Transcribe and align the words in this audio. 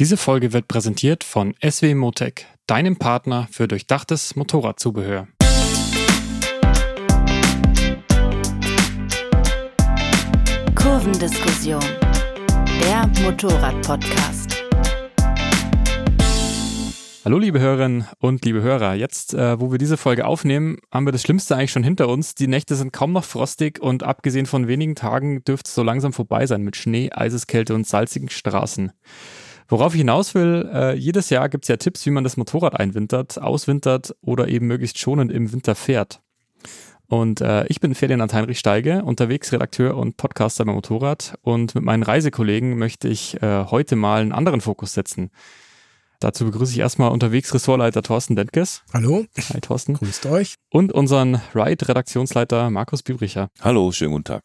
Diese 0.00 0.16
Folge 0.16 0.52
wird 0.52 0.66
präsentiert 0.66 1.22
von 1.22 1.54
SW 1.64 1.94
Motec, 1.94 2.46
deinem 2.66 2.96
Partner 2.96 3.46
für 3.52 3.68
durchdachtes 3.68 4.34
Motorradzubehör. 4.34 5.28
Kurvendiskussion, 10.74 11.80
der 12.80 13.06
Motorrad-Podcast. 13.22 14.64
Hallo 17.24 17.38
liebe 17.38 17.60
Hörerinnen 17.60 18.08
und 18.18 18.44
liebe 18.44 18.62
Hörer, 18.62 18.94
jetzt 18.94 19.32
äh, 19.32 19.60
wo 19.60 19.70
wir 19.70 19.78
diese 19.78 19.96
Folge 19.96 20.26
aufnehmen, 20.26 20.78
haben 20.90 21.06
wir 21.06 21.12
das 21.12 21.22
Schlimmste 21.22 21.54
eigentlich 21.54 21.70
schon 21.70 21.84
hinter 21.84 22.08
uns. 22.08 22.34
Die 22.34 22.48
Nächte 22.48 22.74
sind 22.74 22.92
kaum 22.92 23.12
noch 23.12 23.24
frostig 23.24 23.80
und 23.80 24.02
abgesehen 24.02 24.46
von 24.46 24.66
wenigen 24.66 24.96
Tagen 24.96 25.44
dürfte 25.44 25.68
es 25.68 25.74
so 25.76 25.84
langsam 25.84 26.12
vorbei 26.12 26.46
sein 26.46 26.62
mit 26.62 26.74
Schnee, 26.74 27.12
Eiseskälte 27.12 27.76
und 27.76 27.86
salzigen 27.86 28.28
Straßen. 28.28 28.90
Worauf 29.68 29.94
ich 29.94 29.98
hinaus 29.98 30.34
will, 30.34 30.68
äh, 30.72 30.94
jedes 30.94 31.30
Jahr 31.30 31.48
gibt 31.48 31.64
es 31.64 31.68
ja 31.68 31.76
Tipps, 31.76 32.04
wie 32.04 32.10
man 32.10 32.24
das 32.24 32.36
Motorrad 32.36 32.78
einwintert, 32.78 33.40
auswintert 33.40 34.14
oder 34.20 34.48
eben 34.48 34.66
möglichst 34.66 34.98
schonend 34.98 35.32
im 35.32 35.52
Winter 35.52 35.74
fährt. 35.74 36.20
Und 37.06 37.40
äh, 37.40 37.66
ich 37.66 37.80
bin 37.80 37.94
Ferdinand 37.94 38.32
Heinrich 38.32 38.58
Steige, 38.58 39.02
unterwegs 39.04 39.52
Redakteur 39.52 39.96
und 39.96 40.16
Podcaster 40.16 40.64
beim 40.64 40.74
Motorrad. 40.74 41.34
Und 41.42 41.74
mit 41.74 41.84
meinen 41.84 42.02
Reisekollegen 42.02 42.78
möchte 42.78 43.08
ich 43.08 43.40
äh, 43.42 43.64
heute 43.66 43.96
mal 43.96 44.22
einen 44.22 44.32
anderen 44.32 44.60
Fokus 44.60 44.94
setzen. 44.94 45.30
Dazu 46.20 46.46
begrüße 46.46 46.72
ich 46.72 46.78
erstmal 46.78 47.10
unterwegs 47.10 47.52
Ressortleiter 47.52 48.02
Thorsten 48.02 48.36
Dentges. 48.36 48.82
Hallo. 48.92 49.26
Hi 49.52 49.60
Thorsten. 49.60 49.94
Grüßt 49.94 50.26
euch. 50.26 50.54
Und 50.70 50.92
unseren 50.92 51.40
Ride-Redaktionsleiter 51.54 52.70
Markus 52.70 53.02
Bübricher. 53.02 53.48
Hallo, 53.60 53.92
schönen 53.92 54.12
guten 54.12 54.24
Tag. 54.24 54.42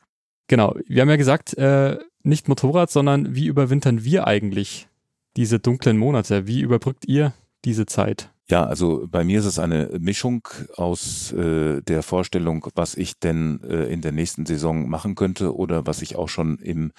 Genau, 0.47 0.75
wir 0.88 1.01
haben 1.01 1.09
ja 1.09 1.15
gesagt, 1.15 1.57
äh, 1.57 1.97
nicht 2.23 2.49
Motorrad, 2.49 2.89
sondern 2.91 3.35
wie 3.35 3.45
überwintern 3.45 4.03
wir 4.03 4.27
eigentlich 4.27 4.88
diese 5.38 5.59
dunklen 5.59 5.97
Monate? 5.97 6.47
Wie 6.47 6.61
überbrückt 6.61 7.07
ihr 7.07 7.33
diese 7.65 7.85
Zeit? 7.85 8.31
Ja, 8.49 8.65
also 8.65 9.07
bei 9.07 9.23
mir 9.23 9.39
ist 9.39 9.45
es 9.45 9.59
eine 9.59 9.91
Mischung 9.99 10.47
aus 10.75 11.31
äh, 11.33 11.81
der 11.83 12.02
Vorstellung, 12.02 12.66
was 12.73 12.95
ich 12.95 13.19
denn 13.19 13.61
äh, 13.63 13.83
in 13.94 14.02
der 14.02 14.11
nächsten 14.11 14.47
Saison 14.47 14.89
machen 14.89 15.13
könnte 15.13 15.55
oder 15.55 15.85
was 15.85 16.02
ich 16.02 16.16
auch 16.16 16.30
schon 16.30 16.57
im 16.57 16.91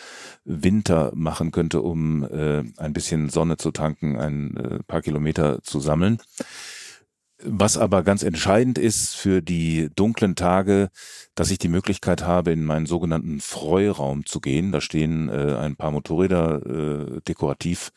Winter 0.44 1.10
machen 1.12 1.50
könnte, 1.50 1.82
um 1.82 2.22
äh, 2.22 2.62
ein 2.76 2.92
bisschen 2.92 3.30
Sonne 3.30 3.56
zu 3.56 3.72
tanken, 3.72 4.16
ein 4.16 4.56
äh, 4.56 4.78
paar 4.84 5.02
Kilometer 5.02 5.60
zu 5.64 5.80
sammeln. 5.80 6.18
Was 7.42 7.78
aber 7.78 8.02
ganz 8.02 8.22
entscheidend 8.22 8.78
ist 8.78 9.16
für 9.16 9.40
die 9.40 9.88
dunklen 9.94 10.36
Tage, 10.36 10.90
dass 11.34 11.50
ich 11.50 11.58
die 11.58 11.68
Möglichkeit 11.68 12.22
habe, 12.24 12.52
in 12.52 12.64
meinen 12.64 12.86
sogenannten 12.86 13.40
Freuraum 13.40 14.26
zu 14.26 14.40
gehen. 14.40 14.72
Da 14.72 14.80
stehen 14.80 15.28
äh, 15.28 15.56
ein 15.56 15.76
paar 15.76 15.90
Motorräder 15.90 16.66
äh, 16.66 17.20
dekorativ 17.26 17.92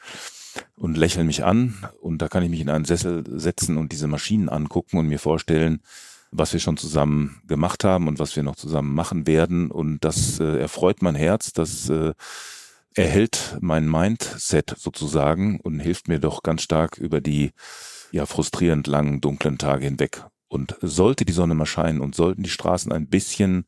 und 0.75 0.97
lächeln 0.97 1.27
mich 1.27 1.43
an. 1.43 1.75
Und 1.99 2.21
da 2.21 2.27
kann 2.27 2.43
ich 2.43 2.49
mich 2.49 2.61
in 2.61 2.69
einen 2.69 2.85
Sessel 2.85 3.23
setzen 3.27 3.77
und 3.77 3.91
diese 3.91 4.07
Maschinen 4.07 4.49
angucken 4.49 4.97
und 4.97 5.07
mir 5.07 5.19
vorstellen, 5.19 5.81
was 6.31 6.53
wir 6.53 6.59
schon 6.59 6.77
zusammen 6.77 7.41
gemacht 7.47 7.83
haben 7.83 8.07
und 8.07 8.19
was 8.19 8.35
wir 8.35 8.43
noch 8.43 8.55
zusammen 8.55 8.93
machen 8.93 9.27
werden. 9.27 9.71
Und 9.71 9.99
das 10.05 10.39
äh, 10.39 10.59
erfreut 10.59 11.01
mein 11.01 11.15
Herz, 11.15 11.53
das 11.53 11.89
äh, 11.89 12.13
erhält 12.95 13.57
mein 13.61 13.89
Mindset 13.89 14.75
sozusagen 14.77 15.59
und 15.59 15.79
hilft 15.79 16.07
mir 16.07 16.19
doch 16.19 16.43
ganz 16.43 16.61
stark 16.61 16.97
über 16.97 17.21
die 17.21 17.51
ja 18.13 18.25
frustrierend 18.25 18.87
langen, 18.87 19.19
dunklen 19.19 19.57
Tage 19.57 19.85
hinweg. 19.85 20.23
Und 20.47 20.75
sollte 20.81 21.25
die 21.25 21.33
Sonne 21.33 21.55
mal 21.55 21.65
scheinen 21.65 21.99
und 21.99 22.15
sollten 22.15 22.43
die 22.43 22.49
Straßen 22.49 22.91
ein 22.91 23.07
bisschen 23.07 23.65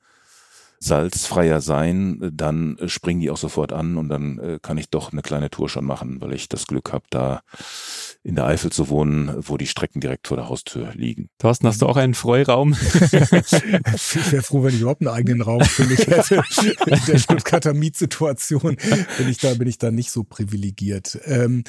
salzfreier 0.79 1.61
sein, 1.61 2.31
dann 2.33 2.77
springen 2.85 3.21
die 3.21 3.31
auch 3.31 3.37
sofort 3.37 3.73
an 3.73 3.97
und 3.97 4.09
dann 4.09 4.37
äh, 4.37 4.59
kann 4.61 4.77
ich 4.77 4.89
doch 4.89 5.11
eine 5.11 5.23
kleine 5.23 5.49
Tour 5.49 5.67
schon 5.67 5.85
machen, 5.85 6.21
weil 6.21 6.33
ich 6.33 6.47
das 6.47 6.67
Glück 6.67 6.93
habe, 6.93 7.05
da 7.09 7.41
in 8.23 8.35
der 8.35 8.45
Eifel 8.45 8.71
zu 8.71 8.89
wohnen, 8.89 9.33
wo 9.39 9.57
die 9.57 9.65
Strecken 9.65 9.99
direkt 9.99 10.27
vor 10.27 10.37
der 10.37 10.49
Haustür 10.49 10.91
liegen. 10.93 11.29
Thorsten, 11.39 11.67
hast 11.67 11.81
du 11.81 11.87
auch 11.87 11.97
einen 11.97 12.13
Freiraum? 12.13 12.73
ich 12.93 14.31
wäre 14.31 14.43
froh, 14.43 14.63
wenn 14.63 14.75
ich 14.75 14.81
überhaupt 14.81 15.01
einen 15.01 15.15
eigenen 15.15 15.41
Raum 15.41 15.63
für 15.63 15.85
mich 15.85 16.05
hätte. 16.05 16.43
In 16.85 16.99
der 17.07 17.17
Stuttgarter 17.17 17.73
Mietsituation 17.73 18.77
bin 19.17 19.29
ich 19.29 19.37
da, 19.39 19.53
bin 19.55 19.67
ich 19.67 19.77
da 19.77 19.91
nicht 19.91 20.11
so 20.11 20.23
privilegiert. 20.23 21.19
Ähm, 21.25 21.63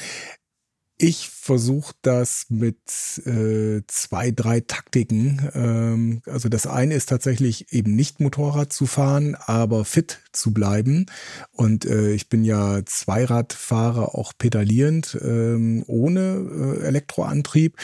ich 0.98 1.28
versuche 1.28 1.94
das 2.00 2.46
mit 2.48 2.78
äh, 3.26 3.82
zwei, 3.86 4.30
drei 4.30 4.60
Taktiken. 4.60 5.50
Ähm, 5.54 6.22
also 6.26 6.48
das 6.48 6.66
eine 6.66 6.94
ist 6.94 7.10
tatsächlich 7.10 7.72
eben 7.72 7.94
nicht 7.94 8.20
Motorrad 8.20 8.72
zu 8.72 8.86
fahren, 8.86 9.34
aber 9.34 9.84
fit 9.84 10.20
zu 10.32 10.54
bleiben. 10.54 11.06
Und 11.52 11.84
äh, 11.84 12.12
ich 12.12 12.28
bin 12.28 12.44
ja 12.44 12.80
Zweiradfahrer, 12.84 14.14
auch 14.14 14.32
pedalierend, 14.38 15.18
ähm, 15.22 15.84
ohne 15.86 16.78
äh, 16.80 16.86
Elektroantrieb. 16.86 17.76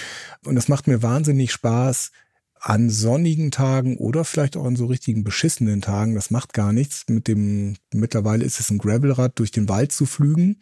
Und 0.45 0.55
das 0.55 0.69
macht 0.69 0.87
mir 0.87 1.03
wahnsinnig 1.03 1.53
Spaß, 1.53 2.13
an 2.65 2.91
sonnigen 2.91 3.51
Tagen 3.51 3.97
oder 3.97 4.25
vielleicht 4.25 4.57
auch 4.57 4.65
an 4.65 4.77
so 4.77 4.87
richtigen 4.87 5.25
beschissenen 5.25 5.83
Tagen, 5.83 6.15
das 6.15 6.31
macht 6.31 6.53
gar 6.53 6.73
nichts, 6.73 7.07
mit 7.09 7.27
dem, 7.27 7.75
mittlerweile 7.93 8.45
ist 8.45 8.61
es 8.61 8.71
ein 8.71 8.79
Gravelrad, 8.79 9.37
durch 9.41 9.51
den 9.51 9.69
Wald 9.69 9.91
zu 9.91 10.07
flügen 10.07 10.59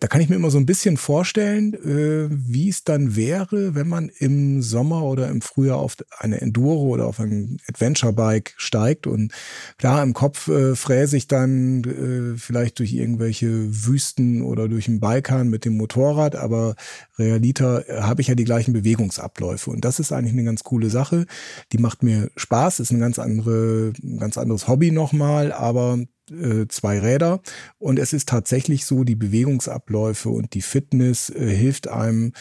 da 0.00 0.08
kann 0.08 0.22
ich 0.22 0.30
mir 0.30 0.36
immer 0.36 0.50
so 0.50 0.58
ein 0.58 0.66
bisschen 0.66 0.96
vorstellen, 0.96 1.74
äh, 1.74 2.28
wie 2.30 2.70
es 2.70 2.84
dann 2.84 3.16
wäre, 3.16 3.74
wenn 3.74 3.86
man 3.86 4.08
im 4.08 4.62
Sommer 4.62 5.04
oder 5.04 5.28
im 5.28 5.42
Frühjahr 5.42 5.78
auf 5.78 5.96
eine 6.18 6.40
Enduro 6.40 6.88
oder 6.88 7.06
auf 7.06 7.20
ein 7.20 7.58
Adventure-Bike 7.68 8.54
steigt 8.56 9.06
und 9.06 9.32
klar 9.76 10.02
im 10.02 10.14
Kopf 10.14 10.48
äh, 10.48 10.74
fräse 10.74 11.18
ich 11.18 11.28
dann 11.28 11.84
äh, 11.84 12.38
vielleicht 12.38 12.78
durch 12.78 12.94
irgendwelche 12.94 13.48
Wüsten 13.86 14.40
oder 14.42 14.68
durch 14.68 14.88
einen 14.88 15.00
Balkan 15.00 15.50
mit 15.50 15.66
dem 15.66 15.76
Motorrad, 15.76 16.34
aber 16.34 16.76
realiter 17.18 17.86
äh, 17.88 18.00
habe 18.00 18.22
ich 18.22 18.28
ja 18.28 18.34
die 18.34 18.44
gleichen 18.44 18.72
Bewegungsabläufe 18.72 19.70
und 19.70 19.84
das 19.84 20.00
ist 20.00 20.12
eigentlich 20.12 20.32
eine 20.32 20.44
ganz 20.44 20.64
coole 20.64 20.88
Sache. 20.88 21.26
Die 21.72 21.78
macht 21.78 22.02
mir 22.02 22.30
Spaß, 22.36 22.80
ist 22.80 22.90
ein 22.90 23.00
ganz 23.00 23.18
andere, 23.18 23.92
ein 24.02 24.18
ganz 24.18 24.38
anderes 24.38 24.66
Hobby 24.66 24.92
nochmal, 24.92 25.52
aber 25.52 25.98
äh, 26.30 26.66
zwei 26.68 26.98
Räder 26.98 27.40
und 27.78 27.98
es 27.98 28.12
ist 28.12 28.28
tatsächlich 28.28 28.84
so, 28.84 29.04
die 29.04 29.14
Bewegungsabläufe 29.14 30.28
und 30.28 30.54
die 30.54 30.62
Fitness 30.62 31.30
äh, 31.30 31.54
hilft 31.54 31.88
einem 31.88 32.32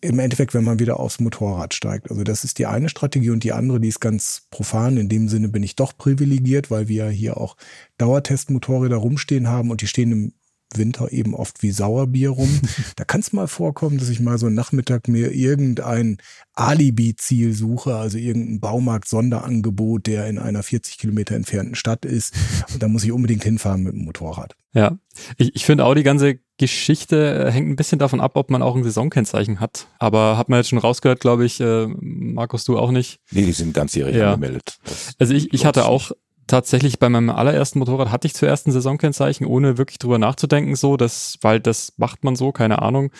im 0.00 0.18
Endeffekt, 0.18 0.52
wenn 0.52 0.64
man 0.64 0.78
wieder 0.78 1.00
aufs 1.00 1.20
Motorrad 1.20 1.72
steigt. 1.72 2.10
Also 2.10 2.22
das 2.22 2.44
ist 2.44 2.58
die 2.58 2.66
eine 2.66 2.88
Strategie 2.88 3.30
und 3.30 3.44
die 3.44 3.52
andere, 3.52 3.80
die 3.80 3.88
ist 3.88 4.00
ganz 4.00 4.46
profan. 4.50 4.98
In 4.98 5.08
dem 5.08 5.28
Sinne 5.28 5.48
bin 5.48 5.62
ich 5.62 5.74
doch 5.74 5.96
privilegiert, 5.96 6.70
weil 6.70 6.88
wir 6.88 7.08
hier 7.08 7.38
auch 7.38 7.56
Dauertestmotorräder 7.96 8.96
rumstehen 8.96 9.48
haben 9.48 9.70
und 9.70 9.80
die 9.80 9.86
stehen 9.86 10.12
im 10.12 10.32
Winter 10.76 11.12
eben 11.12 11.34
oft 11.34 11.62
wie 11.62 11.70
Sauerbier 11.70 12.30
rum. 12.30 12.60
da 12.96 13.04
kann 13.04 13.20
es 13.20 13.32
mal 13.32 13.48
vorkommen, 13.48 13.98
dass 13.98 14.08
ich 14.08 14.20
mal 14.20 14.38
so 14.38 14.46
einen 14.46 14.54
Nachmittag 14.54 15.08
mir 15.08 15.32
irgendein 15.32 16.18
Alibi-Ziel 16.54 17.52
suche, 17.52 17.94
also 17.94 18.18
irgendein 18.18 18.60
Baumarkt-Sonderangebot, 18.60 20.06
der 20.06 20.26
in 20.26 20.38
einer 20.38 20.62
40 20.62 20.98
Kilometer 20.98 21.34
entfernten 21.34 21.74
Stadt 21.74 22.04
ist. 22.04 22.34
Und 22.72 22.82
da 22.82 22.88
muss 22.88 23.04
ich 23.04 23.12
unbedingt 23.12 23.44
hinfahren 23.44 23.82
mit 23.82 23.94
dem 23.94 24.04
Motorrad. 24.04 24.54
Ja, 24.72 24.98
ich, 25.36 25.56
ich 25.56 25.64
finde 25.64 25.84
auch 25.84 25.94
die 25.94 26.04
ganze 26.04 26.38
Geschichte 26.56 27.46
äh, 27.46 27.50
hängt 27.50 27.68
ein 27.68 27.76
bisschen 27.76 27.98
davon 27.98 28.20
ab, 28.20 28.32
ob 28.34 28.50
man 28.50 28.62
auch 28.62 28.76
ein 28.76 28.84
Saisonkennzeichen 28.84 29.58
hat. 29.58 29.88
Aber 29.98 30.36
hat 30.36 30.48
man 30.48 30.58
jetzt 30.58 30.68
schon 30.68 30.78
rausgehört, 30.78 31.20
glaube 31.20 31.44
ich, 31.44 31.60
äh, 31.60 31.86
Markus, 31.88 32.64
du 32.64 32.78
auch 32.78 32.92
nicht? 32.92 33.18
Nee, 33.32 33.46
die 33.46 33.52
sind 33.52 33.74
ganzjährig 33.74 34.14
ja. 34.14 34.34
angemeldet. 34.34 34.78
Das 34.84 35.14
also 35.18 35.34
ich, 35.34 35.52
ich 35.52 35.64
hatte 35.64 35.86
auch 35.86 36.12
tatsächlich 36.50 36.98
bei 36.98 37.08
meinem 37.08 37.30
allerersten 37.30 37.78
Motorrad 37.78 38.10
hatte 38.10 38.26
ich 38.26 38.34
zuerst 38.34 38.66
ein 38.66 38.72
Saisonkennzeichen, 38.72 39.46
ohne 39.46 39.78
wirklich 39.78 39.98
drüber 39.98 40.18
nachzudenken, 40.18 40.74
so, 40.74 40.96
das, 40.96 41.38
weil 41.40 41.60
das 41.60 41.94
macht 41.96 42.24
man 42.24 42.36
so, 42.36 42.52
keine 42.52 42.82
Ahnung. 42.82 43.10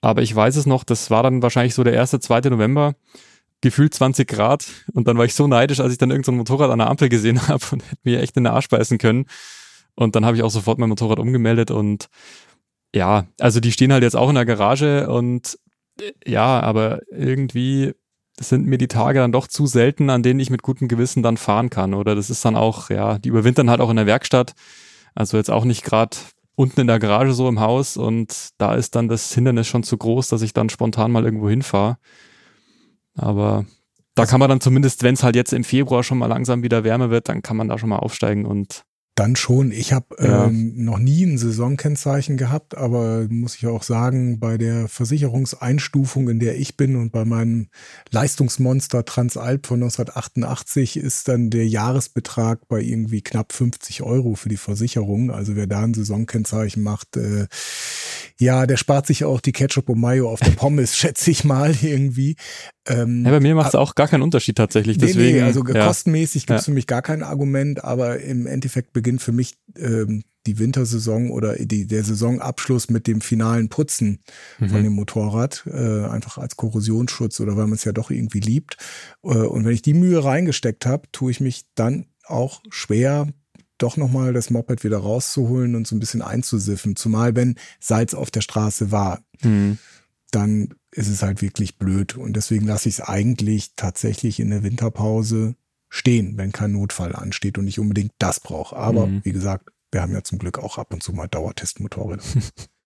Aber 0.00 0.22
ich 0.22 0.34
weiß 0.34 0.56
es 0.56 0.66
noch, 0.66 0.84
das 0.84 1.10
war 1.10 1.22
dann 1.22 1.42
wahrscheinlich 1.42 1.74
so 1.74 1.82
der 1.82 1.94
erste, 1.94 2.20
zweite 2.20 2.50
November, 2.50 2.94
gefühlt 3.62 3.94
20 3.94 4.28
Grad. 4.28 4.66
Und 4.92 5.08
dann 5.08 5.16
war 5.16 5.24
ich 5.24 5.34
so 5.34 5.46
neidisch, 5.46 5.80
als 5.80 5.92
ich 5.92 5.98
dann 5.98 6.10
irgendein 6.10 6.34
so 6.34 6.38
Motorrad 6.38 6.70
an 6.70 6.78
der 6.78 6.90
Ampel 6.90 7.08
gesehen 7.08 7.40
habe 7.48 7.64
und 7.72 7.82
hätte 7.82 8.00
mir 8.04 8.20
echt 8.20 8.36
in 8.36 8.44
den 8.44 8.52
Arsch 8.52 8.68
beißen 8.68 8.98
können. 8.98 9.26
Und 9.94 10.14
dann 10.14 10.26
habe 10.26 10.36
ich 10.36 10.42
auch 10.42 10.50
sofort 10.50 10.78
mein 10.78 10.88
Motorrad 10.88 11.18
umgemeldet 11.18 11.70
und 11.70 12.08
ja, 12.94 13.26
also 13.40 13.60
die 13.60 13.72
stehen 13.72 13.92
halt 13.92 14.02
jetzt 14.02 14.16
auch 14.16 14.28
in 14.28 14.36
der 14.36 14.44
Garage 14.44 15.08
und 15.08 15.58
ja, 16.26 16.60
aber 16.60 17.00
irgendwie 17.10 17.94
das 18.36 18.48
sind 18.48 18.66
mir 18.66 18.78
die 18.78 18.88
Tage 18.88 19.20
dann 19.20 19.32
doch 19.32 19.46
zu 19.46 19.66
selten, 19.66 20.10
an 20.10 20.22
denen 20.22 20.40
ich 20.40 20.50
mit 20.50 20.62
gutem 20.62 20.88
Gewissen 20.88 21.22
dann 21.22 21.36
fahren 21.36 21.70
kann. 21.70 21.94
Oder 21.94 22.14
das 22.14 22.30
ist 22.30 22.44
dann 22.44 22.56
auch, 22.56 22.90
ja, 22.90 23.18
die 23.18 23.28
überwintern 23.28 23.70
halt 23.70 23.80
auch 23.80 23.90
in 23.90 23.96
der 23.96 24.06
Werkstatt. 24.06 24.54
Also 25.14 25.36
jetzt 25.36 25.50
auch 25.50 25.64
nicht 25.64 25.84
gerade 25.84 26.16
unten 26.56 26.80
in 26.80 26.86
der 26.86 26.98
Garage 26.98 27.32
so 27.32 27.48
im 27.48 27.60
Haus 27.60 27.96
und 27.96 28.50
da 28.58 28.74
ist 28.74 28.94
dann 28.94 29.08
das 29.08 29.32
Hindernis 29.32 29.66
schon 29.66 29.82
zu 29.82 29.96
groß, 29.96 30.28
dass 30.28 30.42
ich 30.42 30.52
dann 30.52 30.68
spontan 30.68 31.12
mal 31.12 31.24
irgendwo 31.24 31.48
hinfahre. 31.48 31.98
Aber 33.16 33.64
da 34.14 34.26
kann 34.26 34.40
man 34.40 34.48
dann 34.48 34.60
zumindest, 34.60 35.02
wenn 35.02 35.14
es 35.14 35.22
halt 35.22 35.36
jetzt 35.36 35.52
im 35.52 35.64
Februar 35.64 36.02
schon 36.02 36.18
mal 36.18 36.26
langsam 36.26 36.62
wieder 36.62 36.84
wärmer 36.84 37.10
wird, 37.10 37.28
dann 37.28 37.42
kann 37.42 37.56
man 37.56 37.68
da 37.68 37.78
schon 37.78 37.88
mal 37.88 37.98
aufsteigen 37.98 38.46
und 38.46 38.84
Dann 39.16 39.36
schon. 39.36 39.70
Ich 39.70 39.92
habe 39.92 40.16
ja. 40.18 40.46
äh, 40.46 40.50
noch 40.50 40.98
nie 40.98 41.22
ein 41.24 41.38
Saisonkennzeichen 41.38 42.36
gehabt, 42.36 42.76
aber 42.76 43.28
muss 43.30 43.54
ich 43.54 43.66
auch 43.68 43.84
sagen, 43.84 44.40
bei 44.40 44.58
der 44.58 44.88
Versicherungseinstufung, 44.88 46.28
in 46.28 46.40
der 46.40 46.58
ich 46.58 46.76
bin 46.76 46.96
und 46.96 47.12
bei 47.12 47.24
meinem 47.24 47.68
Leistungsmonster 48.10 49.04
Transalp 49.04 49.66
von 49.66 49.82
1988 49.84 50.96
ist 50.96 51.28
dann 51.28 51.50
der 51.50 51.68
Jahresbetrag 51.68 52.66
bei 52.66 52.80
irgendwie 52.80 53.22
knapp 53.22 53.52
50 53.52 54.02
Euro 54.02 54.34
für 54.34 54.48
die 54.48 54.56
Versicherung. 54.56 55.30
Also 55.30 55.54
wer 55.54 55.68
da 55.68 55.82
ein 55.84 55.94
Saisonkennzeichen 55.94 56.82
macht, 56.82 57.16
äh, 57.16 57.46
ja, 58.40 58.66
der 58.66 58.76
spart 58.76 59.06
sich 59.06 59.24
auch 59.24 59.40
die 59.40 59.52
Ketchup 59.52 59.90
und 59.90 60.00
Mayo 60.00 60.28
auf 60.28 60.40
der 60.40 60.50
Pommes, 60.50 60.96
schätze 60.96 61.30
ich 61.30 61.44
mal 61.44 61.72
irgendwie. 61.82 62.34
Ähm, 62.86 63.24
ja, 63.24 63.30
bei 63.30 63.40
mir 63.40 63.54
macht 63.54 63.68
es 63.68 63.74
auch 63.74 63.94
gar 63.94 64.08
keinen 64.08 64.22
Unterschied 64.22 64.56
tatsächlich. 64.56 64.98
Deswegen, 64.98 65.38
nee, 65.38 65.42
also 65.42 65.64
ja. 65.64 65.86
kostenmäßig 65.86 66.46
gibt 66.46 66.60
es 66.60 66.66
ja. 66.66 66.70
für 66.70 66.74
mich 66.74 66.86
gar 66.86 67.02
kein 67.02 67.22
Argument, 67.22 67.82
aber 67.82 68.20
im 68.20 68.46
Endeffekt 68.46 68.92
beginnt 68.92 69.22
für 69.22 69.32
mich 69.32 69.54
ähm, 69.78 70.24
die 70.46 70.58
Wintersaison 70.58 71.30
oder 71.30 71.54
die, 71.56 71.86
der 71.86 72.04
Saisonabschluss 72.04 72.90
mit 72.90 73.06
dem 73.06 73.22
finalen 73.22 73.70
Putzen 73.70 74.20
mhm. 74.58 74.68
von 74.68 74.82
dem 74.82 74.92
Motorrad, 74.92 75.64
äh, 75.66 76.04
einfach 76.04 76.36
als 76.38 76.56
Korrosionsschutz 76.56 77.40
oder 77.40 77.56
weil 77.56 77.64
man 77.64 77.74
es 77.74 77.84
ja 77.84 77.92
doch 77.92 78.10
irgendwie 78.10 78.40
liebt. 78.40 78.76
Äh, 79.22 79.28
und 79.28 79.64
wenn 79.64 79.72
ich 79.72 79.82
die 79.82 79.94
Mühe 79.94 80.22
reingesteckt 80.22 80.84
habe, 80.84 81.10
tue 81.12 81.30
ich 81.30 81.40
mich 81.40 81.64
dann 81.74 82.06
auch 82.26 82.62
schwer, 82.68 83.28
doch 83.78 83.96
nochmal 83.96 84.32
das 84.32 84.50
Moped 84.50 84.84
wieder 84.84 84.98
rauszuholen 84.98 85.74
und 85.74 85.86
so 85.86 85.96
ein 85.96 86.00
bisschen 86.00 86.22
einzusiffen. 86.22 86.96
Zumal 86.96 87.34
wenn 87.34 87.56
Salz 87.80 88.14
auf 88.14 88.30
der 88.30 88.40
Straße 88.40 88.90
war. 88.90 89.22
Mhm. 89.42 89.78
Dann 90.34 90.74
ist 90.90 91.08
es 91.08 91.22
halt 91.22 91.42
wirklich 91.42 91.78
blöd. 91.78 92.16
Und 92.16 92.34
deswegen 92.34 92.66
lasse 92.66 92.88
ich 92.88 92.96
es 92.96 93.00
eigentlich 93.00 93.74
tatsächlich 93.76 94.40
in 94.40 94.50
der 94.50 94.62
Winterpause 94.62 95.56
stehen, 95.88 96.36
wenn 96.36 96.52
kein 96.52 96.72
Notfall 96.72 97.14
ansteht 97.14 97.56
und 97.58 97.68
ich 97.68 97.78
unbedingt 97.78 98.12
das 98.18 98.40
brauche. 98.40 98.76
Aber 98.76 99.06
mhm. 99.06 99.20
wie 99.24 99.32
gesagt, 99.32 99.70
wir 99.92 100.02
haben 100.02 100.12
ja 100.12 100.24
zum 100.24 100.38
Glück 100.38 100.58
auch 100.58 100.78
ab 100.78 100.92
und 100.92 101.02
zu 101.02 101.12
mal 101.12 101.28
Dauertestmotorräder. 101.28 102.22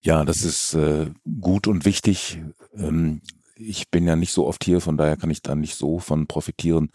Ja, 0.00 0.24
das 0.24 0.44
ist 0.44 0.74
äh, 0.74 1.10
gut 1.40 1.66
und 1.66 1.84
wichtig. 1.84 2.40
Ähm, 2.72 3.20
ich 3.56 3.90
bin 3.90 4.06
ja 4.06 4.14
nicht 4.14 4.32
so 4.32 4.46
oft 4.46 4.62
hier, 4.62 4.80
von 4.80 4.96
daher 4.96 5.16
kann 5.16 5.30
ich 5.30 5.42
da 5.42 5.56
nicht 5.56 5.74
so 5.74 5.98
von 5.98 6.28
profitieren. 6.28 6.90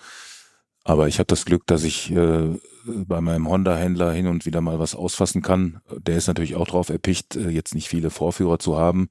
Aber 0.85 1.07
ich 1.07 1.19
habe 1.19 1.27
das 1.27 1.45
Glück, 1.45 1.67
dass 1.67 1.83
ich 1.83 2.11
äh, 2.11 2.57
bei 2.85 3.21
meinem 3.21 3.47
Honda-Händler 3.47 4.11
hin 4.11 4.27
und 4.27 4.45
wieder 4.45 4.61
mal 4.61 4.79
was 4.79 4.95
ausfassen 4.95 5.41
kann. 5.41 5.81
Der 5.97 6.17
ist 6.17 6.27
natürlich 6.27 6.55
auch 6.55 6.67
drauf 6.67 6.89
erpicht, 6.89 7.35
äh, 7.35 7.49
jetzt 7.49 7.75
nicht 7.75 7.89
viele 7.89 8.09
Vorführer 8.09 8.59
zu 8.59 8.77
haben. 8.77 9.09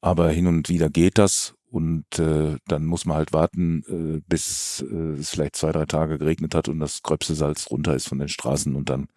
Aber 0.00 0.30
hin 0.30 0.46
und 0.46 0.68
wieder 0.68 0.90
geht 0.90 1.18
das 1.18 1.54
und 1.70 2.18
äh, 2.18 2.56
dann 2.68 2.86
muss 2.86 3.06
man 3.06 3.16
halt 3.16 3.32
warten, 3.32 3.82
äh, 3.88 4.22
bis 4.26 4.84
äh, 4.88 5.18
es 5.18 5.30
vielleicht 5.30 5.56
zwei, 5.56 5.72
drei 5.72 5.86
Tage 5.86 6.18
geregnet 6.18 6.54
hat 6.54 6.68
und 6.68 6.80
das 6.80 7.02
gröbste 7.02 7.34
Salz 7.34 7.70
runter 7.70 7.94
ist 7.94 8.08
von 8.08 8.18
den 8.18 8.28
Straßen 8.28 8.74
und 8.74 8.88
dann 8.88 9.08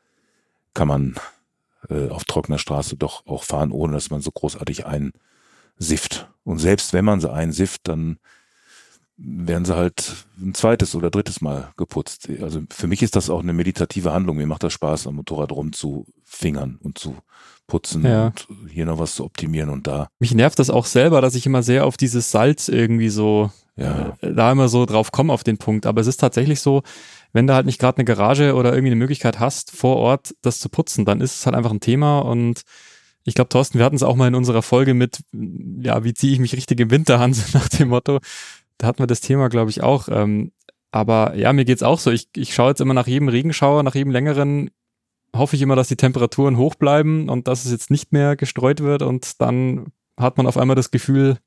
kann 0.74 0.88
man 0.88 1.16
äh, 1.90 2.10
auf 2.10 2.26
trockener 2.26 2.58
Straße 2.58 2.98
doch 2.98 3.26
auch 3.28 3.44
fahren, 3.44 3.72
ohne 3.72 3.94
dass 3.94 4.10
man 4.10 4.22
so 4.22 4.32
großartig 4.32 4.86
einsifft. 4.86 6.30
Und 6.44 6.60
selbst 6.60 6.94
wenn 6.94 7.06
man 7.06 7.22
sie 7.22 7.32
einsifft, 7.32 7.88
dann 7.88 8.18
werden 9.22 9.66
sie 9.66 9.76
halt 9.76 10.26
ein 10.40 10.54
zweites 10.54 10.96
oder 10.96 11.10
drittes 11.10 11.42
Mal 11.42 11.72
geputzt. 11.78 12.30
Also 12.42 12.62
für 12.70 12.88
mich 12.88 13.02
ist 13.02 13.16
das 13.16 13.30
auch 13.30 13.42
eine 13.42 13.54
meditative 13.54 14.14
Handlung. 14.14 14.38
Mir 14.38 14.48
macht 14.48 14.64
das 14.64 14.74
Spaß, 14.74 15.08
am 15.08 15.16
Motorrad 15.16 15.52
rumzufingern 15.52 16.80
und 16.82 16.98
zu 16.98 17.18
putzen 17.68 18.04
ja. 18.04 18.28
und 18.28 18.48
hier 18.70 18.86
noch 18.86 18.98
was 18.98 19.16
zu 19.16 19.26
optimieren 19.26 19.70
und 19.70 19.88
da. 19.88 20.08
Mich 20.20 20.34
nervt 20.34 20.58
das 20.58 20.70
auch 20.70 20.86
selber, 20.86 21.22
dass 21.22 21.36
ich 21.36 21.46
immer 21.46 21.64
sehr 21.64 21.86
auf 21.86 21.98
dieses 21.98 22.32
Salz 22.32 22.68
irgendwie 22.68 23.10
so, 23.10 23.52
ja. 23.76 24.18
äh, 24.22 24.34
da 24.34 24.52
immer 24.52 24.70
so 24.70 24.86
drauf 24.86 25.12
komme 25.12 25.34
auf 25.34 25.44
den 25.44 25.58
Punkt. 25.58 25.86
Aber 25.86 26.02
es 26.02 26.08
ist 26.08 26.18
tatsächlich 26.18 26.62
so, 26.62 26.82
wenn 27.34 27.46
du 27.46 27.54
halt 27.54 27.66
nicht 27.66 27.80
gerade 27.80 27.98
eine 27.98 28.06
Garage 28.06 28.56
oder 28.56 28.72
irgendwie 28.72 28.90
eine 28.90 28.96
Möglichkeit 28.96 29.40
hast, 29.40 29.72
vor 29.72 29.98
Ort 29.98 30.34
das 30.42 30.60
zu 30.60 30.70
putzen, 30.70 31.06
dann 31.06 31.22
ist 31.22 31.36
es 31.36 31.46
halt 31.46 31.56
einfach 31.56 31.72
ein 31.72 31.82
Thema 31.82 32.20
und 32.20 32.64
ich 33.26 33.36
glaube, 33.36 33.50
Thorsten, 33.50 33.78
wir 33.78 33.86
hatten 33.86 33.96
es 33.96 34.04
auch 34.04 34.16
mal 34.16 34.28
in 34.28 34.36
unserer 34.36 34.62
Folge 34.62 34.94
mit, 34.94 35.20
ja, 35.32 36.04
wie 36.04 36.14
ziehe 36.14 36.34
ich 36.34 36.40
mich 36.40 36.54
richtig 36.54 36.80
im 36.80 36.90
Winter 36.90 37.20
an, 37.20 37.36
nach 37.54 37.70
dem 37.70 37.90
Motto. 37.90 38.20
Da 38.80 38.88
hatten 38.88 39.00
wir 39.00 39.08
das 39.08 39.22
Thema, 39.22 39.50
glaube 39.50 39.70
ich, 39.70 39.84
auch. 39.84 40.10
Ähm, 40.10 40.52
aber 40.90 41.36
ja, 41.36 41.54
mir 41.54 41.66
geht's 41.66 41.84
auch 41.84 42.00
so. 42.00 42.10
Ich, 42.10 42.30
ich 42.36 42.56
schaue 42.56 42.70
jetzt 42.70 42.82
immer 42.82 42.96
nach 42.96 43.08
jedem 43.08 43.28
Regenschauer, 43.28 43.84
nach 43.84 43.94
jedem 43.94 44.12
längeren 44.12 44.72
hoffe 45.36 45.56
ich 45.56 45.62
immer, 45.62 45.76
dass 45.76 45.88
die 45.88 45.96
Temperaturen 45.96 46.58
hoch 46.58 46.76
bleiben 46.76 47.30
und 47.30 47.48
dass 47.48 47.66
es 47.66 47.72
jetzt 47.72 47.92
nicht 47.92 48.12
mehr 48.12 48.36
gestreut 48.36 48.82
wird 48.82 49.02
und 49.02 49.42
dann 49.42 49.92
hat 50.18 50.38
man 50.38 50.48
auf 50.48 50.58
einmal 50.58 50.76
das 50.76 50.92
Gefühl, 50.92 51.38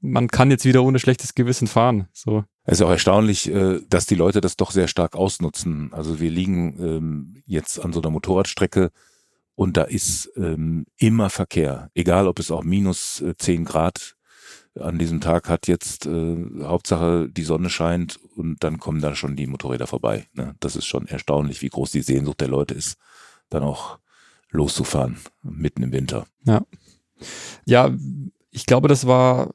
man 0.00 0.28
kann 0.28 0.50
jetzt 0.50 0.66
wieder 0.66 0.82
ohne 0.82 0.98
schlechtes 0.98 1.34
Gewissen 1.34 1.66
fahren. 1.66 2.08
So. 2.12 2.44
Es 2.64 2.78
ist 2.78 2.82
auch 2.82 2.90
erstaunlich, 2.90 3.50
äh, 3.50 3.80
dass 3.88 4.06
die 4.06 4.14
Leute 4.14 4.40
das 4.40 4.56
doch 4.56 4.70
sehr 4.70 4.88
stark 4.88 5.16
ausnutzen. 5.16 5.92
Also 5.92 6.20
wir 6.20 6.30
liegen 6.30 6.78
ähm, 6.78 7.42
jetzt 7.46 7.82
an 7.82 7.92
so 7.92 8.00
einer 8.00 8.10
Motorradstrecke 8.10 8.90
und 9.54 9.76
da 9.76 9.82
ist 9.82 10.30
ähm, 10.36 10.84
immer 10.98 11.30
Verkehr, 11.30 11.90
egal 11.94 12.28
ob 12.28 12.38
es 12.38 12.50
auch 12.50 12.62
minus 12.62 13.22
äh, 13.22 13.34
zehn 13.36 13.64
Grad 13.64 14.16
an 14.80 14.98
diesem 14.98 15.20
Tag 15.20 15.48
hat 15.48 15.68
jetzt 15.68 16.06
äh, 16.06 16.36
Hauptsache 16.62 17.28
die 17.30 17.44
Sonne 17.44 17.70
scheint 17.70 18.18
und 18.36 18.62
dann 18.64 18.78
kommen 18.78 19.00
da 19.00 19.14
schon 19.14 19.36
die 19.36 19.46
Motorräder 19.46 19.86
vorbei. 19.86 20.26
Ne? 20.32 20.54
Das 20.60 20.76
ist 20.76 20.86
schon 20.86 21.06
erstaunlich, 21.06 21.62
wie 21.62 21.68
groß 21.68 21.92
die 21.92 22.02
Sehnsucht 22.02 22.40
der 22.40 22.48
Leute 22.48 22.74
ist, 22.74 22.96
dann 23.50 23.62
auch 23.62 23.98
loszufahren 24.50 25.18
mitten 25.42 25.82
im 25.82 25.92
Winter. 25.92 26.26
Ja. 26.44 26.62
Ja, 27.64 27.94
ich 28.50 28.66
glaube, 28.66 28.88
das 28.88 29.06
war 29.06 29.54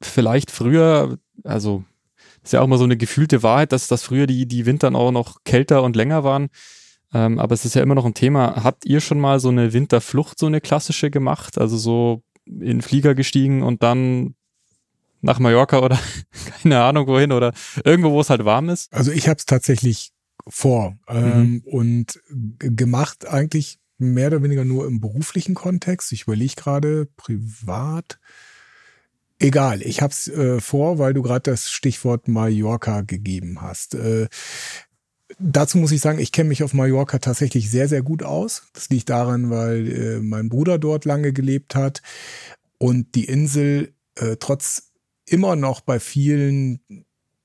vielleicht 0.00 0.50
früher, 0.50 1.18
also 1.44 1.84
ist 2.42 2.52
ja 2.52 2.60
auch 2.60 2.66
mal 2.66 2.78
so 2.78 2.84
eine 2.84 2.96
gefühlte 2.96 3.42
Wahrheit, 3.42 3.72
dass, 3.72 3.88
dass 3.88 4.02
früher 4.02 4.26
die, 4.26 4.46
die 4.46 4.66
Wintern 4.66 4.96
auch 4.96 5.10
noch 5.10 5.44
kälter 5.44 5.82
und 5.82 5.96
länger 5.96 6.24
waren. 6.24 6.48
Ähm, 7.12 7.38
aber 7.38 7.54
es 7.54 7.64
ist 7.64 7.74
ja 7.74 7.82
immer 7.82 7.94
noch 7.94 8.04
ein 8.04 8.14
Thema. 8.14 8.62
Habt 8.62 8.84
ihr 8.84 9.00
schon 9.00 9.20
mal 9.20 9.40
so 9.40 9.48
eine 9.48 9.72
Winterflucht, 9.72 10.38
so 10.38 10.46
eine 10.46 10.60
klassische 10.60 11.10
gemacht? 11.10 11.58
Also 11.58 11.76
so 11.76 12.22
in 12.46 12.82
Flieger 12.82 13.14
gestiegen 13.14 13.62
und 13.62 13.82
dann 13.82 14.34
nach 15.20 15.38
Mallorca 15.38 15.80
oder 15.80 15.98
keine 16.62 16.82
Ahnung 16.82 17.06
wohin 17.06 17.32
oder 17.32 17.52
irgendwo, 17.84 18.12
wo 18.12 18.20
es 18.20 18.30
halt 18.30 18.44
warm 18.44 18.68
ist? 18.68 18.92
Also 18.92 19.12
ich 19.12 19.28
habe 19.28 19.38
es 19.38 19.46
tatsächlich 19.46 20.12
vor 20.46 20.96
ähm, 21.08 21.50
mhm. 21.50 21.62
und 21.64 22.20
gemacht 22.30 23.26
eigentlich 23.26 23.78
mehr 23.98 24.28
oder 24.28 24.42
weniger 24.42 24.64
nur 24.64 24.86
im 24.86 25.00
beruflichen 25.00 25.54
Kontext. 25.54 26.12
Ich 26.12 26.22
überlege 26.22 26.54
gerade 26.54 27.06
privat. 27.16 28.18
Egal, 29.40 29.82
ich 29.82 30.02
habe 30.02 30.12
es 30.12 30.28
äh, 30.28 30.60
vor, 30.60 30.98
weil 30.98 31.14
du 31.14 31.22
gerade 31.22 31.50
das 31.50 31.70
Stichwort 31.70 32.26
Mallorca 32.26 33.02
gegeben 33.02 33.60
hast. 33.60 33.94
Äh, 33.94 34.28
dazu 35.38 35.78
muss 35.78 35.92
ich 35.92 36.00
sagen, 36.00 36.18
ich 36.18 36.32
kenne 36.32 36.48
mich 36.48 36.62
auf 36.62 36.74
Mallorca 36.74 37.18
tatsächlich 37.18 37.70
sehr, 37.70 37.88
sehr 37.88 38.02
gut 38.02 38.22
aus. 38.22 38.64
Das 38.72 38.88
liegt 38.88 39.10
daran, 39.10 39.50
weil 39.50 39.88
äh, 39.88 40.20
mein 40.20 40.48
Bruder 40.48 40.78
dort 40.78 41.04
lange 41.04 41.32
gelebt 41.32 41.74
hat 41.74 42.02
und 42.78 43.14
die 43.14 43.24
Insel 43.24 43.94
äh, 44.16 44.36
trotz 44.40 44.87
immer 45.28 45.56
noch 45.56 45.80
bei 45.80 46.00
vielen 46.00 46.80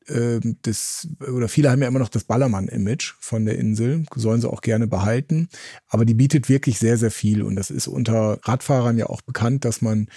äh, 0.08 0.40
das, 0.62 1.08
oder 1.20 1.48
viele 1.48 1.72
haben 1.72 1.82
ja 1.82 1.88
immer 1.88 2.00
noch 2.00 2.10
das 2.10 2.24
Ballermann-Image 2.24 3.16
von 3.20 3.46
der 3.46 3.58
Insel, 3.58 4.06
sollen 4.16 4.42
sie 4.42 4.50
auch 4.50 4.62
gerne 4.62 4.88
behalten. 4.88 5.48
Aber 5.88 6.06
die 6.06 6.14
bietet 6.14 6.50
wirklich 6.50 6.80
sehr, 6.80 6.98
sehr 6.98 7.12
viel. 7.12 7.42
Und 7.42 7.56
das 7.56 7.70
ist 7.70 7.88
unter 7.88 8.40
Radfahrern 8.44 8.98
ja 8.98 9.08
auch 9.08 9.22
bekannt, 9.22 9.66
dass 9.66 9.82
man 9.82 10.08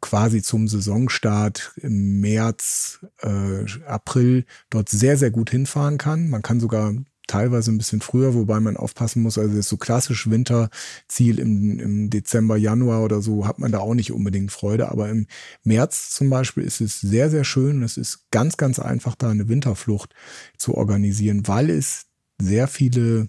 quasi 0.00 0.42
zum 0.42 0.68
Saisonstart 0.68 1.72
im 1.76 2.20
März, 2.20 3.04
äh, 3.18 3.64
April 3.86 4.44
dort 4.70 4.88
sehr, 4.88 5.16
sehr 5.16 5.30
gut 5.30 5.50
hinfahren 5.50 5.98
kann. 5.98 6.28
Man 6.28 6.42
kann 6.42 6.60
sogar 6.60 6.94
teilweise 7.30 7.70
ein 7.70 7.78
bisschen 7.78 8.00
früher, 8.00 8.34
wobei 8.34 8.58
man 8.58 8.76
aufpassen 8.76 9.22
muss, 9.22 9.38
also 9.38 9.60
so 9.60 9.76
klassisch 9.76 10.28
Winterziel 10.28 11.38
im, 11.38 11.78
im 11.78 12.10
Dezember, 12.10 12.56
Januar 12.56 13.04
oder 13.04 13.22
so 13.22 13.46
hat 13.46 13.60
man 13.60 13.70
da 13.70 13.78
auch 13.78 13.94
nicht 13.94 14.10
unbedingt 14.12 14.50
Freude, 14.50 14.90
aber 14.90 15.08
im 15.08 15.26
März 15.62 16.10
zum 16.10 16.28
Beispiel 16.28 16.64
ist 16.64 16.80
es 16.80 17.00
sehr, 17.00 17.30
sehr 17.30 17.44
schön. 17.44 17.82
Es 17.82 17.96
ist 17.96 18.30
ganz, 18.32 18.56
ganz 18.56 18.80
einfach, 18.80 19.14
da 19.14 19.30
eine 19.30 19.48
Winterflucht 19.48 20.12
zu 20.58 20.74
organisieren, 20.74 21.46
weil 21.46 21.70
es 21.70 22.06
sehr 22.40 22.66
viele 22.66 23.28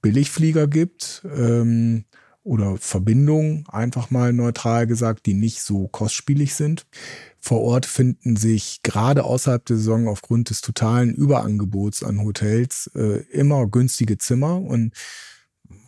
Billigflieger 0.00 0.66
gibt. 0.66 1.26
Ähm, 1.36 2.04
oder 2.48 2.78
Verbindungen, 2.78 3.66
einfach 3.68 4.10
mal 4.10 4.32
neutral 4.32 4.86
gesagt, 4.86 5.26
die 5.26 5.34
nicht 5.34 5.60
so 5.60 5.86
kostspielig 5.88 6.54
sind. 6.54 6.86
Vor 7.40 7.60
Ort 7.60 7.86
finden 7.86 8.36
sich 8.36 8.80
gerade 8.82 9.24
außerhalb 9.24 9.64
der 9.64 9.76
Saison 9.76 10.08
aufgrund 10.08 10.50
des 10.50 10.60
totalen 10.60 11.14
Überangebots 11.14 12.02
an 12.02 12.22
Hotels 12.22 12.90
äh, 12.94 13.22
immer 13.30 13.66
günstige 13.66 14.18
Zimmer 14.18 14.60
und 14.60 14.92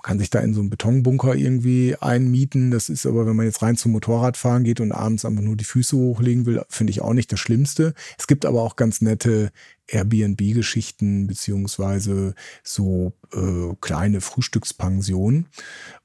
kann 0.02 0.19
sich 0.19 0.30
da 0.30 0.40
in 0.40 0.54
so 0.54 0.61
einen 0.61 0.71
Betonbunker 0.71 1.35
irgendwie 1.35 1.97
einmieten. 2.00 2.71
Das 2.71 2.88
ist 2.88 3.07
aber, 3.07 3.26
wenn 3.26 3.37
man 3.37 3.47
jetzt 3.47 3.62
rein 3.62 3.76
zum 3.76 3.92
Motorradfahren 3.92 4.64
geht 4.64 4.80
und 4.80 4.92
abends 4.92 5.25
einfach 5.25 5.42
nur 5.42 5.57
die 5.57 5.64
Füße 5.64 5.97
hochlegen 5.97 6.47
will, 6.47 6.62
finde 6.69 6.90
ich 6.90 7.00
auch 7.02 7.12
nicht 7.12 7.30
das 7.33 7.40
Schlimmste. 7.40 7.95
Es 8.19 8.26
gibt 8.26 8.47
aber 8.47 8.62
auch 8.62 8.76
ganz 8.76 9.00
nette 9.00 9.50
Airbnb-Geschichten 9.88 11.26
beziehungsweise 11.26 12.35
so 12.62 13.12
äh, 13.33 13.75
kleine 13.80 14.21
Frühstückspensionen. 14.21 15.49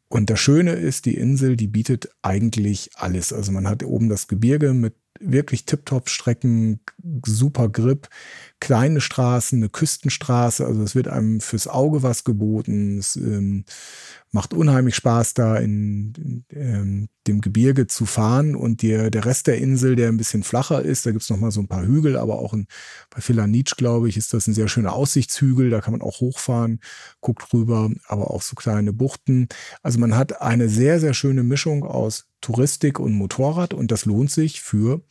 Und 0.07 0.29
das 0.29 0.39
Schöne 0.39 0.73
ist, 0.73 1.05
die 1.05 1.17
Insel, 1.17 1.55
die 1.55 1.67
bietet 1.67 2.09
eigentlich 2.21 2.91
alles. 2.95 3.33
Also 3.33 3.51
man 3.51 3.67
hat 3.67 3.83
oben 3.83 4.09
das 4.09 4.27
Gebirge 4.27 4.73
mit 4.73 4.93
wirklich 5.19 5.65
Tip-Top-Strecken, 5.65 6.79
super 7.25 7.69
Grip, 7.69 8.09
kleine 8.59 9.01
Straßen, 9.01 9.59
eine 9.59 9.69
Küstenstraße, 9.69 10.65
also 10.65 10.81
es 10.83 10.95
wird 10.95 11.07
einem 11.07 11.39
fürs 11.39 11.67
Auge 11.67 12.03
was 12.03 12.23
geboten. 12.23 12.97
Es 12.97 13.15
ähm, 13.15 13.65
macht 14.31 14.53
unheimlich 14.53 14.95
Spaß, 14.95 15.33
da 15.33 15.55
in, 15.57 16.13
in 16.17 16.45
ähm, 16.49 17.09
dem 17.27 17.41
Gebirge 17.41 17.87
zu 17.87 18.05
fahren 18.05 18.55
und 18.55 18.81
der, 18.81 19.09
der 19.09 19.25
Rest 19.25 19.47
der 19.47 19.57
Insel, 19.57 19.95
der 19.95 20.09
ein 20.09 20.17
bisschen 20.17 20.43
flacher 20.43 20.81
ist, 20.81 21.05
da 21.05 21.11
gibt's 21.11 21.29
noch 21.29 21.39
mal 21.39 21.51
so 21.51 21.61
ein 21.61 21.67
paar 21.67 21.85
Hügel, 21.85 22.17
aber 22.17 22.39
auch 22.39 22.53
in, 22.53 22.67
bei 23.09 23.21
Filanitsch, 23.21 23.77
glaube 23.77 24.09
ich, 24.09 24.17
ist 24.17 24.33
das 24.33 24.47
ein 24.47 24.53
sehr 24.53 24.67
schöner 24.67 24.93
Aussichtshügel, 24.93 25.69
da 25.69 25.81
kann 25.81 25.93
man 25.93 26.01
auch 26.01 26.19
hochfahren, 26.19 26.79
guckt 27.21 27.53
rüber, 27.53 27.89
aber 28.07 28.31
auch 28.31 28.41
so 28.41 28.55
kleine 28.55 28.93
Buchten. 28.93 29.47
Also 29.81 29.99
man 29.99 30.15
hat 30.15 30.41
eine 30.41 30.69
sehr, 30.69 30.99
sehr 30.99 31.13
schöne 31.13 31.43
Mischung 31.43 31.83
aus 31.83 32.25
Touristik 32.41 32.99
und 32.99 33.13
Motorrad 33.13 33.73
und 33.73 33.91
das 33.91 34.05
lohnt 34.05 34.31
sich 34.31 34.61
für 34.61 35.01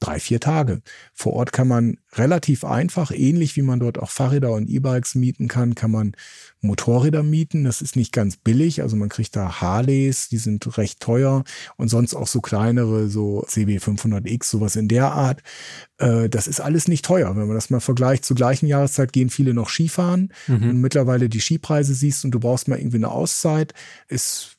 drei, 0.00 0.20
vier 0.20 0.40
Tage. 0.40 0.82
Vor 1.14 1.32
Ort 1.32 1.52
kann 1.52 1.68
man 1.68 1.98
relativ 2.12 2.64
einfach, 2.64 3.10
ähnlich 3.12 3.56
wie 3.56 3.62
man 3.62 3.80
dort 3.80 3.98
auch 3.98 4.10
Fahrräder 4.10 4.52
und 4.52 4.68
E-Bikes 4.68 5.14
mieten 5.14 5.48
kann, 5.48 5.74
kann 5.74 5.90
man 5.90 6.12
Motorräder 6.60 7.22
mieten. 7.22 7.64
Das 7.64 7.80
ist 7.80 7.96
nicht 7.96 8.12
ganz 8.12 8.36
billig. 8.36 8.82
Also 8.82 8.96
man 8.96 9.08
kriegt 9.08 9.34
da 9.36 9.60
Harleys, 9.60 10.28
die 10.28 10.36
sind 10.36 10.76
recht 10.76 11.00
teuer 11.00 11.44
und 11.76 11.88
sonst 11.88 12.14
auch 12.14 12.26
so 12.26 12.40
kleinere, 12.40 13.08
so 13.08 13.42
CB 13.46 13.78
500X, 13.78 14.44
sowas 14.44 14.76
in 14.76 14.88
der 14.88 15.12
Art. 15.12 15.42
Äh, 15.98 16.28
das 16.28 16.46
ist 16.46 16.60
alles 16.60 16.88
nicht 16.88 17.04
teuer. 17.04 17.34
Wenn 17.34 17.46
man 17.46 17.56
das 17.56 17.70
mal 17.70 17.80
vergleicht, 17.80 18.24
zur 18.24 18.36
gleichen 18.36 18.66
Jahreszeit 18.66 19.12
gehen 19.14 19.30
viele 19.30 19.54
noch 19.54 19.70
Skifahren 19.70 20.32
mhm. 20.46 20.70
und 20.70 20.80
mittlerweile 20.80 21.30
die 21.30 21.40
Skipreise 21.40 21.94
siehst 21.94 22.24
und 22.24 22.32
du 22.32 22.40
brauchst 22.40 22.68
mal 22.68 22.78
irgendwie 22.78 22.98
eine 22.98 23.10
Auszeit, 23.10 23.72
ist 24.08 24.55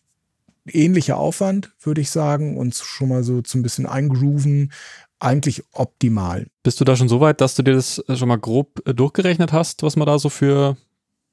ähnlicher 0.72 1.18
Aufwand, 1.18 1.72
würde 1.82 2.02
ich 2.02 2.10
sagen, 2.10 2.58
und 2.58 2.76
schon 2.76 3.10
mal 3.10 3.24
so 3.24 3.42
zum 3.42 3.62
bisschen 3.62 3.86
eingrooven, 3.86 4.72
eigentlich 5.20 5.64
optimal. 5.72 6.48
Bist 6.64 6.80
du 6.80 6.86
da 6.86 6.96
schon 6.96 7.10
so 7.10 7.20
weit, 7.20 7.42
dass 7.42 7.56
du 7.56 7.64
dir 7.64 7.74
das 7.74 8.04
schon 8.16 8.28
mal 8.28 8.38
grob 8.38 8.82
äh, 8.88 8.94
durchgerechnet 8.94 9.52
hast, 9.52 9.84
was 9.84 9.96
man 9.96 10.06
da 10.06 10.20
so 10.20 10.30
für 10.30 10.78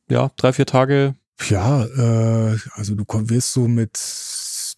ja, 0.09 0.31
drei, 0.37 0.53
vier 0.53 0.67
Tage? 0.67 1.15
Ja, 1.49 1.85
äh, 1.85 2.57
also 2.73 2.95
du 2.95 3.05
wirst 3.29 3.53
so 3.53 3.69
mit, 3.69 3.99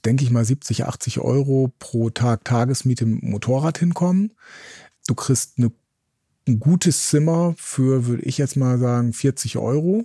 denke 0.05 0.25
ich 0.25 0.31
mal, 0.31 0.45
70, 0.45 0.85
80 0.85 1.21
Euro 1.21 1.73
pro 1.79 2.11
Tag 2.11 2.45
Tagesmiete 2.45 3.07
mit 3.07 3.23
Motorrad 3.23 3.79
hinkommen. 3.79 4.33
Du 5.07 5.15
kriegst 5.15 5.59
eine, 5.59 5.71
ein 6.49 6.59
gutes 6.59 7.09
Zimmer 7.09 7.55
für, 7.59 8.07
würde 8.07 8.23
ich 8.23 8.39
jetzt 8.39 8.57
mal 8.57 8.79
sagen, 8.79 9.13
40 9.13 9.59
Euro. 9.59 10.05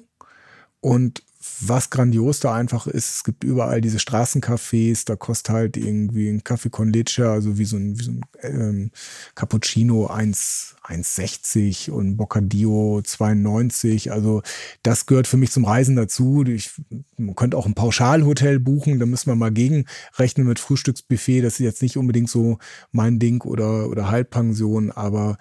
Und 0.79 1.23
was 1.61 1.89
grandios 1.89 2.39
da 2.39 2.53
einfach 2.53 2.85
ist, 2.85 3.15
es 3.15 3.23
gibt 3.23 3.43
überall 3.43 3.81
diese 3.81 3.97
Straßencafés, 3.97 5.05
da 5.05 5.15
kostet 5.15 5.49
halt 5.53 5.77
irgendwie 5.77 6.29
ein 6.29 6.43
Kaffee 6.43 6.69
con 6.69 6.93
leche, 6.93 7.29
also 7.29 7.57
wie 7.57 7.65
so 7.65 7.77
ein, 7.77 7.99
wie 7.99 8.03
so 8.03 8.11
ein 8.11 8.21
ähm, 8.43 8.91
Cappuccino 9.33 10.07
1, 10.07 10.75
1,60 10.83 11.89
und 11.89 12.17
Boccadillo 12.17 13.01
92. 13.01 14.11
Also 14.11 14.43
das 14.83 15.07
gehört 15.07 15.27
für 15.27 15.37
mich 15.37 15.51
zum 15.51 15.65
Reisen 15.65 15.95
dazu. 15.95 16.43
Ich, 16.45 16.71
man 17.17 17.35
könnte 17.35 17.57
auch 17.57 17.65
ein 17.65 17.75
Pauschalhotel 17.75 18.59
buchen, 18.59 18.99
da 18.99 19.07
müssen 19.07 19.31
wir 19.31 19.35
mal 19.35 19.51
gegenrechnen 19.51 20.47
mit 20.47 20.59
Frühstücksbuffet. 20.59 21.41
Das 21.41 21.53
ist 21.53 21.59
jetzt 21.59 21.81
nicht 21.81 21.97
unbedingt 21.97 22.29
so 22.29 22.59
mein 22.91 23.17
Ding 23.17 23.41
oder, 23.41 23.89
oder 23.89 24.11
Halbpension, 24.11 24.91
aber 24.91 25.37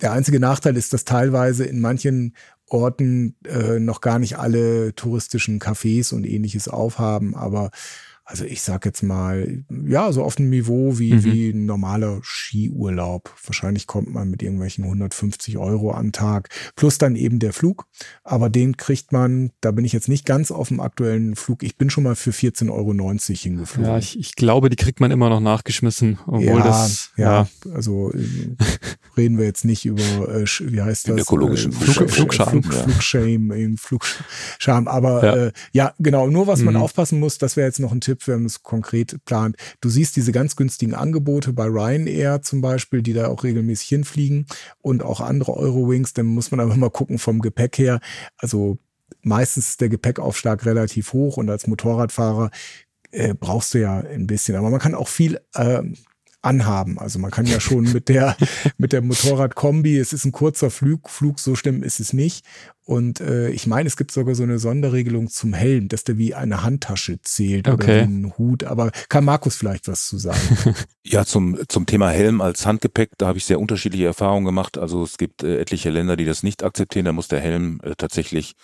der 0.00 0.12
einzige 0.12 0.40
Nachteil 0.40 0.76
ist, 0.76 0.92
dass 0.92 1.04
teilweise 1.04 1.64
in 1.64 1.80
manchen 1.80 2.34
Orten 2.72 3.36
äh, 3.44 3.78
noch 3.78 4.00
gar 4.00 4.18
nicht 4.18 4.38
alle 4.38 4.94
touristischen 4.94 5.60
Cafés 5.60 6.14
und 6.14 6.24
ähnliches 6.24 6.68
aufhaben, 6.68 7.34
aber 7.34 7.70
also 8.24 8.44
ich 8.44 8.62
sag 8.62 8.84
jetzt 8.86 9.02
mal, 9.02 9.64
ja, 9.86 10.12
so 10.12 10.22
auf 10.22 10.38
einem 10.38 10.50
Niveau 10.50 10.98
wie, 10.98 11.14
mhm. 11.14 11.24
wie 11.24 11.50
ein 11.50 11.66
normaler 11.66 12.20
Skiurlaub. 12.22 13.34
Wahrscheinlich 13.44 13.86
kommt 13.86 14.12
man 14.12 14.30
mit 14.30 14.42
irgendwelchen 14.42 14.84
150 14.84 15.58
Euro 15.58 15.92
am 15.92 16.12
Tag. 16.12 16.48
Plus 16.76 16.98
dann 16.98 17.16
eben 17.16 17.40
der 17.40 17.52
Flug. 17.52 17.86
Aber 18.22 18.48
den 18.48 18.76
kriegt 18.76 19.10
man, 19.10 19.50
da 19.60 19.72
bin 19.72 19.84
ich 19.84 19.92
jetzt 19.92 20.08
nicht 20.08 20.24
ganz 20.24 20.52
auf 20.52 20.68
dem 20.68 20.80
aktuellen 20.80 21.34
Flug. 21.34 21.64
Ich 21.64 21.76
bin 21.76 21.90
schon 21.90 22.04
mal 22.04 22.14
für 22.14 22.30
14,90 22.30 22.70
Euro 22.70 22.92
hingeflogen. 23.28 23.90
Ja, 23.90 23.98
ich, 23.98 24.18
ich 24.18 24.36
glaube, 24.36 24.70
die 24.70 24.76
kriegt 24.76 25.00
man 25.00 25.10
immer 25.10 25.28
noch 25.28 25.40
nachgeschmissen. 25.40 26.18
Obwohl 26.26 26.44
ja, 26.44 26.62
das, 26.62 27.10
ja, 27.16 27.42
ja, 27.42 27.74
also 27.74 28.12
äh, 28.12 28.56
reden 29.16 29.36
wir 29.36 29.46
jetzt 29.46 29.64
nicht 29.64 29.84
über, 29.84 30.00
äh, 30.00 30.44
wie 30.44 30.80
heißt 30.80 31.08
das? 31.08 31.22
ökologischen 31.22 31.72
äh, 31.72 31.74
Flug, 31.74 32.10
Flugscham. 32.10 32.62
Flug, 32.62 32.72
ja. 32.72 32.82
Flugshame, 32.84 33.76
Flugscham. 33.76 34.86
Aber 34.86 35.24
ja. 35.24 35.34
Äh, 35.46 35.52
ja, 35.72 35.94
genau, 35.98 36.28
nur 36.28 36.46
was 36.46 36.62
man 36.62 36.74
mhm. 36.74 36.82
aufpassen 36.82 37.18
muss, 37.18 37.38
das 37.38 37.56
wäre 37.56 37.66
jetzt 37.66 37.80
noch 37.80 37.92
ein 37.92 38.00
Tipp 38.00 38.11
Tipp, 38.12 38.28
wenn 38.28 38.40
man 38.40 38.46
es 38.46 38.62
konkret 38.62 39.24
plant. 39.24 39.56
Du 39.80 39.88
siehst 39.88 40.16
diese 40.16 40.32
ganz 40.32 40.56
günstigen 40.56 40.94
Angebote 40.94 41.52
bei 41.52 41.64
Ryanair 41.64 42.42
zum 42.42 42.60
Beispiel, 42.60 43.02
die 43.02 43.14
da 43.14 43.28
auch 43.28 43.42
regelmäßig 43.42 43.88
hinfliegen 43.88 44.46
und 44.80 45.02
auch 45.02 45.20
andere 45.20 45.56
Eurowings. 45.56 46.12
Dann 46.12 46.26
muss 46.26 46.50
man 46.50 46.60
aber 46.60 46.76
mal 46.76 46.90
gucken 46.90 47.18
vom 47.18 47.40
Gepäck 47.40 47.78
her. 47.78 48.00
Also 48.36 48.78
meistens 49.22 49.70
ist 49.70 49.80
der 49.80 49.88
Gepäckaufschlag 49.88 50.64
relativ 50.66 51.12
hoch 51.14 51.38
und 51.38 51.48
als 51.48 51.66
Motorradfahrer 51.66 52.50
äh, 53.12 53.34
brauchst 53.34 53.74
du 53.74 53.80
ja 53.80 54.00
ein 54.00 54.26
bisschen. 54.26 54.56
Aber 54.56 54.68
man 54.68 54.80
kann 54.80 54.94
auch 54.94 55.08
viel 55.08 55.40
äh, 55.54 55.82
anhaben. 56.42 56.98
Also 56.98 57.18
man 57.18 57.30
kann 57.30 57.46
ja 57.46 57.60
schon 57.60 57.90
mit 57.92 58.08
der, 58.08 58.36
mit 58.76 58.92
der 58.92 59.00
Motorradkombi, 59.00 59.96
es 59.96 60.12
ist 60.12 60.24
ein 60.24 60.32
kurzer 60.32 60.70
Flug, 60.70 61.08
Flug, 61.08 61.38
so 61.38 61.54
schlimm 61.54 61.82
ist 61.82 62.00
es 62.00 62.12
nicht. 62.12 62.44
Und 62.84 63.20
äh, 63.20 63.50
ich 63.50 63.68
meine, 63.68 63.86
es 63.86 63.96
gibt 63.96 64.10
sogar 64.10 64.34
so 64.34 64.42
eine 64.42 64.58
Sonderregelung 64.58 65.28
zum 65.28 65.52
Helm, 65.52 65.86
dass 65.86 66.02
der 66.02 66.18
wie 66.18 66.34
eine 66.34 66.64
Handtasche 66.64 67.20
zählt 67.22 67.68
okay. 67.68 67.74
oder 67.74 68.08
wie 68.08 68.12
ein 68.12 68.34
Hut. 68.38 68.64
Aber 68.64 68.90
kann 69.08 69.24
Markus 69.24 69.54
vielleicht 69.54 69.86
was 69.86 70.08
zu 70.08 70.18
sagen? 70.18 70.40
ja, 71.04 71.24
zum, 71.24 71.58
zum 71.68 71.86
Thema 71.86 72.10
Helm 72.10 72.40
als 72.40 72.66
Handgepäck, 72.66 73.10
da 73.18 73.28
habe 73.28 73.38
ich 73.38 73.44
sehr 73.44 73.60
unterschiedliche 73.60 74.06
Erfahrungen 74.06 74.44
gemacht. 74.44 74.78
Also 74.78 75.04
es 75.04 75.16
gibt 75.16 75.44
äh, 75.44 75.60
etliche 75.60 75.90
Länder, 75.90 76.16
die 76.16 76.24
das 76.24 76.42
nicht 76.42 76.64
akzeptieren. 76.64 77.04
Da 77.04 77.12
muss 77.12 77.28
der 77.28 77.40
Helm 77.40 77.80
äh, 77.84 77.94
tatsächlich 77.96 78.54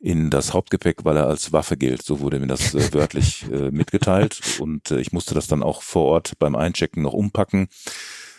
in 0.00 0.30
das 0.30 0.54
Hauptgepäck, 0.54 1.04
weil 1.04 1.18
er 1.18 1.26
als 1.26 1.52
Waffe 1.52 1.76
gilt. 1.76 2.02
So 2.02 2.20
wurde 2.20 2.40
mir 2.40 2.46
das 2.46 2.74
äh, 2.74 2.80
wörtlich 2.94 3.44
äh, 3.52 3.70
mitgeteilt. 3.70 4.40
Und 4.58 4.90
äh, 4.90 5.00
ich 5.00 5.12
musste 5.12 5.34
das 5.34 5.48
dann 5.48 5.62
auch 5.62 5.82
vor 5.82 6.06
Ort 6.06 6.38
beim 6.38 6.54
Einchecken 6.54 7.02
noch 7.02 7.12
umpacken. 7.12 7.68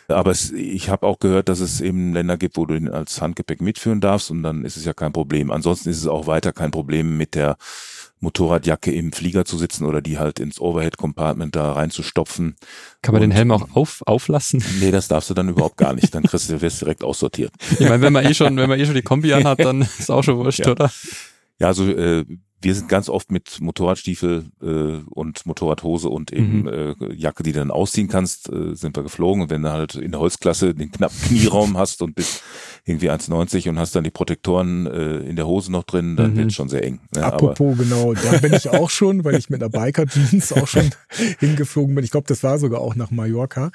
Aber 0.09 0.31
es, 0.31 0.51
ich 0.51 0.89
habe 0.89 1.05
auch 1.05 1.19
gehört, 1.19 1.49
dass 1.49 1.59
es 1.59 1.81
eben 1.81 2.13
Länder 2.13 2.37
gibt, 2.37 2.57
wo 2.57 2.65
du 2.65 2.75
ihn 2.75 2.87
als 2.87 3.21
Handgepäck 3.21 3.61
mitführen 3.61 3.99
darfst 3.99 4.31
und 4.31 4.41
dann 4.41 4.63
ist 4.63 4.77
es 4.77 4.85
ja 4.85 4.93
kein 4.93 5.11
Problem. 5.11 5.51
Ansonsten 5.51 5.89
ist 5.89 5.97
es 5.97 6.07
auch 6.07 6.27
weiter 6.27 6.53
kein 6.53 6.71
Problem 6.71 7.17
mit 7.17 7.35
der 7.35 7.57
Motorradjacke 8.19 8.91
im 8.91 9.11
Flieger 9.11 9.45
zu 9.45 9.57
sitzen 9.57 9.85
oder 9.85 10.01
die 10.01 10.17
halt 10.17 10.39
ins 10.39 10.59
Overhead-Compartment 10.59 11.55
da 11.55 11.73
reinzustopfen. 11.73 12.55
Kann 13.01 13.13
man 13.13 13.21
und, 13.21 13.29
den 13.29 13.35
Helm 13.35 13.51
auch 13.51 13.75
auf, 13.75 14.01
auflassen? 14.05 14.63
Nee, 14.79 14.91
das 14.91 15.07
darfst 15.07 15.29
du 15.29 15.33
dann 15.33 15.49
überhaupt 15.49 15.77
gar 15.77 15.93
nicht. 15.93 16.15
Dann 16.15 16.23
kriegst 16.23 16.49
du 16.49 16.61
wirst 16.61 16.81
direkt 16.81 17.03
aussortiert. 17.03 17.51
Ich 17.71 17.81
meine, 17.81 18.01
wenn 18.01 18.13
man 18.13 18.25
eh 18.25 18.33
schon, 18.33 18.57
wenn 18.57 18.69
man 18.69 18.79
eh 18.79 18.85
schon 18.85 18.95
die 18.95 19.01
Kombi 19.01 19.33
anhat, 19.33 19.59
dann 19.59 19.81
ist 19.99 20.09
auch 20.09 20.23
schon 20.23 20.37
wurscht, 20.37 20.65
ja. 20.65 20.71
oder? 20.71 20.89
Ja, 21.59 21.67
also 21.67 21.87
äh, 21.87 22.25
wir 22.59 22.73
sind 22.73 22.89
ganz 22.89 23.07
oft 23.07 23.31
mit 23.31 23.61
Motorradstiefel 23.61 24.45
äh, 24.61 25.03
und 25.09 25.45
Motorradhose 25.45 26.09
und 26.09 26.33
eben 26.33 26.61
mhm. 26.61 26.67
äh, 26.67 27.13
Jacke, 27.13 27.43
die 27.43 27.51
du 27.51 27.59
dann 27.59 27.71
ausziehen 27.71 28.07
kannst, 28.07 28.49
äh, 28.49 28.75
sind 28.75 28.95
wir 28.95 29.03
geflogen. 29.03 29.43
Und 29.43 29.49
wenn 29.51 29.61
du 29.61 29.71
halt 29.71 29.95
in 29.95 30.11
der 30.11 30.19
Holzklasse 30.19 30.73
den 30.73 30.91
knappen 30.91 31.19
Knieraum 31.21 31.77
hast 31.77 32.01
und 32.01 32.15
bist 32.15 32.41
irgendwie 32.85 33.11
1,90 33.11 33.69
und 33.69 33.77
hast 33.77 33.95
dann 33.95 34.03
die 34.03 34.11
Protektoren 34.11 34.87
äh, 34.87 35.17
in 35.19 35.35
der 35.35 35.45
Hose 35.45 35.71
noch 35.71 35.83
drin, 35.83 36.15
dann 36.15 36.31
mhm. 36.31 36.37
wird 36.37 36.53
schon 36.53 36.69
sehr 36.69 36.83
eng. 36.83 36.99
Ne? 37.13 37.23
Apropos, 37.23 37.73
Aber, 37.73 37.83
genau, 37.83 38.13
da 38.13 38.37
bin 38.39 38.53
ich 38.53 38.69
auch 38.69 38.89
schon, 38.89 39.23
weil 39.23 39.35
ich 39.35 39.49
mit 39.49 39.61
einer 39.61 39.69
Biker-Jeans 39.69 40.53
auch 40.53 40.67
schon 40.67 40.89
hingeflogen 41.39 41.93
bin. 41.93 42.03
Ich 42.03 42.11
glaube, 42.11 42.27
das 42.27 42.41
war 42.41 42.57
sogar 42.57 42.81
auch 42.81 42.95
nach 42.95 43.11
Mallorca 43.11 43.71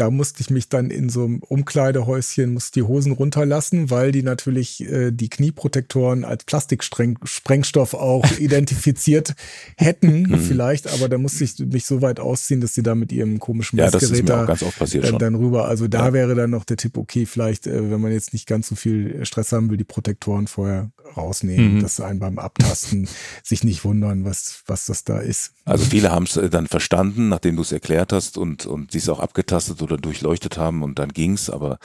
da 0.00 0.10
musste 0.10 0.40
ich 0.40 0.48
mich 0.48 0.70
dann 0.70 0.90
in 0.90 1.10
so 1.10 1.24
einem 1.24 1.40
Umkleidehäuschen, 1.40 2.54
musste 2.54 2.80
die 2.80 2.86
Hosen 2.86 3.12
runterlassen, 3.12 3.90
weil 3.90 4.12
die 4.12 4.22
natürlich 4.22 4.80
äh, 4.80 5.10
die 5.10 5.28
Knieprotektoren 5.28 6.24
als 6.24 6.44
Plastiksprengstoff 6.44 7.92
auch 7.92 8.24
identifiziert 8.38 9.34
hätten, 9.76 10.22
mhm. 10.22 10.38
vielleicht, 10.38 10.88
aber 10.88 11.10
da 11.10 11.18
musste 11.18 11.44
ich 11.44 11.58
mich 11.58 11.84
so 11.84 12.00
weit 12.00 12.18
ausziehen, 12.18 12.62
dass 12.62 12.72
sie 12.72 12.82
da 12.82 12.94
mit 12.94 13.12
ihrem 13.12 13.40
komischen 13.40 13.78
ja, 13.78 13.90
Messgerät 13.90 14.26
da 14.26 14.46
dann, 14.46 15.18
dann, 15.18 15.34
rüber. 15.34 15.68
Also 15.68 15.86
da 15.86 16.06
ja. 16.06 16.12
wäre 16.14 16.34
dann 16.34 16.48
noch 16.48 16.64
der 16.64 16.78
Tipp, 16.78 16.96
okay, 16.96 17.26
vielleicht, 17.26 17.66
äh, 17.66 17.90
wenn 17.90 18.00
man 18.00 18.12
jetzt 18.12 18.32
nicht 18.32 18.46
ganz 18.46 18.68
so 18.68 18.76
viel 18.76 19.26
Stress 19.26 19.52
haben 19.52 19.68
will, 19.68 19.76
die 19.76 19.84
Protektoren 19.84 20.46
vorher 20.46 20.90
rausnehmen, 21.16 21.76
mhm. 21.76 21.82
dass 21.82 22.00
einen 22.00 22.20
beim 22.20 22.38
Abtasten 22.38 23.08
sich 23.42 23.64
nicht 23.64 23.84
wundern, 23.84 24.24
was, 24.24 24.62
was 24.66 24.86
das 24.86 25.04
da 25.04 25.18
ist. 25.18 25.52
Also 25.64 25.84
viele 25.84 26.10
haben 26.10 26.24
es 26.24 26.36
äh, 26.36 26.48
dann 26.48 26.66
verstanden, 26.66 27.28
nachdem 27.28 27.56
du 27.56 27.62
es 27.62 27.72
erklärt 27.72 28.12
hast 28.12 28.38
und, 28.38 28.66
und 28.66 28.94
dies 28.94 29.08
auch 29.08 29.20
abgetastet 29.20 29.82
oder 29.82 29.89
durchleuchtet 29.96 30.58
haben 30.58 30.82
und 30.82 30.98
dann 30.98 31.10
ging's, 31.10 31.50
aber 31.50 31.78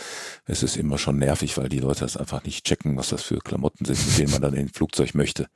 es 0.46 0.64
ist 0.64 0.78
immer 0.78 0.98
schon 0.98 1.18
nervig, 1.18 1.58
weil 1.58 1.70
die 1.70 1.80
Leute 1.80 2.02
das 2.02 2.18
einfach 2.18 2.44
nicht 2.44 2.66
checken, 2.66 2.98
was 2.98 3.10
das 3.10 3.24
für 3.24 3.40
Klamotten 3.40 3.86
sind, 3.86 4.06
mit 4.06 4.18
denen 4.18 4.32
man 4.32 4.42
dann 4.42 4.54
in 4.54 4.68
ein 4.68 4.74
Flugzeug 4.74 5.16
möchte. 5.16 5.48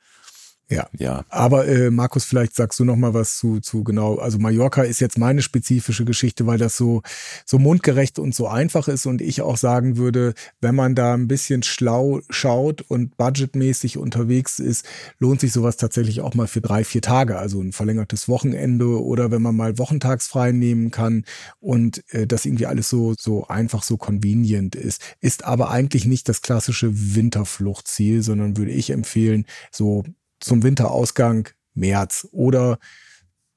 Ja. 0.72 0.88
ja. 0.98 1.26
Aber 1.30 1.68
äh, 1.68 1.90
Markus, 1.90 2.26
vielleicht 2.26 2.56
sagst 2.56 2.80
du 2.80 2.86
noch 2.86 2.96
mal 2.96 3.16
was 3.16 3.38
zu, 3.38 3.60
zu 3.60 3.84
genau. 3.84 4.18
Also 4.18 4.38
Mallorca 4.38 4.84
ist 4.84 5.00
jetzt 5.00 5.18
meine 5.18 5.42
spezifische 5.42 6.06
Geschichte, 6.06 6.46
weil 6.46 6.60
das 6.60 6.78
so, 6.78 7.02
so 7.44 7.58
mundgerecht 7.58 8.20
und 8.20 8.36
so 8.36 8.48
einfach 8.48 8.88
ist 8.88 9.08
und 9.08 9.22
ich 9.22 9.42
auch 9.42 9.58
sagen 9.58 9.98
würde, 9.98 10.36
wenn 10.62 10.76
man 10.76 10.94
da 10.94 11.16
ein 11.16 11.28
bisschen 11.28 11.64
schlau 11.64 12.22
schaut 12.30 12.82
und 12.82 13.18
budgetmäßig 13.18 13.98
unterwegs 13.98 14.60
ist, 14.60 14.86
lohnt 15.18 15.42
sich 15.42 15.52
sowas 15.52 15.78
tatsächlich 15.78 16.22
auch 16.22 16.36
mal 16.36 16.48
für 16.48 16.62
drei, 16.62 16.84
vier 16.84 17.02
Tage. 17.02 17.40
Also 17.40 17.62
ein 17.62 17.72
verlängertes 17.72 18.28
Wochenende 18.28 19.02
oder 19.02 19.32
wenn 19.32 19.42
man 19.42 19.56
mal 19.56 19.80
wochentagsfrei 19.80 20.52
nehmen 20.52 20.92
kann 20.92 21.26
und 21.60 22.04
äh, 22.14 22.28
das 22.28 22.46
irgendwie 22.46 22.68
alles 22.68 22.90
so, 22.90 23.16
so 23.18 23.48
einfach, 23.48 23.82
so 23.82 23.98
convenient 23.98 24.76
ist. 24.76 25.02
Ist 25.20 25.46
aber 25.46 25.72
eigentlich 25.72 26.06
nicht 26.06 26.30
das 26.30 26.44
klassische 26.44 27.16
Winterfluchtziel, 27.16 28.22
sondern 28.22 28.56
würde 28.56 28.72
ich 28.72 28.92
empfehlen, 28.92 29.46
so 29.72 30.04
zum 30.40 30.64
Winterausgang 30.64 31.50
März 31.74 32.28
oder 32.32 32.80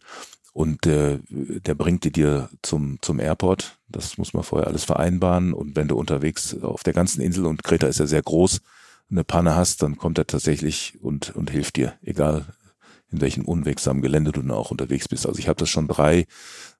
und 0.55 0.85
äh, 0.85 1.19
der 1.27 1.75
bringt 1.75 2.05
die 2.05 2.13
dir 2.13 2.49
zum, 2.61 2.97
zum 3.01 3.19
Airport. 3.19 3.77
Das 3.89 4.17
muss 4.17 4.33
man 4.33 4.43
vorher 4.43 4.69
alles 4.69 4.85
vereinbaren. 4.85 5.51
Und 5.51 5.75
wenn 5.75 5.89
du 5.89 5.97
unterwegs 5.97 6.55
auf 6.63 6.81
der 6.81 6.93
ganzen 6.93 7.19
Insel, 7.19 7.45
und 7.45 7.65
Kreta 7.65 7.87
ist 7.87 7.99
ja 7.99 8.07
sehr 8.07 8.21
groß, 8.21 8.61
eine 9.11 9.25
Panne 9.25 9.57
hast, 9.57 9.83
dann 9.83 9.97
kommt 9.97 10.17
er 10.17 10.27
tatsächlich 10.27 10.97
und, 11.01 11.35
und 11.35 11.51
hilft 11.51 11.75
dir, 11.75 11.95
egal 12.01 12.45
in 13.11 13.19
welchem 13.19 13.43
unwegsamen 13.43 14.01
Gelände 14.01 14.31
du 14.31 14.39
dann 14.39 14.51
auch 14.51 14.71
unterwegs 14.71 15.09
bist. 15.09 15.27
Also 15.27 15.39
ich 15.39 15.49
habe 15.49 15.59
das 15.59 15.67
schon 15.69 15.89
drei 15.89 16.25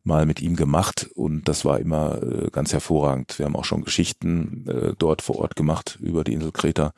Mal 0.05 0.25
mit 0.25 0.41
ihm 0.41 0.55
gemacht 0.55 1.10
und 1.13 1.50
das 1.50 1.65
war 1.65 1.82
immer 1.82 2.24
äh, 2.24 2.50
ganz 2.51 2.72
hervorragend. 2.72 3.38
Wir 3.39 3.46
haben 3.46 3.58
auch 3.58 3.65
schon 3.65 3.84
Geschichten 3.84 4.65
äh, 4.70 4.94
dort 4.98 5.22
vor 5.22 5.39
Ort 5.39 5.58
gemacht 5.58 5.98
über 6.00 6.24
die 6.24 6.32
Insel 6.32 6.53
Kreta 6.53 6.94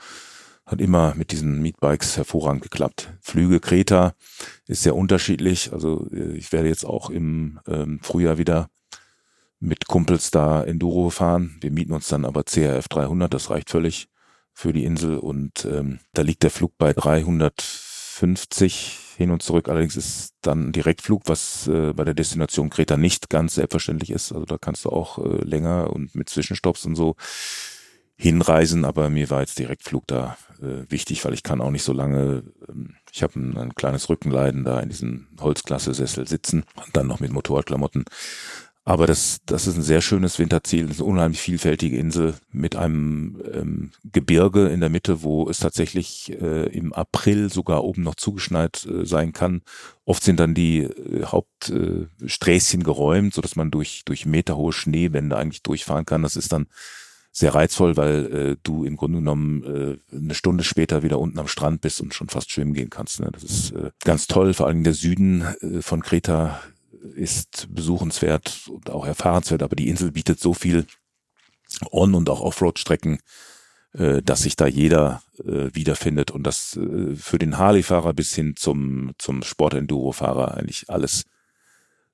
hat 0.67 0.79
immer 0.81 1.15
mit 1.15 1.31
diesen 1.31 1.59
Meatbikes 1.61 2.17
hervorragend 2.17 2.61
geklappt. 2.61 3.13
Flüge 3.21 3.61
Kreta 3.61 4.13
ist 4.67 4.83
sehr 4.83 4.95
unterschiedlich. 4.95 5.71
Also 5.71 6.07
äh, 6.11 6.37
ich 6.37 6.51
werde 6.51 6.67
jetzt 6.67 6.85
auch 6.85 7.09
im 7.09 7.61
ähm, 7.67 7.99
Frühjahr 8.03 8.37
wieder 8.37 8.67
mit 9.59 9.87
Kumpels 9.87 10.29
da 10.29 10.63
Enduro 10.63 11.09
fahren. 11.09 11.57
Wir 11.61 11.71
mieten 11.71 11.93
uns 11.93 12.09
dann 12.09 12.25
aber 12.25 12.43
CRF 12.43 12.87
300, 12.89 13.33
das 13.33 13.49
reicht 13.49 13.71
völlig 13.71 14.07
für 14.53 14.71
die 14.73 14.83
Insel 14.83 15.17
und 15.17 15.65
ähm, 15.65 15.97
da 16.13 16.21
liegt 16.21 16.43
der 16.43 16.51
Flug 16.51 16.77
bei 16.77 16.93
350 16.93 18.99
hin 19.15 19.31
und 19.31 19.41
zurück. 19.41 19.69
Allerdings 19.69 19.95
ist 19.95 20.33
dann 20.41 20.67
ein 20.67 20.73
Direktflug, 20.73 21.21
was 21.25 21.67
äh, 21.67 21.93
bei 21.93 22.03
der 22.03 22.13
Destination 22.13 22.69
Kreta 22.69 22.97
nicht 22.97 23.29
ganz 23.29 23.55
selbstverständlich 23.55 24.11
ist. 24.11 24.33
Also 24.33 24.45
da 24.45 24.57
kannst 24.57 24.83
du 24.85 24.89
auch 24.89 25.17
äh, 25.19 25.43
länger 25.43 25.91
und 25.91 26.13
mit 26.13 26.27
Zwischenstopps 26.29 26.85
und 26.85 26.95
so 26.95 27.15
hinreisen, 28.17 28.83
aber 28.83 29.09
mir 29.09 29.29
war 29.29 29.41
jetzt 29.41 29.59
Direktflug 29.59 30.07
da 30.07 30.37
äh, 30.59 30.89
wichtig, 30.89 31.23
weil 31.23 31.33
ich 31.33 31.43
kann 31.43 31.61
auch 31.61 31.71
nicht 31.71 31.83
so 31.83 31.93
lange, 31.93 32.43
ähm, 32.67 32.95
ich 33.11 33.21
habe 33.21 33.39
ein, 33.39 33.57
ein, 33.57 33.75
kleines 33.75 34.09
Rückenleiden 34.09 34.63
da 34.63 34.79
in 34.79 34.89
diesem 34.89 35.27
Holzklasse-Sessel 35.39 36.27
sitzen 36.27 36.63
und 36.75 36.97
dann 36.97 37.07
noch 37.07 37.19
mit 37.19 37.31
Motorradklamotten. 37.31 38.05
Aber 38.87 39.05
das, 39.05 39.39
das 39.45 39.67
ist 39.67 39.75
ein 39.75 39.83
sehr 39.83 39.99
schönes 39.99 40.39
Winterziel, 40.39 40.85
eine 40.85 41.03
unheimlich 41.03 41.41
vielfältige 41.41 41.97
Insel 41.97 42.35
mit 42.53 42.77
einem 42.77 43.37
ähm, 43.53 43.91
Gebirge 44.05 44.69
in 44.69 44.79
der 44.79 44.89
Mitte, 44.89 45.23
wo 45.23 45.49
es 45.49 45.59
tatsächlich 45.59 46.31
äh, 46.31 46.67
im 46.67 46.93
April 46.93 47.51
sogar 47.51 47.83
oben 47.83 48.03
noch 48.03 48.15
zugeschneit 48.15 48.85
äh, 48.85 49.05
sein 49.05 49.33
kann. 49.33 49.61
Oft 50.05 50.23
sind 50.23 50.39
dann 50.39 50.53
die 50.53 50.83
äh, 50.83 51.25
Hauptsträßchen 51.25 52.81
geräumt, 52.81 53.33
so 53.33 53.41
dass 53.41 53.57
man 53.57 53.71
durch, 53.71 54.03
durch 54.05 54.25
meterhohe 54.25 54.71
Schneewände 54.71 55.35
eigentlich 55.35 55.63
durchfahren 55.63 56.05
kann. 56.05 56.23
Das 56.23 56.37
ist 56.37 56.53
dann 56.53 56.67
sehr 57.37 57.53
reizvoll, 57.53 57.97
weil 57.97 58.33
äh, 58.33 58.57
du 58.63 58.83
im 58.83 58.97
Grunde 58.97 59.19
genommen 59.19 59.63
äh, 60.11 60.15
eine 60.15 60.33
Stunde 60.33 60.63
später 60.63 61.03
wieder 61.03 61.19
unten 61.19 61.37
am 61.37 61.47
Strand 61.47 61.81
bist 61.81 62.01
und 62.01 62.15
schon 62.15 62.29
fast 62.29 62.49
schwimmen 62.49 62.73
gehen 62.73 62.89
kannst. 62.89 63.19
Ne? 63.19 63.29
Das 63.31 63.43
ist 63.43 63.73
äh, 63.73 63.91
ganz 64.03 64.25
toll. 64.25 64.55
Vor 64.55 64.65
allem 64.65 64.83
der 64.83 64.95
Süden 64.95 65.43
äh, 65.61 65.83
von 65.83 66.01
Kreta 66.01 66.59
ist 67.15 67.67
besuchenswert 67.69 68.67
und 68.69 68.89
auch 68.89 69.05
erfahrenswert, 69.05 69.61
aber 69.61 69.75
die 69.75 69.87
Insel 69.87 70.11
bietet 70.11 70.39
so 70.39 70.55
viel 70.55 70.87
On- 71.91 72.15
und 72.15 72.27
auch 72.27 72.41
Offroad-Strecken, 72.41 73.19
äh, 73.93 74.23
dass 74.23 74.41
sich 74.41 74.55
da 74.55 74.65
jeder 74.65 75.21
äh, 75.37 75.69
wiederfindet 75.75 76.31
und 76.31 76.41
das 76.41 76.75
äh, 76.75 77.15
für 77.15 77.37
den 77.37 77.59
Harley-Fahrer 77.59 78.15
bis 78.15 78.33
hin 78.33 78.55
zum, 78.55 79.11
zum 79.19 79.43
Sport-Enduro-Fahrer 79.43 80.55
eigentlich 80.57 80.89
alles 80.89 81.25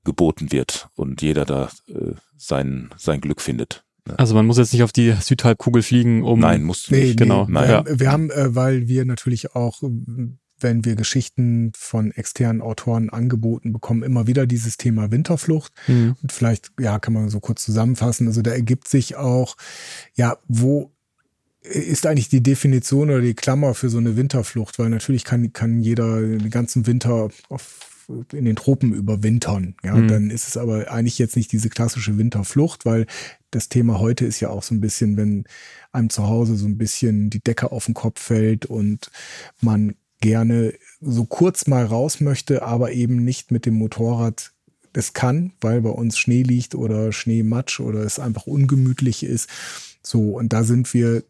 geboten 0.04 0.52
wird 0.52 0.90
und 0.96 1.22
jeder 1.22 1.46
da 1.46 1.70
äh, 1.88 2.12
sein, 2.36 2.94
sein 2.98 3.22
Glück 3.22 3.40
findet. 3.40 3.86
Also 4.18 4.36
man 4.36 4.46
muss 4.46 4.58
jetzt 4.58 4.74
nicht 4.74 4.84
auf 4.84 4.92
die 4.92 5.13
Südhalbkugel 5.13 5.82
fliegen, 5.82 6.24
um. 6.24 6.39
Nein, 6.39 6.63
musst 6.63 6.89
du 6.89 6.96
nee, 6.96 7.06
nicht. 7.06 7.18
Genau. 7.18 7.46
Nee. 7.48 7.54
Wir, 7.54 7.66
ja. 7.66 7.78
haben, 7.78 8.00
wir 8.00 8.12
haben, 8.12 8.32
äh, 8.32 8.56
weil 8.56 8.88
wir 8.88 9.06
natürlich 9.06 9.56
auch, 9.56 9.82
wenn 10.60 10.86
wir 10.86 10.96
Geschichten 10.96 11.72
von 11.76 12.12
externen 12.12 12.62
Autoren 12.62 13.10
angeboten 13.10 13.72
bekommen, 13.72 14.04
immer 14.04 14.28
wieder 14.28 14.46
dieses 14.46 14.78
Thema 14.78 15.12
Winterflucht. 15.12 15.72
Mhm. 15.88 16.16
Und 16.22 16.32
vielleicht, 16.32 16.72
ja, 16.80 17.00
kann 17.00 17.13
man 17.13 17.30
so 17.30 17.39
kurz 17.39 17.63
zusammenfassen. 17.63 18.28
Also 18.28 18.42
da 18.42 18.52
ergibt 18.52 18.88
sich 18.88 19.16
auch, 19.16 19.56
ja, 20.16 20.38
wo 20.48 20.92
ist 21.62 22.06
eigentlich 22.06 22.28
die 22.28 22.44
Definition 22.44 23.10
oder 23.10 23.22
die 23.22 23.36
Klammer 23.36 23.74
für 23.74 23.89
so 23.89 23.98
eine 23.98 24.18
Winterflucht? 24.18 24.80
Weil 24.80 24.89
natürlich 24.89 25.24
kann, 25.24 25.54
kann 25.54 25.80
jeder 25.80 26.20
den 26.20 26.50
ganzen 26.50 26.88
Winter 26.88 27.30
auf 27.48 27.89
in 28.34 28.44
den 28.44 28.58
Tropen 28.58 28.94
überwintern. 28.94 29.76
Ja, 29.82 29.96
mhm. 29.96 30.08
dann 30.10 30.30
ist 30.30 30.48
es 30.48 30.58
aber 30.58 30.92
eigentlich 30.92 31.20
jetzt 31.20 31.38
nicht 31.38 31.54
diese 31.54 31.70
klassische 31.70 32.18
Winterflucht, 32.18 32.86
weil 32.86 33.06
das 33.56 33.70
Thema 33.70 34.00
heute 34.00 34.26
ist 34.26 34.39
ja 34.39 34.50
auch 34.50 34.63
so 34.63 34.74
ein 34.74 34.82
bisschen, 34.82 35.18
wenn 35.18 35.46
einem 35.92 36.10
zu 36.10 36.28
Hause 36.28 36.56
so 36.56 36.66
ein 36.66 36.78
bisschen 36.78 37.30
die 37.30 37.39
Decke 37.39 37.72
auf 37.72 37.86
den 37.86 37.94
Kopf 37.94 38.22
fällt 38.22 38.66
und 38.66 39.12
man 39.62 39.96
gerne 40.22 40.74
so 41.02 41.26
kurz 41.26 41.68
mal 41.68 41.86
raus 41.86 42.22
möchte, 42.22 42.63
aber 42.63 42.92
eben 42.92 43.24
nicht 43.24 43.52
mit 43.52 43.66
dem 43.66 43.76
Motorrad 43.76 44.54
das 44.94 45.13
kann, 45.13 45.54
weil 45.60 45.82
bei 45.82 45.89
uns 45.89 46.18
Schnee 46.18 46.44
liegt 46.44 46.76
oder 46.76 47.12
Schneematsch 47.12 47.80
oder 47.80 48.02
es 48.02 48.20
einfach 48.20 48.48
ungemütlich 48.48 49.24
ist. 49.24 49.50
So, 50.02 50.38
und 50.38 50.54
da 50.54 50.63
sind 50.63 50.94
wir 50.94 51.24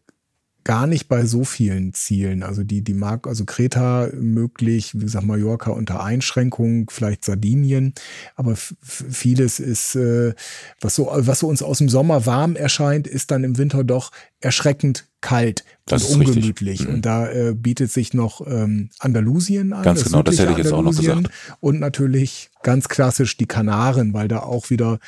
gar 0.64 0.86
nicht 0.86 1.08
bei 1.08 1.24
so 1.26 1.44
vielen 1.44 1.92
Zielen. 1.92 2.42
Also 2.42 2.64
die, 2.64 2.82
die 2.82 2.94
mag, 2.94 3.26
also 3.26 3.44
Kreta 3.44 4.08
möglich, 4.14 4.94
wie 4.94 5.04
gesagt, 5.04 5.26
Mallorca 5.26 5.70
unter 5.70 6.02
Einschränkungen, 6.02 6.86
vielleicht 6.90 7.24
Sardinien, 7.24 7.94
aber 8.34 8.56
vieles 8.80 9.60
ist, 9.60 9.94
äh, 9.94 10.34
was 10.80 10.96
so, 10.96 11.10
was 11.12 11.40
so 11.40 11.48
uns 11.48 11.62
aus 11.62 11.78
dem 11.78 11.88
Sommer 11.88 12.26
warm 12.26 12.56
erscheint, 12.56 13.06
ist 13.06 13.30
dann 13.30 13.44
im 13.44 13.58
Winter 13.58 13.84
doch 13.84 14.10
erschreckend 14.44 15.06
kalt 15.20 15.64
das 15.86 16.04
und 16.04 16.26
ungemütlich. 16.26 16.86
Mhm. 16.86 16.94
Und 16.94 17.06
da 17.06 17.30
äh, 17.30 17.54
bietet 17.54 17.90
sich 17.90 18.12
noch 18.12 18.46
ähm, 18.46 18.90
Andalusien 18.98 19.72
an. 19.72 19.82
Ganz 19.82 20.04
genau, 20.04 20.22
das 20.22 20.38
hätte 20.38 20.52
ich 20.52 20.58
jetzt 20.58 20.72
auch 20.72 20.82
noch 20.82 20.94
gesagt. 20.94 21.30
Und 21.60 21.80
natürlich 21.80 22.50
ganz 22.62 22.88
klassisch 22.88 23.36
die 23.38 23.46
Kanaren, 23.46 24.12
weil 24.12 24.28
da 24.28 24.40
auch 24.40 24.68
wieder 24.68 24.98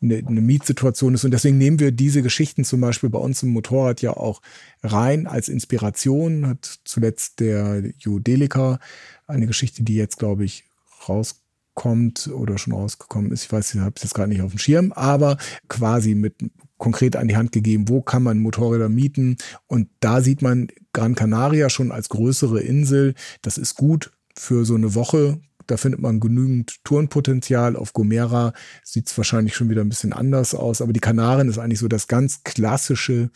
eine, 0.00 0.16
eine 0.16 0.40
Mietsituation 0.40 1.14
ist. 1.14 1.24
Und 1.24 1.30
deswegen 1.32 1.58
nehmen 1.58 1.78
wir 1.78 1.92
diese 1.92 2.22
Geschichten 2.22 2.64
zum 2.64 2.80
Beispiel 2.80 3.10
bei 3.10 3.18
uns 3.18 3.42
im 3.42 3.50
Motorrad 3.50 4.00
ja 4.00 4.16
auch 4.16 4.40
rein 4.82 5.26
als 5.26 5.48
Inspiration. 5.48 6.46
Hat 6.46 6.80
zuletzt 6.84 7.40
der 7.40 7.82
Judelica 7.98 8.80
eine 9.26 9.46
Geschichte, 9.46 9.82
die 9.82 9.96
jetzt, 9.96 10.18
glaube 10.18 10.44
ich, 10.44 10.64
rauskommt 11.06 12.28
oder 12.28 12.56
schon 12.56 12.72
rausgekommen 12.72 13.30
ist. 13.30 13.44
Ich 13.44 13.52
weiß, 13.52 13.74
ich 13.74 13.80
habe 13.80 13.92
es 13.96 14.04
jetzt 14.04 14.14
gerade 14.14 14.30
nicht 14.30 14.40
auf 14.40 14.52
dem 14.52 14.58
Schirm, 14.58 14.92
aber 14.92 15.36
quasi 15.68 16.14
mit 16.14 16.34
konkret 16.78 17.16
an 17.16 17.28
die 17.28 17.36
Hand 17.36 17.52
gegeben, 17.52 17.88
wo 17.88 18.02
kann 18.02 18.22
man 18.22 18.38
Motorräder 18.38 18.88
mieten. 18.88 19.36
Und 19.66 19.88
da 20.00 20.20
sieht 20.20 20.42
man 20.42 20.68
Gran 20.92 21.14
Canaria 21.14 21.70
schon 21.70 21.92
als 21.92 22.08
größere 22.08 22.60
Insel. 22.60 23.14
Das 23.42 23.58
ist 23.58 23.74
gut 23.74 24.12
für 24.36 24.64
so 24.64 24.74
eine 24.74 24.94
Woche. 24.94 25.40
Da 25.66 25.76
findet 25.76 26.00
man 26.00 26.20
genügend 26.20 26.84
Tourenpotenzial. 26.84 27.76
Auf 27.76 27.92
Gomera 27.92 28.52
sieht 28.84 29.08
es 29.08 29.16
wahrscheinlich 29.16 29.54
schon 29.56 29.68
wieder 29.68 29.82
ein 29.82 29.88
bisschen 29.88 30.12
anders 30.12 30.54
aus. 30.54 30.80
Aber 30.80 30.92
die 30.92 31.00
Kanaren 31.00 31.48
ist 31.48 31.58
eigentlich 31.58 31.80
so 31.80 31.88
das 31.88 32.08
ganz 32.08 32.44
klassische 32.44 33.30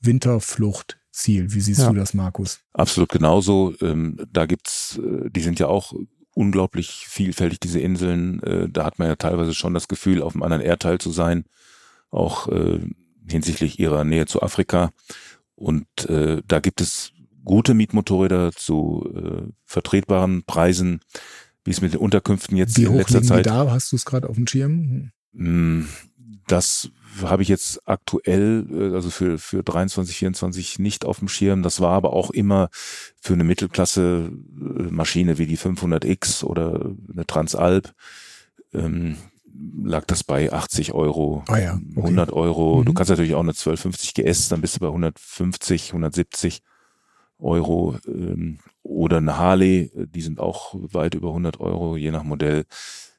Winterflucht 0.00 0.98
Ziel. 1.16 1.52
Wie 1.52 1.60
siehst 1.60 1.80
ja. 1.80 1.88
du 1.88 1.94
das, 1.94 2.14
Markus? 2.14 2.60
Absolut 2.72 3.08
genauso. 3.08 3.74
Ähm, 3.80 4.18
da 4.32 4.46
gibt's, 4.46 4.98
äh, 4.98 5.30
die 5.30 5.40
sind 5.40 5.58
ja 5.58 5.66
auch 5.66 5.94
unglaublich 6.34 7.06
vielfältig, 7.08 7.58
diese 7.60 7.80
Inseln. 7.80 8.42
Äh, 8.42 8.68
da 8.68 8.84
hat 8.84 8.98
man 8.98 9.08
ja 9.08 9.16
teilweise 9.16 9.54
schon 9.54 9.72
das 9.72 9.88
Gefühl, 9.88 10.22
auf 10.22 10.34
einem 10.34 10.42
anderen 10.42 10.62
Erdteil 10.62 10.98
zu 10.98 11.10
sein, 11.10 11.46
auch 12.16 12.48
äh, 12.48 12.80
hinsichtlich 13.28 13.78
ihrer 13.78 14.04
Nähe 14.04 14.26
zu 14.26 14.42
Afrika. 14.42 14.90
Und 15.54 15.86
äh, 16.08 16.42
da 16.46 16.60
gibt 16.60 16.80
es 16.80 17.12
gute 17.44 17.74
Mietmotorräder 17.74 18.52
zu 18.52 19.10
äh, 19.14 19.52
vertretbaren 19.64 20.44
Preisen, 20.44 21.00
wie 21.64 21.70
es 21.70 21.80
mit 21.80 21.92
den 21.92 22.00
Unterkünften 22.00 22.56
jetzt 22.56 22.76
Wie 22.76 22.84
in 22.84 22.94
letzter 22.94 23.22
Zeit. 23.22 23.46
Die 23.46 23.50
da 23.50 23.70
hast 23.70 23.92
du 23.92 23.96
es 23.96 24.04
gerade 24.04 24.28
auf 24.28 24.36
dem 24.36 24.46
Schirm? 24.46 25.10
Hm, 25.34 25.88
das 26.46 26.90
habe 27.22 27.42
ich 27.42 27.48
jetzt 27.48 27.88
aktuell, 27.88 28.66
äh, 28.70 28.94
also 28.94 29.10
für, 29.10 29.38
für 29.38 29.62
23, 29.62 30.16
24 30.16 30.78
nicht 30.78 31.04
auf 31.04 31.20
dem 31.20 31.28
Schirm. 31.28 31.62
Das 31.62 31.80
war 31.80 31.92
aber 31.92 32.12
auch 32.12 32.30
immer 32.30 32.68
für 33.20 33.34
eine 33.34 33.44
Mittelklasse 33.44 34.30
äh, 34.30 34.82
Maschine 34.90 35.38
wie 35.38 35.46
die 35.46 35.58
500X 35.58 36.44
oder 36.44 36.92
eine 37.10 37.26
Transalp. 37.26 37.92
Ähm, 38.74 39.16
lag 39.82 40.04
das 40.06 40.24
bei 40.24 40.52
80 40.52 40.92
Euro, 40.92 41.44
ah 41.48 41.58
ja, 41.58 41.74
okay. 41.74 42.06
100 42.06 42.32
Euro. 42.32 42.80
Mhm. 42.80 42.84
Du 42.86 42.92
kannst 42.92 43.10
natürlich 43.10 43.34
auch 43.34 43.40
eine 43.40 43.50
1250 43.50 44.14
GS, 44.14 44.48
dann 44.48 44.60
bist 44.60 44.76
du 44.76 44.80
bei 44.80 44.88
150, 44.88 45.88
170 45.88 46.62
Euro. 47.38 47.96
Ähm, 48.06 48.58
oder 48.82 49.18
eine 49.18 49.36
Harley, 49.36 49.90
die 49.94 50.22
sind 50.22 50.40
auch 50.40 50.74
weit 50.74 51.14
über 51.14 51.28
100 51.28 51.60
Euro, 51.60 51.96
je 51.96 52.10
nach 52.10 52.22
Modell. 52.22 52.64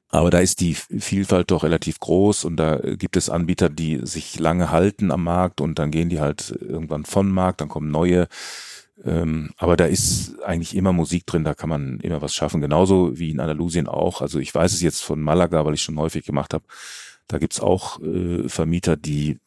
Aber 0.10 0.30
da 0.30 0.40
ist 0.40 0.62
die 0.62 0.74
Vielfalt 0.74 1.52
doch 1.52 1.64
relativ 1.64 2.00
groß 2.00 2.46
und 2.46 2.56
da 2.56 2.78
gibt 2.78 3.18
es 3.18 3.30
Anbieter, 3.30 3.70
die 3.70 4.00
sich 4.04 4.40
lange 4.40 4.72
halten 4.72 5.12
am 5.12 5.24
Markt 5.24 5.60
und 5.60 5.80
dann 5.80 5.92
gehen 5.92 6.08
die 6.08 6.22
halt 6.22 6.58
irgendwann 6.62 7.04
von 7.04 7.30
Markt, 7.30 7.60
dann 7.60 7.68
kommen 7.68 7.92
neue. 7.92 8.28
Ähm, 9.04 9.52
aber 9.58 9.78
da 9.78 9.86
ist 9.86 10.42
eigentlich 10.44 10.76
immer 10.76 10.92
Musik 10.92 11.26
drin, 11.26 11.44
da 11.44 11.54
kann 11.54 11.70
man 11.70 12.00
immer 12.00 12.22
was 12.22 12.34
schaffen. 12.34 12.62
Genauso 12.62 13.18
wie 13.18 13.32
in 13.32 13.40
Andalusien 13.40 13.88
auch. 13.88 14.22
Also 14.22 14.40
ich 14.40 14.54
weiß 14.54 14.74
es 14.74 14.82
jetzt 14.82 15.02
von 15.02 15.22
Malaga, 15.22 15.66
weil 15.66 15.76
ich 15.76 15.82
schon 15.82 16.00
häufig 16.00 16.26
gemacht 16.26 16.54
habe. 16.54 16.66
Da 17.28 17.38
gibt's 17.38 17.60
auch 17.60 18.02
äh, 18.02 18.48
Vermieter, 18.48 18.96
die 18.96 19.40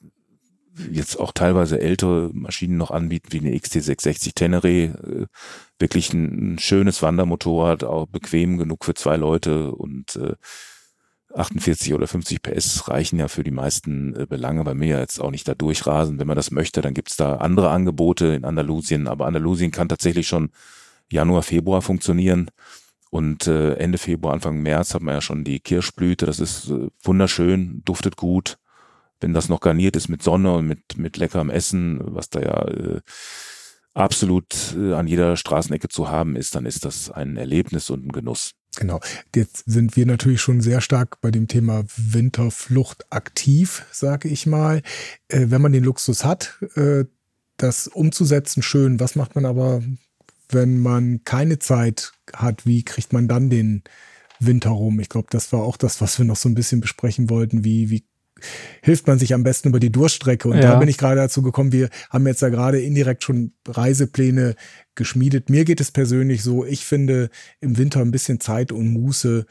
jetzt 0.90 1.18
auch 1.18 1.32
teilweise 1.32 1.80
ältere 1.80 2.30
Maschinen 2.32 2.76
noch 2.76 2.90
anbieten, 2.90 3.32
wie 3.32 3.40
eine 3.40 3.56
XT660 3.56 4.34
Tenere, 4.34 4.68
äh, 4.68 5.26
wirklich 5.78 6.12
ein, 6.12 6.54
ein, 6.54 6.58
schönes 6.58 7.02
Wandermotorrad, 7.02 7.84
auch 7.84 8.06
bequem 8.06 8.58
genug 8.58 8.84
für 8.84 8.94
zwei 8.94 9.16
Leute 9.16 9.72
und 9.72 10.16
äh, 10.16 10.34
48 11.34 11.94
oder 11.94 12.06
50 12.06 12.42
PS 12.42 12.88
reichen 12.88 13.18
ja 13.18 13.28
für 13.28 13.44
die 13.44 13.50
meisten 13.50 14.14
äh, 14.16 14.26
Belange 14.26 14.64
bei 14.64 14.74
mir 14.74 14.98
jetzt 14.98 15.20
auch 15.20 15.30
nicht 15.30 15.46
da 15.46 15.54
durchrasen. 15.54 16.18
Wenn 16.18 16.26
man 16.26 16.36
das 16.36 16.50
möchte, 16.50 16.82
dann 16.82 16.94
gibt's 16.94 17.16
da 17.16 17.36
andere 17.36 17.70
Angebote 17.70 18.26
in 18.26 18.44
Andalusien, 18.44 19.06
aber 19.08 19.26
Andalusien 19.26 19.70
kann 19.70 19.88
tatsächlich 19.88 20.28
schon 20.28 20.50
Januar, 21.10 21.42
Februar 21.42 21.82
funktionieren. 21.82 22.50
Und 23.10 23.48
äh, 23.48 23.74
Ende 23.74 23.98
Februar, 23.98 24.34
Anfang 24.34 24.62
März 24.62 24.94
hat 24.94 25.02
man 25.02 25.14
ja 25.14 25.20
schon 25.20 25.42
die 25.42 25.58
Kirschblüte. 25.58 26.26
Das 26.26 26.38
ist 26.38 26.70
äh, 26.70 26.88
wunderschön, 27.02 27.82
duftet 27.84 28.16
gut 28.16 28.58
wenn 29.20 29.34
das 29.34 29.48
noch 29.48 29.60
garniert 29.60 29.96
ist 29.96 30.08
mit 30.08 30.22
Sonne 30.22 30.54
und 30.54 30.66
mit, 30.66 30.96
mit 30.96 31.16
leckerem 31.16 31.50
Essen, 31.50 32.00
was 32.02 32.30
da 32.30 32.40
ja 32.40 32.64
äh, 32.68 33.00
absolut 33.94 34.74
äh, 34.76 34.94
an 34.94 35.06
jeder 35.06 35.36
Straßenecke 35.36 35.88
zu 35.88 36.08
haben 36.08 36.36
ist, 36.36 36.54
dann 36.54 36.66
ist 36.66 36.84
das 36.84 37.10
ein 37.10 37.36
Erlebnis 37.36 37.90
und 37.90 38.06
ein 38.06 38.12
Genuss. 38.12 38.52
Genau. 38.80 38.98
Jetzt 39.36 39.64
sind 39.66 39.94
wir 39.94 40.06
natürlich 40.06 40.40
schon 40.40 40.62
sehr 40.62 40.80
stark 40.80 41.20
bei 41.20 41.30
dem 41.30 41.48
Thema 41.48 41.84
Winterflucht 41.96 43.04
aktiv, 43.12 43.84
sage 43.92 44.28
ich 44.28 44.46
mal. 44.46 44.80
Äh, 45.28 45.46
wenn 45.48 45.60
man 45.60 45.72
den 45.72 45.84
Luxus 45.84 46.24
hat, 46.24 46.58
äh, 46.76 47.04
das 47.58 47.88
umzusetzen, 47.88 48.62
schön. 48.62 48.98
Was 48.98 49.16
macht 49.16 49.34
man 49.34 49.44
aber, 49.44 49.82
wenn 50.48 50.78
man 50.78 51.24
keine 51.24 51.58
Zeit 51.58 52.12
hat? 52.34 52.64
Wie 52.64 52.82
kriegt 52.82 53.12
man 53.12 53.28
dann 53.28 53.50
den 53.50 53.84
Winter 54.38 54.70
rum? 54.70 54.98
Ich 54.98 55.10
glaube, 55.10 55.28
das 55.30 55.52
war 55.52 55.60
auch 55.60 55.76
das, 55.76 56.00
was 56.00 56.18
wir 56.18 56.24
noch 56.24 56.36
so 56.36 56.48
ein 56.48 56.54
bisschen 56.54 56.80
besprechen 56.80 57.28
wollten. 57.28 57.64
Wie, 57.64 57.90
wie 57.90 58.06
hilft 58.82 59.06
man 59.06 59.18
sich 59.18 59.34
am 59.34 59.42
besten 59.42 59.68
über 59.68 59.80
die 59.80 59.92
Durststrecke. 59.92 60.48
Und 60.48 60.56
ja. 60.56 60.62
da 60.62 60.78
bin 60.78 60.88
ich 60.88 60.98
gerade 60.98 61.20
dazu 61.20 61.42
gekommen, 61.42 61.72
wir 61.72 61.88
haben 62.10 62.26
jetzt 62.26 62.42
ja 62.42 62.48
gerade 62.48 62.80
indirekt 62.80 63.24
schon 63.24 63.52
Reisepläne 63.66 64.54
geschmiedet. 64.94 65.50
Mir 65.50 65.64
geht 65.64 65.80
es 65.80 65.92
persönlich 65.92 66.42
so, 66.42 66.64
ich 66.64 66.84
finde 66.84 67.30
im 67.60 67.78
Winter 67.78 68.00
ein 68.00 68.10
bisschen 68.10 68.40
Zeit 68.40 68.72
und 68.72 68.88
Muße 68.88 69.46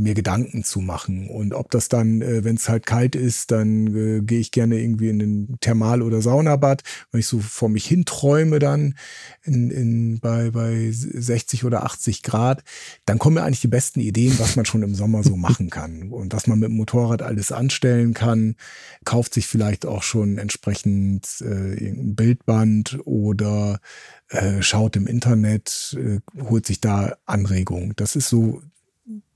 mir 0.00 0.14
Gedanken 0.14 0.64
zu 0.64 0.80
machen. 0.80 1.28
Und 1.28 1.54
ob 1.54 1.70
das 1.70 1.88
dann, 1.88 2.22
äh, 2.22 2.42
wenn 2.42 2.56
es 2.56 2.68
halt 2.68 2.86
kalt 2.86 3.14
ist, 3.14 3.50
dann 3.50 3.94
äh, 3.94 4.20
gehe 4.22 4.40
ich 4.40 4.50
gerne 4.50 4.80
irgendwie 4.80 5.10
in 5.10 5.18
den 5.18 5.56
Thermal- 5.60 6.02
oder 6.02 6.22
Saunabad, 6.22 6.82
wenn 7.12 7.20
ich 7.20 7.26
so 7.26 7.38
vor 7.38 7.68
mich 7.68 7.86
hinträume 7.86 8.58
dann 8.58 8.94
in, 9.42 9.70
in, 9.70 10.20
bei, 10.20 10.50
bei 10.50 10.88
60 10.90 11.64
oder 11.64 11.84
80 11.84 12.22
Grad, 12.22 12.64
dann 13.04 13.18
kommen 13.18 13.34
mir 13.34 13.42
eigentlich 13.42 13.60
die 13.60 13.68
besten 13.68 14.00
Ideen, 14.00 14.38
was 14.38 14.56
man 14.56 14.64
schon 14.64 14.82
im 14.82 14.94
Sommer 14.94 15.22
so 15.22 15.36
machen 15.36 15.70
kann 15.70 16.10
und 16.10 16.32
was 16.32 16.46
man 16.46 16.58
mit 16.58 16.70
dem 16.70 16.76
Motorrad 16.76 17.22
alles 17.22 17.52
anstellen 17.52 18.14
kann. 18.14 18.56
Kauft 19.04 19.34
sich 19.34 19.46
vielleicht 19.46 19.84
auch 19.84 20.02
schon 20.02 20.38
entsprechend 20.38 21.26
äh, 21.42 21.74
irgendein 21.74 22.14
Bildband 22.14 22.98
oder 23.04 23.80
äh, 24.28 24.62
schaut 24.62 24.96
im 24.96 25.06
Internet, 25.06 25.96
äh, 25.98 26.20
holt 26.40 26.66
sich 26.66 26.80
da 26.80 27.16
Anregungen. 27.26 27.92
Das 27.96 28.16
ist 28.16 28.28
so 28.28 28.62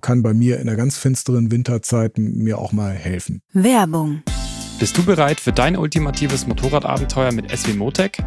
kann 0.01 0.23
bei 0.23 0.35
mir 0.35 0.61
in 0.61 0.67
der 0.67 0.77
ganz 0.77 0.97
finsteren 0.97 1.51
Winterzeit 1.51 2.19
mir 2.19 2.59
auch 2.59 2.73
mal 2.73 2.93
helfen. 2.93 3.41
Werbung. 3.53 4.23
Bist 4.79 4.99
du 4.99 5.05
bereit 5.05 5.41
für 5.41 5.53
dein 5.53 5.77
ultimatives 5.77 6.47
Motorradabenteuer 6.47 7.33
mit 7.33 7.51
SW 7.51 7.75
Motec? 7.75 8.23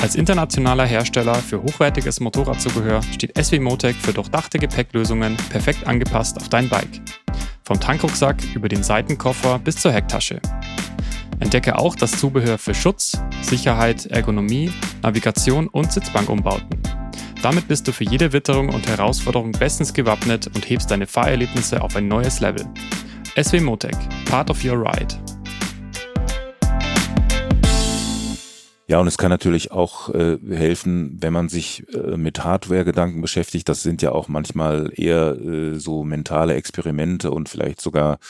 Als 0.00 0.14
internationaler 0.14 0.84
Hersteller 0.84 1.34
für 1.34 1.62
hochwertiges 1.62 2.20
Motorradzubehör 2.20 3.02
steht 3.02 3.36
SW 3.42 3.58
Motec 3.58 3.96
für 3.96 4.12
durchdachte 4.12 4.58
Gepäcklösungen 4.58 5.36
perfekt 5.48 5.86
angepasst 5.86 6.36
auf 6.36 6.48
dein 6.48 6.68
Bike. 6.68 7.00
Vom 7.64 7.80
Tankrucksack 7.80 8.36
über 8.54 8.68
den 8.68 8.82
Seitenkoffer 8.82 9.58
bis 9.58 9.76
zur 9.76 9.92
Hecktasche. 9.92 10.40
Entdecke 11.40 11.78
auch 11.78 11.96
das 11.96 12.12
Zubehör 12.12 12.58
für 12.58 12.74
Schutz, 12.74 13.18
Sicherheit, 13.42 14.06
Ergonomie, 14.06 14.70
Navigation 15.02 15.68
und 15.68 15.92
Sitzbankumbauten. 15.92 16.68
Damit 17.44 17.68
bist 17.68 17.86
du 17.86 17.92
für 17.92 18.04
jede 18.04 18.32
Witterung 18.32 18.70
und 18.70 18.88
Herausforderung 18.88 19.52
bestens 19.52 19.92
gewappnet 19.92 20.46
und 20.54 20.66
hebst 20.66 20.90
deine 20.90 21.06
Fahrerlebnisse 21.06 21.82
auf 21.82 21.94
ein 21.94 22.08
neues 22.08 22.40
Level. 22.40 22.64
SW 23.38 23.60
Motec, 23.60 23.94
part 24.24 24.48
of 24.48 24.64
your 24.64 24.80
ride. 24.80 25.14
Ja, 28.86 28.98
und 28.98 29.08
es 29.08 29.18
kann 29.18 29.28
natürlich 29.28 29.72
auch 29.72 30.08
äh, 30.14 30.38
helfen, 30.48 31.18
wenn 31.20 31.34
man 31.34 31.50
sich 31.50 31.84
äh, 31.92 32.16
mit 32.16 32.42
Hardware-Gedanken 32.42 33.20
beschäftigt. 33.20 33.68
Das 33.68 33.82
sind 33.82 34.00
ja 34.00 34.12
auch 34.12 34.28
manchmal 34.28 34.90
eher 34.94 35.36
äh, 35.38 35.78
so 35.78 36.02
mentale 36.02 36.54
Experimente 36.54 37.30
und 37.30 37.50
vielleicht 37.50 37.82
sogar 37.82 38.20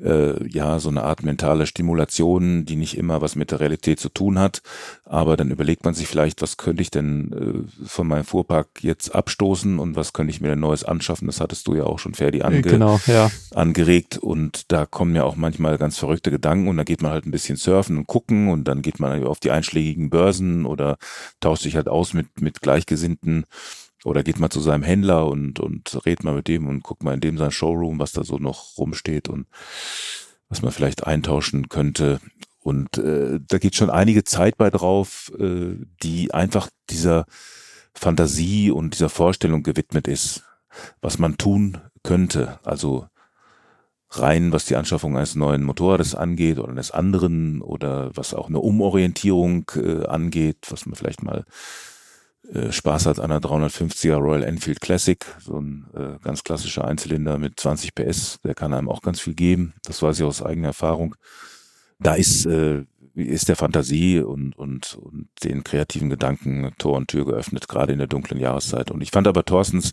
äh, 0.00 0.46
ja 0.48 0.78
so 0.78 0.88
eine 0.88 1.02
Art 1.04 1.22
mentale 1.22 1.66
Stimulation, 1.66 2.64
die 2.64 2.76
nicht 2.76 2.96
immer 2.96 3.20
was 3.20 3.36
mit 3.36 3.50
der 3.50 3.60
Realität 3.60 4.00
zu 4.00 4.08
tun 4.08 4.38
hat. 4.38 4.62
Aber 5.04 5.36
dann 5.36 5.50
überlegt 5.50 5.84
man 5.84 5.94
sich 5.94 6.06
vielleicht, 6.06 6.42
was 6.42 6.56
könnte 6.56 6.82
ich 6.82 6.90
denn 6.90 7.66
äh, 7.66 7.86
von 7.86 8.06
meinem 8.06 8.24
Fuhrpark 8.24 8.82
jetzt 8.82 9.14
abstoßen 9.14 9.78
und 9.78 9.96
was 9.96 10.12
könnte 10.12 10.30
ich 10.30 10.40
mir 10.40 10.48
denn 10.48 10.60
Neues 10.60 10.84
anschaffen. 10.84 11.26
Das 11.26 11.40
hattest 11.40 11.66
du 11.66 11.74
ja 11.74 11.84
auch 11.84 11.98
schon 11.98 12.14
Ferdi 12.14 12.42
ange 12.42 12.62
genau, 12.62 13.00
ja. 13.06 13.30
angeregt. 13.54 14.18
Und 14.18 14.70
da 14.72 14.86
kommen 14.86 15.14
ja 15.14 15.24
auch 15.24 15.36
manchmal 15.36 15.78
ganz 15.78 15.98
verrückte 15.98 16.30
Gedanken 16.30 16.68
und 16.68 16.76
da 16.76 16.84
geht 16.84 17.02
man 17.02 17.12
halt 17.12 17.26
ein 17.26 17.30
bisschen 17.30 17.56
surfen 17.56 17.96
und 17.96 18.06
gucken 18.06 18.48
und 18.48 18.64
dann 18.64 18.82
geht 18.82 19.00
man 19.00 19.24
auf 19.24 19.40
die 19.40 19.50
einschlägigen 19.50 20.10
Börsen 20.10 20.66
oder 20.66 20.96
tauscht 21.40 21.62
sich 21.62 21.76
halt 21.76 21.88
aus 21.88 22.14
mit, 22.14 22.40
mit 22.40 22.60
Gleichgesinnten 22.60 23.44
oder 24.04 24.22
geht 24.22 24.38
mal 24.38 24.50
zu 24.50 24.60
seinem 24.60 24.82
Händler 24.82 25.26
und, 25.26 25.60
und 25.60 26.00
redet 26.06 26.24
mal 26.24 26.34
mit 26.34 26.48
dem 26.48 26.66
und 26.66 26.82
guckt 26.82 27.02
mal 27.02 27.14
in 27.14 27.20
dem 27.20 27.38
sein 27.38 27.50
Showroom, 27.50 27.98
was 27.98 28.12
da 28.12 28.24
so 28.24 28.38
noch 28.38 28.78
rumsteht 28.78 29.28
und 29.28 29.46
was 30.48 30.62
man 30.62 30.72
vielleicht 30.72 31.06
eintauschen 31.06 31.68
könnte. 31.68 32.20
Und 32.60 32.98
äh, 32.98 33.40
da 33.46 33.58
geht 33.58 33.76
schon 33.76 33.90
einige 33.90 34.24
Zeit 34.24 34.56
bei 34.56 34.70
drauf, 34.70 35.32
äh, 35.38 35.76
die 36.02 36.32
einfach 36.32 36.68
dieser 36.90 37.26
Fantasie 37.94 38.70
und 38.70 38.94
dieser 38.94 39.08
Vorstellung 39.08 39.62
gewidmet 39.62 40.06
ist, 40.06 40.44
was 41.00 41.18
man 41.18 41.36
tun 41.36 41.78
könnte. 42.02 42.60
Also 42.62 43.06
rein, 44.10 44.52
was 44.52 44.66
die 44.66 44.76
Anschaffung 44.76 45.16
eines 45.16 45.34
neuen 45.34 45.64
Motorrades 45.64 46.14
angeht 46.14 46.58
oder 46.58 46.70
eines 46.70 46.90
anderen 46.90 47.60
oder 47.60 48.16
was 48.16 48.34
auch 48.34 48.48
eine 48.48 48.60
Umorientierung 48.60 49.70
äh, 49.76 50.06
angeht, 50.06 50.58
was 50.70 50.86
man 50.86 50.94
vielleicht 50.94 51.22
mal 51.22 51.44
äh, 52.52 52.72
Spaß 52.72 53.06
hat 53.06 53.18
an 53.18 53.30
einer 53.30 53.40
350er 53.40 54.16
Royal 54.16 54.42
Enfield 54.42 54.80
Classic, 54.80 55.24
so 55.38 55.60
ein 55.60 55.86
äh, 55.94 56.18
ganz 56.22 56.44
klassischer 56.44 56.86
Einzylinder 56.86 57.38
mit 57.38 57.60
20 57.60 57.94
PS, 57.94 58.38
der 58.44 58.54
kann 58.54 58.72
einem 58.72 58.88
auch 58.88 59.02
ganz 59.02 59.20
viel 59.20 59.34
geben. 59.34 59.74
Das 59.84 60.02
weiß 60.02 60.18
ich 60.18 60.24
aus 60.24 60.42
eigener 60.42 60.68
Erfahrung. 60.68 61.14
Da 61.98 62.14
ist, 62.14 62.46
äh, 62.46 62.84
ist 63.14 63.48
der 63.48 63.56
Fantasie 63.56 64.20
und, 64.20 64.56
und, 64.56 64.94
und 64.94 65.28
den 65.44 65.64
kreativen 65.64 66.08
Gedanken 66.08 66.72
Tor 66.78 66.96
und 66.96 67.08
Tür 67.08 67.26
geöffnet, 67.26 67.68
gerade 67.68 67.92
in 67.92 67.98
der 67.98 68.06
dunklen 68.06 68.40
Jahreszeit. 68.40 68.90
Und 68.90 69.02
ich 69.02 69.10
fand 69.10 69.26
aber 69.26 69.44
Thorstens 69.44 69.92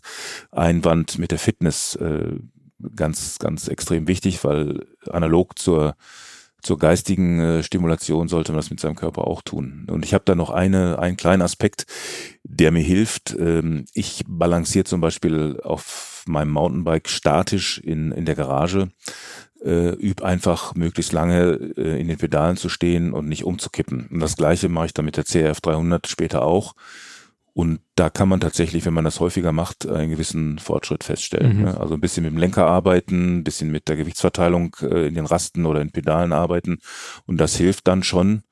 Einwand 0.50 1.18
mit 1.18 1.32
der 1.32 1.38
Fitness 1.38 1.96
äh, 1.96 2.36
ganz, 2.94 3.38
ganz 3.38 3.68
extrem 3.68 4.08
wichtig, 4.08 4.44
weil 4.44 4.86
analog 5.10 5.58
zur 5.58 5.96
zur 6.66 6.78
geistigen 6.78 7.38
äh, 7.38 7.62
Stimulation 7.62 8.26
sollte 8.26 8.50
man 8.50 8.58
das 8.58 8.70
mit 8.70 8.80
seinem 8.80 8.96
Körper 8.96 9.28
auch 9.28 9.40
tun. 9.40 9.86
Und 9.88 10.04
ich 10.04 10.12
habe 10.12 10.24
da 10.26 10.34
noch 10.34 10.50
eine, 10.50 10.98
einen 10.98 11.16
kleinen 11.16 11.42
Aspekt, 11.42 11.86
der 12.42 12.72
mir 12.72 12.82
hilft. 12.82 13.36
Ähm, 13.38 13.84
ich 13.94 14.24
balanciere 14.26 14.84
zum 14.84 15.00
Beispiel 15.00 15.60
auf 15.62 16.24
meinem 16.26 16.50
Mountainbike 16.50 17.08
statisch 17.08 17.78
in, 17.78 18.10
in 18.10 18.24
der 18.24 18.34
Garage, 18.34 18.88
äh, 19.64 19.90
üb 19.90 20.22
einfach 20.22 20.74
möglichst 20.74 21.12
lange 21.12 21.52
äh, 21.76 22.00
in 22.00 22.08
den 22.08 22.18
Pedalen 22.18 22.56
zu 22.56 22.68
stehen 22.68 23.12
und 23.12 23.28
nicht 23.28 23.44
umzukippen. 23.44 24.08
Und 24.10 24.18
das 24.18 24.36
gleiche 24.36 24.68
mache 24.68 24.86
ich 24.86 24.94
dann 24.94 25.04
mit 25.04 25.16
der 25.16 25.24
CRF 25.24 25.60
300 25.60 26.08
später 26.08 26.42
auch. 26.42 26.74
Und 27.56 27.80
da 27.94 28.10
kann 28.10 28.28
man 28.28 28.38
tatsächlich, 28.38 28.84
wenn 28.84 28.92
man 28.92 29.06
das 29.06 29.18
häufiger 29.18 29.50
macht, 29.50 29.88
einen 29.88 30.10
gewissen 30.10 30.58
Fortschritt 30.58 31.04
feststellen. 31.04 31.56
Mhm. 31.56 31.62
Ne? 31.62 31.80
Also 31.80 31.94
ein 31.94 32.02
bisschen 32.02 32.22
mit 32.24 32.34
dem 32.34 32.38
Lenker 32.38 32.66
arbeiten, 32.66 33.38
ein 33.38 33.44
bisschen 33.44 33.70
mit 33.70 33.88
der 33.88 33.96
Gewichtsverteilung 33.96 34.76
äh, 34.82 35.06
in 35.06 35.14
den 35.14 35.24
Rasten 35.24 35.64
oder 35.64 35.80
in 35.80 35.90
Pedalen 35.90 36.34
arbeiten. 36.34 36.80
Und 37.24 37.38
das 37.38 37.56
hilft 37.56 37.88
dann 37.88 38.02
schon, 38.02 38.42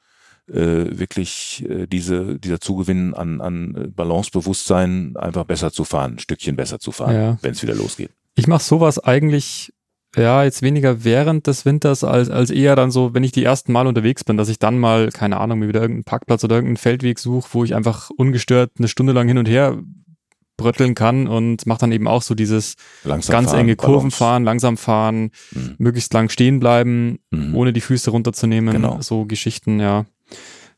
äh, 0.49 0.57
wirklich 0.57 1.67
äh, 1.69 1.87
diese, 1.87 2.39
dieser 2.39 2.61
Zugewinn 2.61 3.13
an, 3.13 3.43
an 3.43 3.93
Balancebewusstsein 3.95 5.19
einfach 5.19 5.45
besser 5.45 5.71
zu 5.71 5.85
fahren, 5.85 6.15
ein 6.15 6.19
Stückchen 6.19 6.57
besser 6.57 6.79
zu 6.79 6.91
fahren, 6.91 7.15
ja. 7.15 7.39
wenn 7.43 7.53
es 7.53 7.63
wieder 7.63 7.75
losgeht. 7.75 8.11
Ich 8.37 8.47
mache 8.47 8.65
sowas 8.65 8.99
eigentlich 8.99 9.75
ja, 10.17 10.45
jetzt 10.45 10.63
weniger 10.63 11.05
während 11.05 11.47
des 11.47 11.65
Winters 11.65 12.05
als, 12.05 12.31
als 12.31 12.51
eher 12.51 12.77
dann 12.77 12.91
so, 12.91 13.15
wenn 13.15 13.25
ich 13.25 13.33
die 13.33 13.45
ersten 13.45 13.73
Mal 13.73 13.87
unterwegs 13.87 14.25
bin, 14.25 14.37
dass 14.37 14.49
ich 14.49 14.59
dann 14.59 14.79
mal, 14.79 15.11
keine 15.11 15.39
Ahnung, 15.41 15.59
mir 15.59 15.69
wieder 15.69 15.81
irgendeinen 15.81 16.05
Parkplatz 16.05 16.45
oder 16.45 16.57
irgendeinen 16.57 16.77
Feldweg 16.77 17.19
suche, 17.19 17.49
wo 17.53 17.65
ich 17.65 17.75
einfach 17.75 18.11
ungestört 18.11 18.73
eine 18.79 18.89
Stunde 18.89 19.13
lang 19.13 19.29
hin 19.29 19.39
und 19.39 19.49
her 19.49 19.79
brötteln 20.57 20.95
kann 20.95 21.27
und 21.27 21.67
mache 21.67 21.81
dann 21.81 21.93
eben 21.93 22.07
auch 22.07 22.23
so 22.23 22.35
dieses 22.35 22.77
langsam 23.03 23.33
ganz 23.33 23.51
fahren, 23.51 23.61
enge 23.61 23.77
Kurven 23.77 23.95
Balance. 23.95 24.17
fahren, 24.17 24.45
langsam 24.45 24.77
fahren, 24.77 25.31
mhm. 25.51 25.75
möglichst 25.79 26.13
lang 26.15 26.29
stehen 26.29 26.61
bleiben, 26.61 27.19
mhm. 27.31 27.57
ohne 27.57 27.73
die 27.73 27.81
Füße 27.81 28.11
runterzunehmen, 28.11 28.73
genau. 28.73 29.01
so 29.01 29.25
Geschichten, 29.25 29.81
ja. 29.81 30.07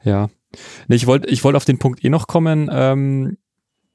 Ja. 0.03 0.31
Nee, 0.89 0.97
ich 0.97 1.07
wollte 1.07 1.29
ich 1.29 1.45
wollte 1.45 1.59
auf 1.59 1.65
den 1.65 1.79
Punkt 1.79 2.03
eh 2.05 2.09
noch 2.09 2.27
kommen, 2.27 2.71
ähm, 2.73 3.37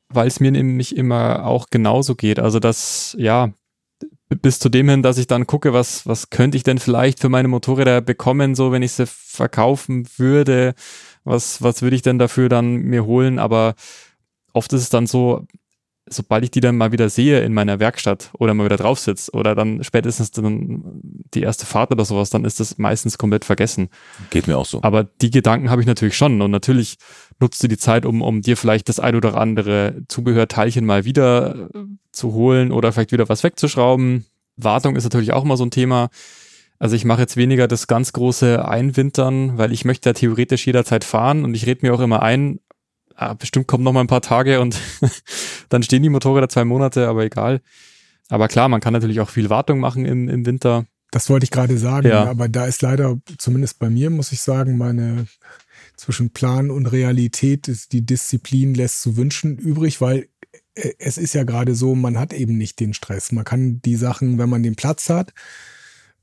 weil 0.10 0.27
es 0.27 0.39
mir 0.39 0.51
nämlich 0.51 0.95
immer 0.95 1.45
auch 1.45 1.67
genauso 1.71 2.15
geht. 2.15 2.38
Also 2.38 2.60
dass, 2.60 3.15
ja, 3.17 3.51
bis 4.41 4.60
zu 4.60 4.70
dem 4.70 4.88
hin, 4.89 5.04
dass 5.04 5.17
ich 5.17 5.28
dann 5.28 5.48
gucke, 5.48 5.74
was, 5.74 6.08
was 6.08 6.30
könnte 6.30 6.58
ich 6.58 6.63
denn 6.63 6.80
vielleicht 6.80 7.20
für 7.20 7.30
meine 7.30 7.48
Motorräder 7.48 8.02
bekommen, 8.02 8.56
so 8.56 8.72
wenn 8.72 8.84
ich 8.84 8.94
sie 8.94 9.06
verkaufen 9.06 10.08
würde, 10.17 10.74
was, 11.24 11.62
was 11.62 11.82
würde 11.82 11.96
ich 11.96 12.02
denn 12.02 12.20
dafür 12.20 12.50
dann 12.50 12.76
mir 12.76 13.06
holen, 13.06 13.39
aber 13.39 13.76
oft 14.54 14.72
ist 14.74 14.82
es 14.82 14.89
dann 14.89 15.08
so, 15.08 15.46
sobald 16.10 16.44
ich 16.44 16.52
die 16.52 16.62
dann 16.62 16.78
mal 16.78 16.91
wieder 16.91 17.10
sehe 17.10 17.41
in 17.41 17.54
meiner 17.54 17.80
Werkstatt 17.80 18.32
oder 18.34 18.54
mal 18.54 18.65
wieder 18.65 18.78
drauf 18.78 19.00
sitze 19.00 19.32
oder 19.32 19.56
dann 19.56 19.84
spätestens 19.84 20.32
dann 20.32 20.82
die 21.34 21.41
erste 21.41 21.65
Fahrt 21.65 21.91
oder 21.91 22.06
sowas, 22.06 22.30
dann 22.30 22.44
ist 22.44 22.60
das 22.60 22.78
meistens 22.78 23.17
komplett 23.17 23.46
vergessen. 23.46 23.89
Geht 24.30 24.48
mir 24.48 24.58
auch 24.58 24.65
so. 24.65 24.82
Aber 24.82 25.04
die 25.04 25.30
Gedanken 25.30 25.70
habe 25.70 25.82
ich 25.82 25.88
natürlich 25.88 26.17
schon 26.17 26.41
und 26.41 26.52
natürlich 26.52 26.98
nutzt 27.39 27.63
du 27.63 27.67
die 27.67 27.78
Zeit, 27.78 28.06
um, 28.06 28.22
um 28.22 28.41
dir 28.41 28.58
vielleicht 28.58 28.89
das 28.89 29.00
ein 29.00 29.15
oder 29.15 29.38
andere 29.38 30.04
Zubehörteilchen 30.08 30.86
mal 30.86 31.06
wieder 31.06 31.70
zu 32.21 32.34
holen 32.34 32.71
oder 32.71 32.93
vielleicht 32.93 33.12
wieder 33.12 33.27
was 33.27 33.43
wegzuschrauben. 33.43 34.25
Wartung 34.55 34.95
ist 34.95 35.03
natürlich 35.03 35.34
auch 35.34 35.43
immer 35.43 35.57
so 35.57 35.65
ein 35.65 35.71
Thema. 35.71 36.10
Also 36.79 36.95
ich 36.95 37.05
mache 37.05 37.21
jetzt 37.21 37.36
weniger 37.38 37.67
das 37.67 37.88
ganz 37.88 38.13
große 38.13 38.67
Einwintern, 38.67 39.57
weil 39.57 39.71
ich 39.71 39.86
möchte 39.86 40.10
ja 40.10 40.13
theoretisch 40.13 40.65
jederzeit 40.65 41.03
fahren 41.03 41.43
und 41.43 41.53
ich 41.55 41.65
rede 41.65 41.86
mir 41.86 41.93
auch 41.93 41.99
immer 41.99 42.21
ein, 42.21 42.60
ah, 43.15 43.34
bestimmt 43.34 43.67
kommen 43.67 43.84
noch 43.84 43.91
mal 43.91 44.01
ein 44.01 44.07
paar 44.07 44.21
Tage 44.21 44.62
und 44.62 44.79
dann 45.69 45.84
stehen 45.84 46.03
die 46.03 46.10
Motorräder 46.10 46.49
zwei 46.49 46.65
Monate, 46.65 47.07
aber 47.07 47.23
egal. 47.23 47.62
Aber 48.29 48.47
klar, 48.47 48.69
man 48.69 48.81
kann 48.81 48.93
natürlich 48.93 49.19
auch 49.19 49.29
viel 49.29 49.49
Wartung 49.49 49.79
machen 49.79 50.05
im, 50.05 50.29
im 50.29 50.45
Winter. 50.45 50.86
Das 51.12 51.29
wollte 51.29 51.43
ich 51.43 51.51
gerade 51.51 51.77
sagen, 51.77 52.07
ja. 52.07 52.25
aber 52.25 52.47
da 52.47 52.65
ist 52.65 52.81
leider, 52.81 53.17
zumindest 53.38 53.79
bei 53.79 53.89
mir, 53.89 54.10
muss 54.10 54.31
ich 54.31 54.41
sagen, 54.41 54.77
meine 54.77 55.27
zwischen 55.97 56.31
Plan 56.31 56.71
und 56.71 56.88
Realität 56.88 57.67
ist 57.67 57.91
die 57.91 58.05
Disziplin 58.05 58.73
lässt 58.73 59.01
zu 59.01 59.17
wünschen 59.17 59.57
übrig, 59.57 60.01
weil 60.01 60.29
es 60.75 61.17
ist 61.17 61.34
ja 61.34 61.43
gerade 61.43 61.75
so, 61.75 61.95
man 61.95 62.17
hat 62.17 62.34
eben 62.34 62.57
nicht 62.57 62.79
den 62.79 62.93
Stress. 62.93 63.31
Man 63.31 63.43
kann 63.43 63.81
die 63.81 63.95
Sachen, 63.95 64.38
wenn 64.38 64.49
man 64.49 64.63
den 64.63 64.75
Platz 64.75 65.10
hat, 65.10 65.34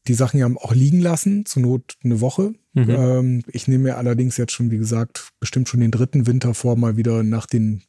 die 0.07 0.15
Sachen 0.15 0.41
ja 0.41 0.47
auch 0.47 0.75
liegen 0.75 1.01
lassen, 1.01 1.45
zur 1.45 1.63
Not 1.63 1.97
eine 2.03 2.21
Woche. 2.21 2.55
Mhm. 2.73 2.91
Ähm, 2.91 3.43
ich 3.53 3.69
nehme 3.69 3.85
mir 3.85 3.97
allerdings 3.99 4.37
jetzt 4.37 4.53
schon, 4.53 4.71
wie 4.71 4.79
gesagt, 4.79 5.33
bestimmt 5.39 5.69
schon 5.69 5.81
den 5.81 5.91
dritten 5.91 6.27
Winter 6.27 6.55
vor, 6.55 6.77
mal 6.77 6.97
wieder 6.97 7.23
nach, 7.23 7.47
den, 7.47 7.83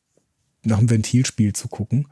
nach 0.64 0.80
dem 0.80 0.90
Ventilspiel 0.90 1.54
zu 1.54 1.70
gucken, 1.70 2.08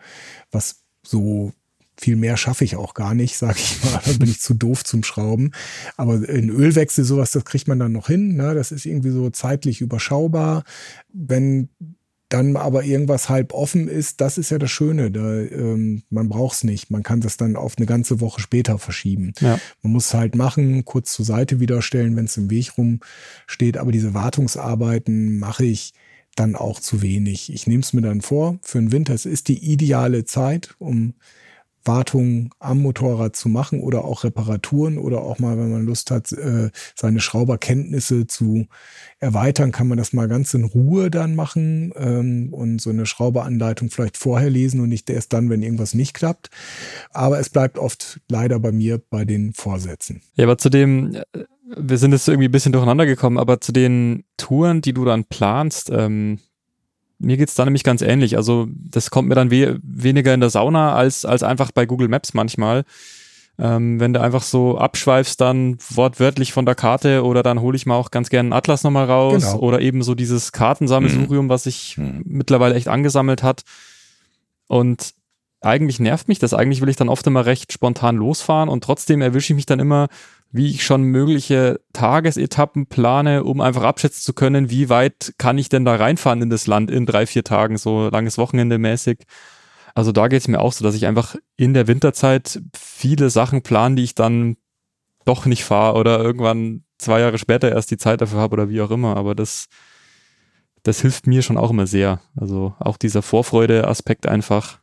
was 0.51 0.83
so 1.03 1.51
viel 1.99 2.15
mehr 2.15 2.37
schaffe 2.37 2.63
ich 2.63 2.75
auch 2.75 2.93
gar 2.93 3.15
nicht, 3.15 3.37
sage 3.37 3.57
ich 3.59 3.83
mal. 3.83 3.99
Da 4.05 4.13
bin 4.13 4.29
ich 4.29 4.39
zu 4.39 4.53
doof 4.53 4.85
zum 4.85 5.03
Schrauben. 5.03 5.51
Aber 5.97 6.13
ein 6.13 6.49
Ölwechsel, 6.49 7.03
sowas, 7.03 7.31
das 7.31 7.43
kriegt 7.43 7.67
man 7.67 7.79
dann 7.79 7.91
noch 7.91 8.07
hin. 8.07 8.35
Ne? 8.35 8.53
Das 8.53 8.71
ist 8.71 8.85
irgendwie 8.85 9.09
so 9.09 9.29
zeitlich 9.29 9.81
überschaubar. 9.81 10.63
Wenn 11.11 11.69
dann 12.29 12.57
aber 12.57 12.83
irgendwas 12.83 13.29
halb 13.29 13.53
offen 13.53 13.87
ist, 13.87 14.19
das 14.19 14.37
ist 14.37 14.49
ja 14.49 14.57
das 14.57 14.71
Schöne. 14.71 15.11
Da, 15.11 15.21
ähm, 15.21 16.03
man 16.09 16.27
braucht 16.27 16.57
es 16.57 16.63
nicht. 16.63 16.91
Man 16.91 17.03
kann 17.03 17.21
das 17.21 17.37
dann 17.37 17.55
auf 17.55 17.75
eine 17.77 17.85
ganze 17.85 18.19
Woche 18.19 18.41
später 18.41 18.79
verschieben. 18.79 19.33
Ja. 19.39 19.59
Man 19.81 19.93
muss 19.93 20.07
es 20.07 20.13
halt 20.13 20.35
machen, 20.35 20.83
kurz 20.83 21.13
zur 21.13 21.25
Seite 21.25 21.59
wieder 21.59 21.81
stellen, 21.81 22.15
wenn 22.15 22.25
es 22.25 22.35
im 22.35 22.49
Weg 22.49 22.73
rumsteht. 22.77 23.77
Aber 23.77 23.91
diese 23.91 24.13
Wartungsarbeiten 24.13 25.39
mache 25.39 25.65
ich 25.65 25.93
dann 26.35 26.55
auch 26.55 26.79
zu 26.79 27.01
wenig. 27.01 27.51
Ich 27.51 27.65
nehme 27.65 27.81
es 27.81 27.93
mir 27.93 28.01
dann 28.01 28.21
vor, 28.21 28.59
für 28.61 28.79
den 28.79 28.91
Winter, 28.91 29.13
es 29.13 29.25
ist 29.25 29.47
die 29.47 29.71
ideale 29.71 30.25
Zeit, 30.25 30.75
um 30.79 31.13
Wartung 31.87 32.53
am 32.59 32.81
Motorrad 32.81 33.35
zu 33.35 33.49
machen 33.49 33.81
oder 33.81 34.05
auch 34.05 34.23
Reparaturen 34.23 34.97
oder 34.97 35.21
auch 35.21 35.39
mal, 35.39 35.57
wenn 35.57 35.71
man 35.71 35.85
Lust 35.85 36.11
hat, 36.11 36.31
äh, 36.31 36.69
seine 36.95 37.19
Schrauberkenntnisse 37.19 38.27
zu 38.27 38.67
erweitern, 39.19 39.71
kann 39.71 39.87
man 39.87 39.97
das 39.97 40.13
mal 40.13 40.27
ganz 40.27 40.53
in 40.53 40.63
Ruhe 40.63 41.09
dann 41.09 41.35
machen 41.35 41.93
ähm, 41.95 42.53
und 42.53 42.79
so 42.81 42.89
eine 42.89 43.05
Schrauberanleitung 43.05 43.89
vielleicht 43.89 44.17
vorher 44.17 44.49
lesen 44.49 44.79
und 44.81 44.89
nicht 44.89 45.09
erst 45.09 45.33
dann, 45.33 45.49
wenn 45.49 45.63
irgendwas 45.63 45.93
nicht 45.93 46.13
klappt. 46.13 46.49
Aber 47.11 47.39
es 47.39 47.49
bleibt 47.49 47.77
oft 47.77 48.19
leider 48.29 48.59
bei 48.59 48.71
mir 48.71 49.01
bei 49.09 49.25
den 49.25 49.53
Vorsätzen. 49.53 50.21
Ja, 50.35 50.45
aber 50.45 50.57
zu 50.57 50.69
dem, 50.69 51.15
äh, 51.15 51.23
wir 51.75 51.97
sind 51.97 52.11
jetzt 52.11 52.27
irgendwie 52.27 52.47
ein 52.47 52.51
bisschen 52.51 52.71
durcheinander 52.71 53.05
gekommen, 53.05 53.37
aber 53.37 53.59
zu 53.59 53.71
den 53.71 54.23
Touren, 54.37 54.81
die 54.81 54.93
du 54.93 55.05
dann 55.05 55.25
planst, 55.25 55.89
ähm, 55.91 56.39
mir 57.19 57.37
geht's 57.37 57.55
da 57.55 57.65
nämlich 57.65 57.83
ganz 57.83 58.01
ähnlich. 58.01 58.37
Also 58.37 58.67
das 58.69 59.09
kommt 59.09 59.27
mir 59.27 59.35
dann 59.35 59.51
we 59.51 59.79
weniger 59.83 60.33
in 60.33 60.39
der 60.39 60.49
Sauna 60.49 60.93
als, 60.93 61.25
als 61.25 61.43
einfach 61.43 61.71
bei 61.71 61.85
Google 61.85 62.07
Maps 62.07 62.33
manchmal. 62.33 62.83
Ähm, 63.59 63.99
wenn 63.99 64.13
du 64.13 64.21
einfach 64.21 64.43
so 64.43 64.77
abschweifst, 64.77 65.41
dann 65.41 65.77
wortwörtlich 65.89 66.53
von 66.53 66.65
der 66.67 66.75
Karte 66.75 67.23
oder 67.23 67.41
dann 67.41 67.59
hole 67.59 67.75
ich 67.75 67.87
mal 67.87 67.95
auch 67.95 68.11
ganz 68.11 68.29
gerne 68.29 68.47
einen 68.47 68.53
Atlas 68.53 68.83
nochmal 68.83 69.05
raus 69.05 69.45
genau. 69.45 69.59
oder 69.59 69.81
eben 69.81 70.03
so 70.03 70.13
dieses 70.13 70.51
Kartensammelsurium, 70.51 71.45
mhm. 71.45 71.49
was 71.49 71.63
sich 71.63 71.97
mhm. 71.97 72.21
mittlerweile 72.25 72.75
echt 72.75 72.87
angesammelt 72.87 73.41
hat. 73.41 73.63
Und 74.67 75.15
eigentlich 75.61 75.99
nervt 75.99 76.27
mich 76.27 76.37
das. 76.37 76.53
Eigentlich 76.53 76.81
will 76.81 76.89
ich 76.89 76.97
dann 76.97 77.09
oft 77.09 77.25
immer 77.25 77.47
recht 77.47 77.73
spontan 77.73 78.15
losfahren 78.15 78.69
und 78.69 78.83
trotzdem 78.83 79.21
erwische 79.21 79.53
ich 79.53 79.55
mich 79.55 79.65
dann 79.65 79.79
immer 79.79 80.07
wie 80.51 80.69
ich 80.71 80.83
schon 80.83 81.03
mögliche 81.03 81.79
Tagesetappen 81.93 82.87
plane, 82.87 83.43
um 83.43 83.61
einfach 83.61 83.83
abschätzen 83.83 84.21
zu 84.21 84.33
können, 84.33 84.69
wie 84.69 84.89
weit 84.89 85.33
kann 85.37 85.57
ich 85.57 85.69
denn 85.69 85.85
da 85.85 85.95
reinfahren 85.95 86.41
in 86.41 86.49
das 86.49 86.67
Land 86.67 86.89
in 86.89 87.05
drei, 87.05 87.25
vier 87.25 87.43
Tagen, 87.43 87.77
so 87.77 88.09
langes 88.09 88.37
Wochenende 88.37 88.77
mäßig. 88.77 89.19
Also 89.93 90.11
da 90.11 90.27
geht 90.27 90.41
es 90.41 90.47
mir 90.47 90.59
auch 90.59 90.73
so, 90.73 90.83
dass 90.83 90.95
ich 90.95 91.05
einfach 91.05 91.35
in 91.55 91.73
der 91.73 91.87
Winterzeit 91.87 92.61
viele 92.75 93.29
Sachen 93.29 93.61
plane, 93.61 93.95
die 93.95 94.03
ich 94.03 94.15
dann 94.15 94.57
doch 95.25 95.45
nicht 95.45 95.63
fahre 95.63 95.97
oder 95.97 96.19
irgendwann 96.19 96.83
zwei 96.97 97.19
Jahre 97.19 97.37
später 97.37 97.71
erst 97.71 97.91
die 97.91 97.97
Zeit 97.97 98.21
dafür 98.21 98.39
habe 98.39 98.53
oder 98.53 98.69
wie 98.69 98.81
auch 98.81 98.91
immer. 98.91 99.17
Aber 99.17 99.35
das, 99.35 99.67
das 100.83 101.01
hilft 101.01 101.27
mir 101.27 101.41
schon 101.41 101.57
auch 101.57 101.71
immer 101.71 101.87
sehr. 101.87 102.21
Also 102.35 102.73
auch 102.79 102.97
dieser 102.97 103.21
Vorfreude-Aspekt 103.21 104.27
einfach. 104.27 104.79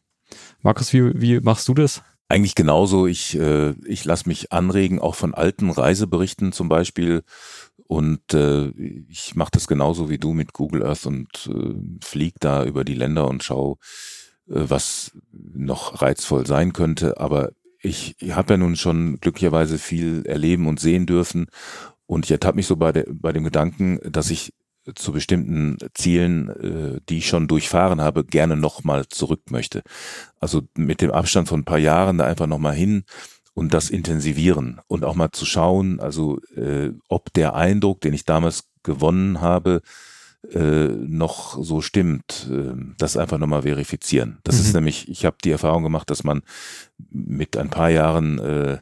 Markus, 0.63 0.93
wie, 0.93 1.21
wie 1.21 1.41
machst 1.41 1.69
du 1.69 1.75
das? 1.75 2.03
Eigentlich 2.35 2.57
genauso. 2.57 3.07
Ich, 3.07 3.39
äh, 3.39 3.75
ich 3.87 4.05
lasse 4.05 4.29
mich 4.29 4.51
anregen, 4.51 4.99
auch 4.99 5.15
von 5.15 5.35
alten 5.35 5.71
Reiseberichten 5.71 6.51
zum 6.51 6.69
Beispiel. 6.69 7.23
Und 7.87 8.35
äh, 8.35 8.71
ich 9.09 9.37
mache 9.37 9.53
das 9.53 9.69
genauso 9.69 10.11
wie 10.11 10.19
du 10.19 10.33
mit 10.33 10.53
Google 10.53 10.85
Earth 10.85 11.07
und 11.07 11.29
äh, 11.49 11.75
flieg 12.05 12.35
da 12.41 12.65
über 12.65 12.83
die 12.83 12.97
Länder 12.97 13.29
und 13.29 13.45
schau, 13.45 13.79
äh, 14.49 14.65
was 14.67 15.13
noch 15.31 16.03
reizvoll 16.03 16.45
sein 16.45 16.73
könnte. 16.73 17.21
Aber 17.21 17.53
ich, 17.81 18.17
ich 18.19 18.35
habe 18.35 18.55
ja 18.55 18.57
nun 18.57 18.75
schon 18.75 19.21
glücklicherweise 19.21 19.79
viel 19.79 20.27
erleben 20.27 20.67
und 20.67 20.81
sehen 20.81 21.07
dürfen. 21.07 21.47
Und 22.07 22.25
ich 22.25 22.33
ertappe 22.33 22.57
mich 22.57 22.67
so 22.67 22.75
bei, 22.75 22.91
der, 22.91 23.07
bei 23.09 23.31
dem 23.31 23.45
Gedanken, 23.45 24.01
dass 24.03 24.29
ich 24.31 24.53
zu 24.95 25.13
bestimmten 25.13 25.79
Zielen, 25.95 26.49
äh, 26.49 27.01
die 27.09 27.19
ich 27.19 27.29
schon 27.29 27.49
durchfahren 27.49 28.01
habe, 28.01 28.25
gerne 28.25 28.57
nochmal 28.57 29.07
zurück 29.09 29.51
möchte. 29.51 29.83
Also 30.41 30.63
mit 30.77 31.01
dem 31.01 31.11
Abstand 31.11 31.49
von 31.49 31.61
ein 31.61 31.65
paar 31.65 31.79
Jahren 31.79 32.19
da 32.19 32.27
einfach 32.27 32.47
nochmal 32.47 32.75
hin 32.75 33.05
und 33.55 33.73
das 33.73 33.89
intensivieren 33.89 34.81
und 34.89 35.05
auch 35.05 35.15
mal 35.15 35.31
zu 35.31 35.47
schauen, 35.47 36.01
also 36.01 36.41
äh, 36.57 36.91
ob 37.09 37.33
der 37.33 37.55
Eindruck, 37.55 38.01
den 38.01 38.13
ich 38.13 38.25
damals 38.25 38.65
gewonnen 38.83 39.41
habe, 39.41 39.81
äh, 40.53 40.89
noch 40.89 41.63
so 41.63 41.81
stimmt, 41.81 42.51
äh, 42.51 42.75
das 42.99 43.17
einfach 43.17 43.39
nochmal 43.39 43.63
verifizieren. 43.63 44.39
Das 44.45 44.57
mhm. 44.57 44.61
ist 44.61 44.75
nämlich, 44.75 45.09
ich 45.09 45.25
habe 45.25 45.37
die 45.43 45.51
Erfahrung 45.51 45.83
gemacht, 45.83 46.11
dass 46.11 46.25
man 46.25 46.43
mit 47.11 47.57
ein 47.57 47.71
paar 47.71 47.91
Jahren 47.91 48.39
äh, 48.41 48.79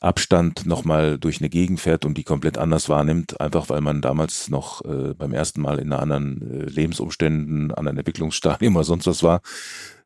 Abstand 0.00 0.66
nochmal 0.66 1.18
durch 1.18 1.40
eine 1.40 1.48
Gegend 1.48 1.80
fährt 1.80 2.04
und 2.04 2.18
die 2.18 2.24
komplett 2.24 2.58
anders 2.58 2.88
wahrnimmt, 2.88 3.40
einfach 3.40 3.68
weil 3.68 3.80
man 3.80 4.00
damals 4.00 4.48
noch 4.50 4.84
äh, 4.84 5.14
beim 5.14 5.32
ersten 5.32 5.60
Mal 5.60 5.78
in 5.78 5.92
einer 5.92 6.02
anderen 6.02 6.42
äh, 6.42 6.64
Lebensumständen, 6.64 7.72
anderen 7.72 7.98
Entwicklungsstadium 7.98 8.76
oder 8.76 8.84
sonst 8.84 9.06
was 9.06 9.22
war. 9.22 9.40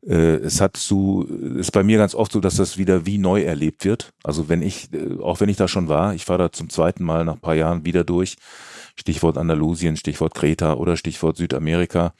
Äh, 0.06 0.36
es 0.36 0.60
hat 0.60 0.76
zu, 0.76 1.26
ist 1.56 1.72
bei 1.72 1.82
mir 1.82 1.98
ganz 1.98 2.14
oft 2.14 2.32
so, 2.32 2.40
dass 2.40 2.56
das 2.56 2.78
wieder 2.78 3.06
wie 3.06 3.18
neu 3.18 3.42
erlebt 3.42 3.84
wird. 3.84 4.12
Also 4.22 4.48
wenn 4.48 4.62
ich, 4.62 4.92
äh, 4.92 5.20
auch 5.20 5.40
wenn 5.40 5.48
ich 5.48 5.56
da 5.56 5.68
schon 5.68 5.88
war, 5.88 6.14
ich 6.14 6.24
fahre 6.24 6.38
da 6.44 6.52
zum 6.52 6.70
zweiten 6.70 7.04
Mal 7.04 7.24
nach 7.24 7.34
ein 7.34 7.40
paar 7.40 7.54
Jahren 7.54 7.84
wieder 7.84 8.04
durch, 8.04 8.36
Stichwort 8.96 9.38
Andalusien, 9.38 9.96
Stichwort 9.96 10.34
Kreta 10.34 10.74
oder 10.74 10.96
Stichwort 10.96 11.36
Südamerika. 11.36 12.12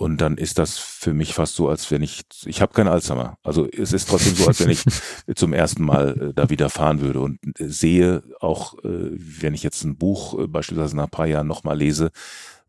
Und 0.00 0.22
dann 0.22 0.38
ist 0.38 0.56
das 0.56 0.78
für 0.78 1.12
mich 1.12 1.34
fast 1.34 1.56
so, 1.56 1.68
als 1.68 1.90
wenn 1.90 2.00
ich, 2.02 2.22
ich 2.46 2.62
habe 2.62 2.72
kein 2.72 2.88
Alzheimer. 2.88 3.36
Also 3.42 3.68
es 3.70 3.92
ist 3.92 4.08
trotzdem 4.08 4.34
so, 4.34 4.46
als 4.46 4.58
wenn 4.60 4.70
ich 4.70 4.82
zum 5.36 5.52
ersten 5.52 5.84
Mal 5.84 6.30
äh, 6.30 6.32
da 6.32 6.48
wieder 6.48 6.70
fahren 6.70 7.02
würde 7.02 7.20
und 7.20 7.38
äh, 7.60 7.68
sehe 7.68 8.22
auch, 8.40 8.78
äh, 8.82 9.10
wenn 9.12 9.52
ich 9.52 9.62
jetzt 9.62 9.84
ein 9.84 9.98
Buch 9.98 10.38
äh, 10.38 10.46
beispielsweise 10.46 10.96
nach 10.96 11.04
ein 11.04 11.10
paar 11.10 11.26
Jahren 11.26 11.46
nochmal 11.46 11.76
lese, 11.76 12.12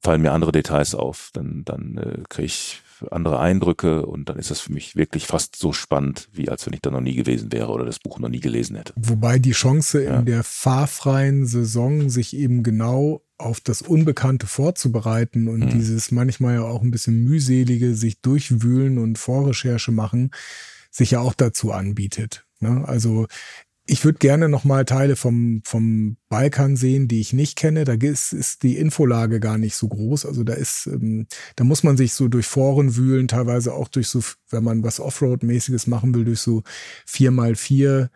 fallen 0.01 0.21
mir 0.21 0.33
andere 0.33 0.51
Details 0.51 0.93
auf. 0.93 1.29
Dann, 1.31 1.61
dann 1.63 1.97
äh, 1.99 2.23
kriege 2.27 2.47
ich 2.47 2.81
andere 3.09 3.39
Eindrücke 3.39 4.05
und 4.05 4.29
dann 4.29 4.37
ist 4.37 4.51
das 4.51 4.59
für 4.59 4.71
mich 4.71 4.95
wirklich 4.95 5.25
fast 5.25 5.55
so 5.55 5.73
spannend, 5.73 6.29
wie 6.31 6.49
als 6.49 6.65
wenn 6.65 6.73
ich 6.73 6.81
da 6.81 6.91
noch 6.91 7.01
nie 7.01 7.15
gewesen 7.15 7.51
wäre 7.51 7.71
oder 7.71 7.85
das 7.85 7.99
Buch 7.99 8.19
noch 8.19 8.29
nie 8.29 8.39
gelesen 8.39 8.75
hätte. 8.75 8.93
Wobei 8.95 9.39
die 9.39 9.51
Chance 9.51 10.03
ja. 10.03 10.19
in 10.19 10.25
der 10.25 10.43
fahrfreien 10.43 11.45
Saison 11.45 12.09
sich 12.09 12.35
eben 12.35 12.63
genau 12.63 13.23
auf 13.37 13.59
das 13.59 13.81
Unbekannte 13.81 14.47
vorzubereiten 14.47 15.47
und 15.47 15.61
mhm. 15.61 15.69
dieses 15.69 16.11
manchmal 16.11 16.55
ja 16.55 16.63
auch 16.63 16.81
ein 16.81 16.91
bisschen 16.91 17.23
mühselige 17.23 17.95
sich 17.95 18.21
durchwühlen 18.21 18.97
und 18.97 19.17
Vorrecherche 19.17 19.91
machen, 19.91 20.31
sich 20.91 21.11
ja 21.11 21.19
auch 21.19 21.33
dazu 21.33 21.71
anbietet. 21.71 22.45
Ne? 22.59 22.83
Also 22.87 23.27
ich 23.85 24.05
würde 24.05 24.19
gerne 24.19 24.47
noch 24.47 24.63
mal 24.63 24.85
Teile 24.85 25.15
vom, 25.15 25.61
vom 25.65 26.17
Balkan 26.29 26.75
sehen, 26.75 27.07
die 27.07 27.19
ich 27.19 27.33
nicht 27.33 27.57
kenne. 27.57 27.83
Da 27.83 27.93
ist, 27.93 28.31
ist 28.31 28.63
die 28.63 28.77
Infolage 28.77 29.39
gar 29.39 29.57
nicht 29.57 29.75
so 29.75 29.87
groß. 29.87 30.25
Also 30.25 30.43
da 30.43 30.53
ist, 30.53 30.87
ähm, 30.87 31.27
da 31.55 31.63
muss 31.63 31.83
man 31.83 31.97
sich 31.97 32.13
so 32.13 32.27
durch 32.27 32.45
Foren 32.45 32.95
wühlen, 32.95 33.27
teilweise 33.27 33.73
auch 33.73 33.87
durch 33.87 34.07
so, 34.07 34.21
wenn 34.49 34.63
man 34.63 34.83
was 34.83 34.99
Offroad-mäßiges 34.99 35.89
machen 35.89 36.13
will, 36.13 36.25
durch 36.25 36.41
so 36.41 36.63
vier 37.05 37.31
mal 37.31 37.55
vier 37.55 38.11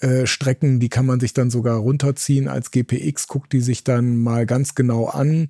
äh, 0.00 0.26
Strecken, 0.26 0.80
die 0.80 0.88
kann 0.88 1.06
man 1.06 1.20
sich 1.20 1.32
dann 1.32 1.50
sogar 1.50 1.78
runterziehen 1.78 2.48
als 2.48 2.72
GPX, 2.72 3.28
guckt 3.28 3.52
die 3.52 3.60
sich 3.60 3.84
dann 3.84 4.16
mal 4.16 4.46
ganz 4.46 4.74
genau 4.74 5.06
an. 5.06 5.48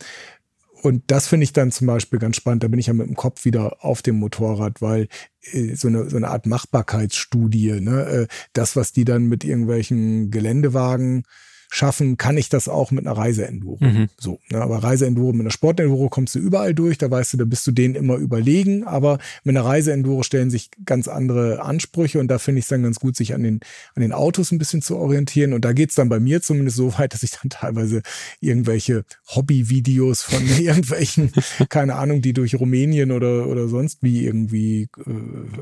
Und 0.84 1.04
das 1.06 1.28
finde 1.28 1.44
ich 1.44 1.54
dann 1.54 1.70
zum 1.70 1.86
Beispiel 1.86 2.18
ganz 2.18 2.36
spannend. 2.36 2.62
Da 2.62 2.68
bin 2.68 2.78
ich 2.78 2.88
ja 2.88 2.92
mit 2.92 3.06
dem 3.06 3.16
Kopf 3.16 3.46
wieder 3.46 3.82
auf 3.82 4.02
dem 4.02 4.16
Motorrad, 4.16 4.82
weil 4.82 5.08
äh, 5.40 5.74
so, 5.76 5.88
eine, 5.88 6.10
so 6.10 6.18
eine 6.18 6.28
Art 6.28 6.44
Machbarkeitsstudie, 6.44 7.80
ne? 7.80 8.04
Äh, 8.04 8.26
das, 8.52 8.76
was 8.76 8.92
die 8.92 9.06
dann 9.06 9.24
mit 9.24 9.44
irgendwelchen 9.44 10.30
Geländewagen 10.30 11.22
schaffen, 11.70 12.16
kann 12.16 12.36
ich 12.36 12.48
das 12.48 12.68
auch 12.68 12.90
mit 12.90 13.06
einer 13.06 13.16
Reiseenduro. 13.16 13.78
Mhm. 13.80 14.08
So, 14.18 14.38
ne? 14.50 14.60
aber 14.60 14.82
Reiseenduro 14.82 15.32
mit 15.32 15.42
einer 15.42 15.50
Sportenduro 15.50 16.08
kommst 16.08 16.34
du 16.34 16.38
überall 16.38 16.74
durch, 16.74 16.98
da 16.98 17.10
weißt 17.10 17.34
du, 17.34 17.36
da 17.38 17.44
bist 17.44 17.66
du 17.66 17.72
denen 17.72 17.94
immer 17.94 18.16
überlegen, 18.16 18.84
aber 18.84 19.18
mit 19.42 19.56
einer 19.56 19.64
Reiseenduro 19.64 20.22
stellen 20.22 20.50
sich 20.50 20.70
ganz 20.84 21.08
andere 21.08 21.62
Ansprüche 21.62 22.18
und 22.18 22.28
da 22.28 22.38
finde 22.38 22.60
ich 22.60 22.64
es 22.64 22.68
dann 22.68 22.82
ganz 22.82 23.00
gut, 23.00 23.16
sich 23.16 23.34
an 23.34 23.42
den, 23.42 23.60
an 23.94 24.02
den 24.02 24.12
Autos 24.12 24.52
ein 24.52 24.58
bisschen 24.58 24.82
zu 24.82 24.96
orientieren 24.96 25.52
und 25.52 25.64
da 25.64 25.72
geht 25.72 25.90
es 25.90 25.96
dann 25.96 26.08
bei 26.08 26.20
mir 26.20 26.42
zumindest 26.42 26.76
so 26.76 26.92
weit, 26.98 27.14
dass 27.14 27.22
ich 27.22 27.32
dann 27.32 27.50
teilweise 27.50 28.02
irgendwelche 28.40 29.04
Hobbyvideos 29.34 30.22
von 30.22 30.46
irgendwelchen, 30.58 31.32
keine 31.68 31.96
Ahnung, 31.96 32.22
die 32.22 32.32
durch 32.32 32.54
Rumänien 32.54 33.10
oder, 33.10 33.46
oder 33.46 33.68
sonst 33.68 34.02
wie 34.02 34.24
irgendwie 34.24 34.88
äh, 34.98 35.12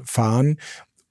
fahren 0.04 0.56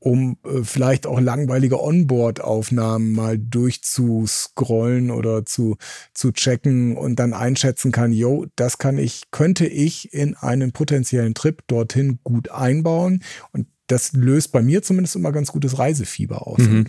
um 0.01 0.37
äh, 0.43 0.63
vielleicht 0.63 1.05
auch 1.05 1.21
langweilige 1.21 1.79
Onboard-Aufnahmen 1.79 3.13
mal 3.13 3.37
durchzuscrollen 3.37 5.11
oder 5.11 5.45
zu, 5.45 5.77
zu 6.15 6.31
checken 6.31 6.97
und 6.97 7.17
dann 7.17 7.33
einschätzen 7.33 7.91
kann, 7.91 8.11
yo, 8.11 8.47
das 8.55 8.79
kann 8.79 8.97
ich, 8.97 9.29
könnte 9.29 9.67
ich 9.67 10.11
in 10.11 10.35
einen 10.35 10.71
potenziellen 10.71 11.35
Trip 11.35 11.61
dorthin 11.67 12.19
gut 12.23 12.49
einbauen. 12.49 13.23
Und 13.51 13.67
das 13.85 14.13
löst 14.13 14.51
bei 14.51 14.63
mir 14.63 14.81
zumindest 14.81 15.15
immer 15.15 15.31
ganz 15.31 15.51
gutes 15.51 15.77
Reisefieber 15.77 16.47
aus. 16.47 16.59
Mhm. 16.59 16.87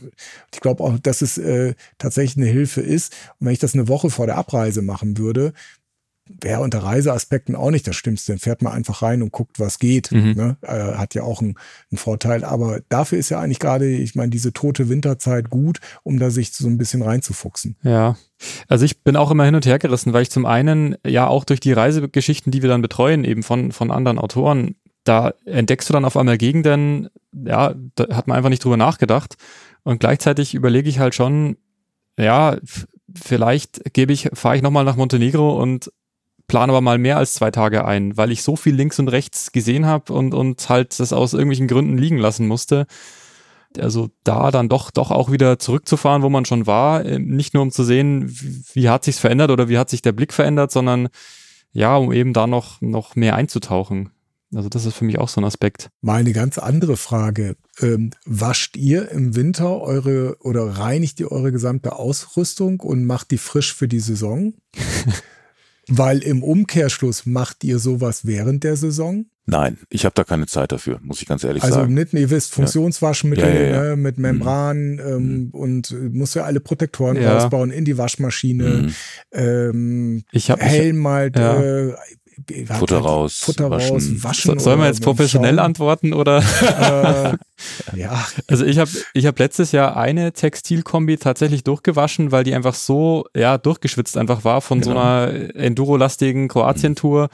ich 0.53 0.61
glaube 0.61 0.83
auch, 0.83 0.99
dass 0.99 1.21
es 1.21 1.37
äh, 1.37 1.75
tatsächlich 1.99 2.43
eine 2.43 2.51
Hilfe 2.51 2.81
ist. 2.81 3.13
Und 3.39 3.47
wenn 3.47 3.53
ich 3.53 3.59
das 3.59 3.75
eine 3.75 3.89
Woche 3.89 4.09
vor 4.09 4.27
der 4.27 4.39
Abreise 4.39 4.81
machen 4.81 5.19
würde, 5.19 5.53
wäre 6.29 6.61
unter 6.61 6.83
Reiseaspekten 6.83 7.57
auch 7.57 7.71
nicht 7.71 7.87
das 7.87 7.97
Schlimmste. 7.97 8.33
Dann 8.33 8.39
fährt 8.39 8.63
man 8.63 8.73
einfach 8.73 9.03
rein 9.03 9.23
und 9.23 9.33
guckt, 9.33 9.59
was 9.59 9.79
geht. 9.79 10.13
Mhm. 10.13 10.33
Ne? 10.33 10.57
Äh, 10.63 10.97
hat 10.97 11.15
ja 11.15 11.23
auch 11.23 11.41
einen, 11.41 11.57
einen, 11.91 11.99
Vorteil. 11.99 12.45
Aber 12.45 12.81
dafür 12.89 13.19
ist 13.19 13.29
ja 13.29 13.41
eigentlich 13.41 13.59
gerade, 13.59 13.89
ich 13.89 14.15
meine, 14.15 14.31
diese 14.31 14.53
tote 14.53 14.89
Winterzeit 14.89 15.51
gut, 15.51 15.81
um 16.03 16.19
da 16.19 16.31
sich 16.31 16.53
so 16.53 16.69
ein 16.69 16.79
bisschen 16.79 17.03
reinzufuchsen. 17.03 17.77
Ja. 17.83 18.17
Also 18.69 18.85
ich 18.85 19.03
bin 19.03 19.17
auch 19.17 19.31
immer 19.31 19.45
hin 19.45 19.55
und 19.55 19.67
her 19.67 19.79
gerissen, 19.79 20.13
weil 20.13 20.23
ich 20.23 20.31
zum 20.31 20.47
einen 20.47 20.97
ja 21.07 21.27
auch 21.27 21.45
durch 21.45 21.61
die 21.61 21.73
Reisegeschichten, 21.73 22.51
die 22.51 22.63
wir 22.63 22.69
dann 22.69 22.83
betreuen, 22.83 23.25
eben 23.25 23.43
von, 23.43 23.73
von 23.73 23.91
anderen 23.91 24.19
Autoren, 24.19 24.77
da 25.05 25.35
entdeckst 25.45 25.89
du 25.89 25.93
dann 25.93 26.05
auf 26.05 26.17
einmal 26.17 26.39
Gegenden, 26.39 27.09
ja, 27.33 27.75
da 27.97 28.17
hat 28.17 28.29
man 28.29 28.37
einfach 28.37 28.51
nicht 28.51 28.65
drüber 28.65 28.77
nachgedacht. 28.77 29.37
Und 29.83 29.99
gleichzeitig 29.99 30.55
überlege 30.55 30.89
ich 30.89 31.01
halt 31.01 31.15
schon, 31.15 31.57
ja, 32.17 32.57
vielleicht 33.15 33.93
gebe 33.95 34.13
ich, 34.13 34.31
fahre 34.33 34.57
ich 34.57 34.63
nochmal 34.63 34.85
nach 34.85 34.97
Montenegro 34.97 35.61
und 35.61 35.91
plane 36.53 36.71
aber 36.71 36.83
mal 36.83 36.99
mehr 36.99 37.17
als 37.17 37.33
zwei 37.33 37.51
Tage 37.51 37.87
ein, 37.87 38.15
weil 38.19 38.31
ich 38.31 38.43
so 38.43 38.57
viel 38.57 38.75
links 38.75 38.99
und 38.99 39.09
rechts 39.09 39.53
gesehen 39.53 39.87
habe 39.87 40.13
und, 40.13 40.35
und 40.35 40.69
halt 40.69 41.01
das 41.01 41.15
aus 41.15 41.33
irgendwelchen 41.33 41.67
Gründen 41.67 41.97
liegen 41.97 42.19
lassen 42.19 42.47
musste. 42.47 42.87
Also 43.79 44.11
da 44.23 44.51
dann 44.51 44.69
doch, 44.69 44.91
doch 44.91 45.11
auch 45.11 45.33
wieder 45.33 45.59
zurückzufahren, 45.59 46.21
wo 46.21 46.29
man 46.29 46.45
schon 46.45 46.67
war, 46.67 47.07
äh, 47.07 47.19
nicht 47.19 47.55
nur 47.55 47.63
um 47.63 47.71
zu 47.71 47.85
sehen, 47.85 48.29
wie, 48.29 48.65
wie 48.75 48.89
hat 48.91 49.05
sich's 49.05 49.19
verändert 49.19 49.51
oder 49.51 49.71
wie 49.71 49.79
hat 49.79 49.89
sich 49.89 50.03
der 50.03 50.13
Blick 50.13 50.35
verändert, 50.35 50.73
sondern 50.73 51.09
ja, 51.73 51.97
um 51.97 52.13
eben 52.13 52.35
da 52.35 52.47
noch, 52.47 52.83
noch 52.83 53.17
mehr 53.17 53.35
einzutauchen. 53.35 54.11
Also 54.55 54.69
das 54.69 54.85
ist 54.85 54.95
für 54.95 55.07
mich 55.07 55.19
auch 55.19 55.31
so 55.31 55.41
ein 55.41 55.45
Aspekt. 55.45 55.89
Mal 56.03 56.21
eine 56.21 56.35
ganz 56.35 56.59
andere 56.59 56.99
Frage. 56.99 57.57
Ähm, 57.81 58.11
wascht 58.27 58.77
ihr 58.77 59.11
im 59.11 59.35
Winter 59.35 59.81
eure 59.81 60.37
oder 60.41 60.67
reinigt 60.67 61.19
ihr 61.19 61.33
eure 61.33 61.51
gesamte 61.51 61.97
Ausrüstung 61.97 62.81
und 62.81 63.07
macht 63.07 63.31
die 63.31 63.39
frisch 63.39 63.73
für 63.75 63.89
die 63.89 64.01
Saison? 64.01 64.53
Weil 65.89 66.19
im 66.19 66.43
Umkehrschluss 66.43 67.27
macht 67.27 67.65
ihr 67.65 67.79
sowas 67.79 68.25
während 68.25 68.65
der 68.65 68.77
Saison? 68.77 69.27
Nein, 69.45 69.79
ich 69.91 70.05
habe 70.05 70.15
da 70.15 70.23
keine 70.23 70.47
Zeit 70.47 70.71
dafür, 70.71 71.01
muss 71.03 71.21
ich 71.21 71.27
ganz 71.27 71.43
ehrlich 71.43 71.65
also 71.65 71.75
sagen. 71.75 71.99
Also 71.99 72.01
nicht, 72.01 72.15
ihr 72.15 72.31
wisst, 72.31 72.55
Funktionswaschmittel 72.55 73.45
ja. 73.45 73.61
Ja, 73.61 73.67
ja, 73.67 73.83
ne, 73.91 73.97
mit 73.97 74.17
Membran 74.17 74.93
mhm. 74.93 75.01
ähm, 75.01 75.39
mhm. 75.39 75.51
und 75.51 75.91
äh, 75.91 75.95
muss 75.95 76.35
ja 76.35 76.45
alle 76.45 76.61
Protektoren 76.61 77.17
rausbauen 77.17 77.73
in 77.73 77.85
die 77.85 77.99
Waschmaschine. 77.99 78.65
Mhm. 78.65 78.95
Ähm, 79.33 80.25
ich 80.31 80.49
hab, 80.49 80.61
Helm 80.61 81.07
halt, 81.09 81.37
äh, 81.37 81.93
Futter 82.67 82.97
halt 82.97 83.05
raus, 83.05 83.39
Futter 83.39 83.71
waschen. 83.71 83.93
raus, 83.93 84.09
waschen. 84.17 84.59
So, 84.59 84.65
sollen 84.65 84.81
wir 84.81 84.87
jetzt 84.87 85.03
professionell 85.03 85.57
schauen? 85.57 85.65
antworten 85.65 86.13
oder? 86.13 86.39
äh, 86.39 87.99
ja. 87.99 88.27
Also 88.47 88.65
ich 88.65 88.79
habe 88.79 88.91
ich 89.15 89.27
hab 89.27 89.39
letztes 89.39 89.73
Jahr 89.73 89.97
eine 89.97 90.33
Textilkombi 90.33 91.17
tatsächlich 91.17 91.65
durchgewaschen, 91.65 92.33
weil 92.33 92.45
die 92.45 92.55
einfach 92.55 92.75
so 92.75 93.27
ja 93.37 93.59
durchgeschwitzt 93.59 94.17
einfach 94.17 94.45
war 94.45 94.61
von 94.61 94.81
genau. 94.81 94.93
so 94.93 94.99
einer 94.99 95.55
Enduro-lastigen 95.55 96.49
Kroatien-Tour. 96.49 97.29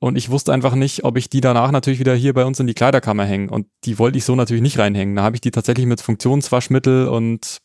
Und 0.00 0.16
ich 0.16 0.30
wusste 0.30 0.52
einfach 0.52 0.74
nicht, 0.74 1.04
ob 1.04 1.16
ich 1.16 1.28
die 1.28 1.40
danach 1.40 1.72
natürlich 1.72 1.98
wieder 1.98 2.14
hier 2.14 2.32
bei 2.32 2.44
uns 2.44 2.60
in 2.60 2.68
die 2.68 2.74
Kleiderkammer 2.74 3.24
hängen. 3.24 3.48
Und 3.48 3.66
die 3.84 3.98
wollte 3.98 4.18
ich 4.18 4.24
so 4.24 4.36
natürlich 4.36 4.62
nicht 4.62 4.78
reinhängen. 4.78 5.16
Da 5.16 5.22
habe 5.22 5.34
ich 5.36 5.40
die 5.40 5.50
tatsächlich 5.50 5.86
mit 5.86 6.00
Funktionswaschmittel 6.00 7.08
und 7.08 7.58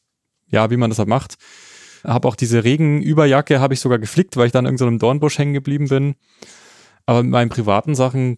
ja, 0.49 0.69
wie 0.71 0.77
man 0.77 0.89
das 0.89 0.99
halt 0.99 1.09
macht. 1.09 1.35
Habe 2.03 2.27
auch 2.27 2.35
diese 2.35 2.63
Regenüberjacke 2.63 3.59
habe 3.59 3.75
ich 3.75 3.79
sogar 3.79 3.99
geflickt, 3.99 4.35
weil 4.35 4.47
ich 4.47 4.51
dann 4.51 4.65
in 4.65 4.73
irgendeinem 4.73 4.95
so 4.95 5.05
Dornbusch 5.05 5.37
hängen 5.37 5.53
geblieben 5.53 5.87
bin. 5.87 6.15
Aber 7.05 7.23
mit 7.23 7.31
meinen 7.31 7.49
privaten 7.49 7.95
Sachen, 7.95 8.37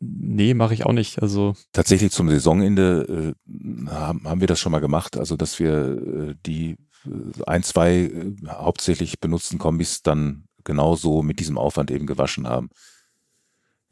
nee, 0.00 0.54
mache 0.54 0.74
ich 0.74 0.86
auch 0.86 0.92
nicht. 0.92 1.22
Also 1.22 1.54
tatsächlich 1.72 2.12
zum 2.12 2.28
Saisonende 2.28 3.34
äh, 3.48 3.90
haben, 3.90 4.28
haben 4.28 4.40
wir 4.40 4.48
das 4.48 4.60
schon 4.60 4.72
mal 4.72 4.80
gemacht, 4.80 5.16
also 5.16 5.36
dass 5.36 5.58
wir 5.58 6.30
äh, 6.30 6.34
die 6.46 6.76
äh, 7.06 7.42
ein, 7.46 7.62
zwei 7.62 7.92
äh, 7.92 8.34
hauptsächlich 8.48 9.20
benutzten 9.20 9.58
Kombis 9.58 10.02
dann 10.02 10.44
genauso 10.64 11.22
mit 11.22 11.40
diesem 11.40 11.58
Aufwand 11.58 11.90
eben 11.90 12.06
gewaschen 12.06 12.46
haben. 12.46 12.70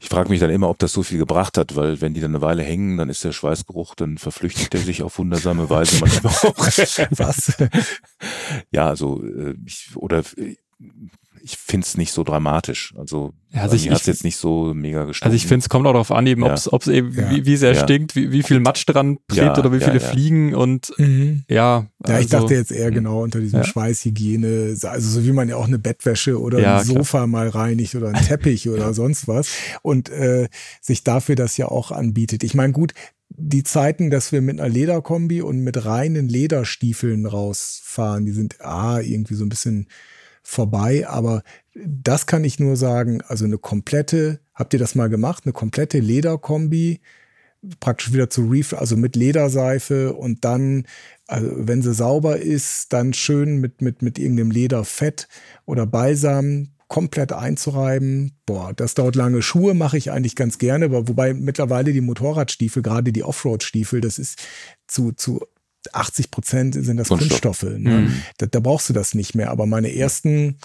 Ich 0.00 0.08
frage 0.08 0.28
mich 0.28 0.38
dann 0.38 0.50
immer, 0.50 0.68
ob 0.68 0.78
das 0.78 0.92
so 0.92 1.02
viel 1.02 1.18
gebracht 1.18 1.58
hat, 1.58 1.74
weil 1.74 2.00
wenn 2.00 2.14
die 2.14 2.20
dann 2.20 2.30
eine 2.30 2.40
Weile 2.40 2.62
hängen, 2.62 2.98
dann 2.98 3.08
ist 3.08 3.24
der 3.24 3.32
Schweißgeruch, 3.32 3.96
dann 3.96 4.16
verflüchtigt 4.16 4.72
er 4.74 4.80
sich 4.80 5.02
auf 5.02 5.18
wundersame 5.18 5.68
Weise 5.70 5.98
manchmal 6.00 6.32
auch. 6.32 6.56
Was? 7.18 7.56
ja, 8.70 8.88
also 8.88 9.24
äh, 9.24 9.56
ich, 9.66 9.90
oder 9.96 10.22
ich 11.42 11.56
finde 11.56 11.84
es 11.84 11.96
nicht 11.96 12.12
so 12.12 12.24
dramatisch. 12.24 12.94
Also, 12.96 13.32
also 13.52 13.76
ich, 13.76 13.90
hat 13.90 14.00
es 14.00 14.06
jetzt 14.06 14.24
nicht 14.24 14.36
so 14.36 14.72
mega 14.74 15.04
gestunken. 15.04 15.32
Also 15.32 15.36
ich 15.36 15.46
finde, 15.46 15.64
es 15.64 15.68
kommt 15.68 15.86
auch 15.86 15.92
darauf 15.92 16.12
an, 16.12 16.26
eben, 16.26 16.44
ja. 16.44 16.54
ob 16.70 16.82
es 16.82 16.88
eben, 16.88 17.12
ja. 17.12 17.30
wie, 17.30 17.46
wie 17.46 17.56
sehr 17.56 17.72
ja. 17.72 17.82
stinkt, 17.82 18.14
wie, 18.14 18.30
wie 18.32 18.42
viel 18.42 18.60
Matsch 18.60 18.84
dran 18.86 19.18
klebt 19.28 19.58
oder 19.58 19.72
wie 19.72 19.80
viele 19.80 20.00
Fliegen 20.00 20.54
und 20.54 20.92
mhm. 20.98 21.44
ja. 21.48 21.86
Also, 22.02 22.12
ja, 22.12 22.20
ich 22.20 22.28
dachte 22.28 22.54
jetzt 22.54 22.72
eher 22.72 22.90
mhm. 22.90 22.94
genau 22.94 23.22
unter 23.22 23.40
diesem 23.40 23.64
Schweißhygiene, 23.64 24.76
also 24.82 25.08
so 25.08 25.24
wie 25.24 25.32
man 25.32 25.48
ja 25.48 25.56
auch 25.56 25.66
eine 25.66 25.78
Bettwäsche 25.78 26.40
oder 26.40 26.78
ein 26.78 26.84
Sofa 26.84 27.18
klar. 27.18 27.26
mal 27.26 27.48
reinigt 27.48 27.94
oder 27.94 28.08
einen 28.08 28.22
Teppich 28.26 28.68
oder 28.68 28.94
sonst 28.94 29.28
was 29.28 29.50
und 29.82 30.08
äh, 30.10 30.48
sich 30.80 31.04
dafür 31.04 31.34
das 31.34 31.56
ja 31.56 31.66
auch 31.68 31.90
anbietet. 31.90 32.44
Ich 32.44 32.54
meine, 32.54 32.72
gut, 32.72 32.92
die 33.30 33.62
Zeiten, 33.62 34.10
dass 34.10 34.32
wir 34.32 34.40
mit 34.40 34.60
einer 34.60 34.68
Lederkombi 34.68 35.42
und 35.42 35.60
mit 35.60 35.84
reinen 35.84 36.28
Lederstiefeln 36.28 37.26
rausfahren, 37.26 38.24
die 38.24 38.32
sind 38.32 38.60
ah, 38.60 39.00
irgendwie 39.00 39.34
so 39.34 39.44
ein 39.44 39.48
bisschen 39.48 39.88
vorbei. 40.48 41.06
Aber 41.06 41.42
das 41.74 42.26
kann 42.26 42.42
ich 42.42 42.58
nur 42.58 42.76
sagen, 42.76 43.20
also 43.28 43.44
eine 43.44 43.58
komplette, 43.58 44.40
habt 44.54 44.72
ihr 44.72 44.80
das 44.80 44.94
mal 44.94 45.08
gemacht, 45.08 45.44
eine 45.44 45.52
komplette 45.52 45.98
Lederkombi, 45.98 47.00
praktisch 47.80 48.12
wieder 48.12 48.30
zu 48.30 48.46
Reef, 48.46 48.72
also 48.72 48.96
mit 48.96 49.14
Lederseife 49.14 50.14
und 50.14 50.44
dann, 50.44 50.86
also 51.26 51.50
wenn 51.54 51.82
sie 51.82 51.92
sauber 51.92 52.38
ist, 52.38 52.92
dann 52.92 53.12
schön 53.12 53.58
mit, 53.58 53.82
mit, 53.82 54.00
mit 54.00 54.18
irgendeinem 54.18 54.50
Lederfett 54.50 55.28
oder 55.66 55.86
Balsam 55.86 56.68
komplett 56.86 57.34
einzureiben. 57.34 58.32
Boah, 58.46 58.72
das 58.72 58.94
dauert 58.94 59.16
lange. 59.16 59.42
Schuhe 59.42 59.74
mache 59.74 59.98
ich 59.98 60.10
eigentlich 60.10 60.36
ganz 60.36 60.56
gerne, 60.56 60.86
aber 60.86 61.08
wobei 61.08 61.34
mittlerweile 61.34 61.92
die 61.92 62.00
Motorradstiefel, 62.00 62.82
gerade 62.82 63.12
die 63.12 63.24
Offroad-Stiefel, 63.24 64.00
das 64.00 64.18
ist 64.18 64.38
zu, 64.86 65.12
zu 65.12 65.44
80 65.94 66.30
Prozent 66.30 66.74
sind 66.74 66.96
das 66.96 67.08
Kunststoff. 67.08 67.60
Kunststoffe. 67.60 67.78
Ne? 67.78 67.90
Mhm. 67.90 68.22
Da, 68.38 68.46
da, 68.46 68.60
brauchst 68.60 68.88
du 68.88 68.92
das 68.92 69.14
nicht 69.14 69.34
mehr. 69.34 69.50
Aber 69.50 69.66
meine 69.66 69.94
ersten, 69.94 70.58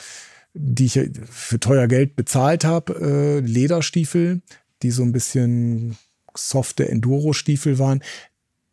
die 0.53 0.86
ich 0.86 0.99
für 1.30 1.59
teuer 1.59 1.88
Geld 1.88 2.15
bezahlt 2.15 2.65
habe, 2.65 2.93
äh, 2.93 3.39
Lederstiefel, 3.39 4.41
die 4.82 4.91
so 4.91 5.03
ein 5.03 5.11
bisschen 5.11 5.97
softe 6.36 6.88
Enduro-Stiefel 6.88 7.80
waren, 7.80 8.03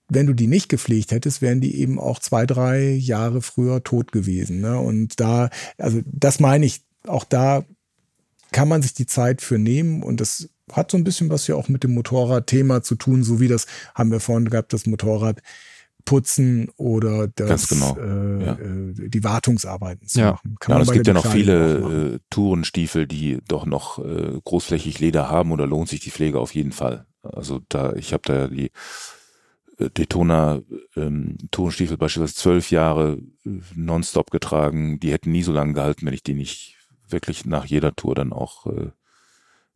wenn 0.09 0.26
du 0.26 0.34
die 0.34 0.48
nicht 0.48 0.68
gepflegt 0.68 1.12
hättest, 1.12 1.40
wären 1.40 1.61
die 1.61 1.76
eben 1.76 1.98
auch 1.98 2.18
zwei, 2.18 2.44
drei 2.44 2.90
Jahre 2.90 3.42
früher 3.42 3.82
tot 3.84 4.12
gewesen. 4.12 4.61
Ne? 4.61 4.78
Und 4.78 5.20
da, 5.20 5.51
also 5.78 6.01
das 6.05 6.40
meine 6.40 6.66
ich, 6.66 6.82
auch 7.07 7.24
da 7.24 7.64
kann 8.51 8.68
man 8.68 8.82
sich 8.82 8.92
die 8.92 9.07
Zeit 9.07 9.40
für 9.40 9.59
nehmen 9.59 10.03
und 10.03 10.20
das 10.20 10.48
hat 10.72 10.90
so 10.90 10.96
ein 10.96 11.05
bisschen 11.05 11.30
was 11.30 11.46
ja 11.46 11.55
auch 11.55 11.68
mit 11.68 11.84
dem 11.84 11.94
Motorradthema 11.94 12.82
zu 12.82 12.94
tun, 12.94 13.22
so 13.22 13.40
wie 13.40 13.48
das 13.48 13.66
haben 13.94 14.11
wir 14.11 14.20
vorhin 14.20 14.51
gehabt, 14.51 14.72
das 14.72 14.86
Motorrad 14.86 15.40
putzen 16.05 16.68
oder 16.76 17.28
das, 17.28 17.68
genau. 17.68 17.96
äh, 17.98 18.44
ja. 18.44 18.53
äh, 18.55 19.09
die 19.09 19.24
Wartungsarbeiten 19.24 20.07
zu 20.07 20.20
ja. 20.20 20.32
machen. 20.32 20.57
Kann 20.61 20.76
ja, 20.76 20.82
es 20.82 20.92
gibt 20.92 21.07
ja 21.07 21.12
noch 21.12 21.26
viele 21.26 22.14
äh, 22.14 22.18
Tourenstiefel, 22.30 23.07
die 23.07 23.38
doch 23.46 23.66
noch 23.66 23.98
äh, 23.98 24.40
großflächig 24.44 24.98
Leder 25.01 25.28
haben 25.28 25.53
oder 25.53 25.66
lohnt 25.66 25.88
sich 25.88 26.01
die 26.01 26.11
Pflege 26.11 26.38
auf 26.38 26.55
jeden 26.55 26.72
Fall. 26.72 27.07
Also 27.22 27.61
da, 27.68 27.92
ich 27.94 28.12
habe 28.12 28.22
da 28.24 28.48
die 28.48 28.70
äh, 29.78 29.90
Daytona 29.90 30.61
ähm, 30.96 31.36
Tourenstiefel 31.51 31.96
beispielsweise 31.96 32.34
zwölf 32.34 32.70
Jahre 32.70 33.18
äh, 33.44 33.51
nonstop 33.74 34.30
getragen. 34.30 35.01
Die 35.01 35.12
hätten 35.12 35.32
nie 35.32 35.42
so 35.42 35.53
lange 35.53 35.74
gehalten, 35.74 36.07
wenn 36.07 36.14
ich 36.14 36.22
die 36.22 36.34
nicht 36.34 36.76
wirklich 37.09 37.44
nach 37.44 37.64
jeder 37.64 37.94
Tour 37.94 38.14
dann 38.14 38.32
auch 38.32 38.66
äh, 38.66 38.90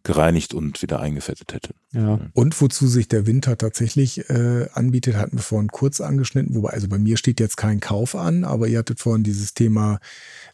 gereinigt 0.04 0.54
und 0.54 0.82
wieder 0.82 1.00
eingefettet 1.00 1.54
hätte. 1.54 1.74
Ja. 1.92 2.20
Und 2.34 2.60
wozu 2.60 2.86
sich 2.86 3.08
der 3.08 3.26
Winter 3.26 3.56
tatsächlich 3.58 4.28
äh, 4.30 4.68
anbietet, 4.72 5.16
hatten 5.16 5.38
wir 5.38 5.42
vorhin 5.42 5.68
kurz 5.68 6.00
angeschnitten, 6.00 6.54
wobei, 6.54 6.70
also 6.70 6.88
bei 6.88 6.98
mir 6.98 7.16
steht 7.16 7.40
jetzt 7.40 7.56
kein 7.56 7.80
Kauf 7.80 8.14
an, 8.14 8.44
aber 8.44 8.68
ihr 8.68 8.78
hattet 8.78 9.00
vorhin 9.00 9.24
dieses 9.24 9.54
Thema 9.54 9.98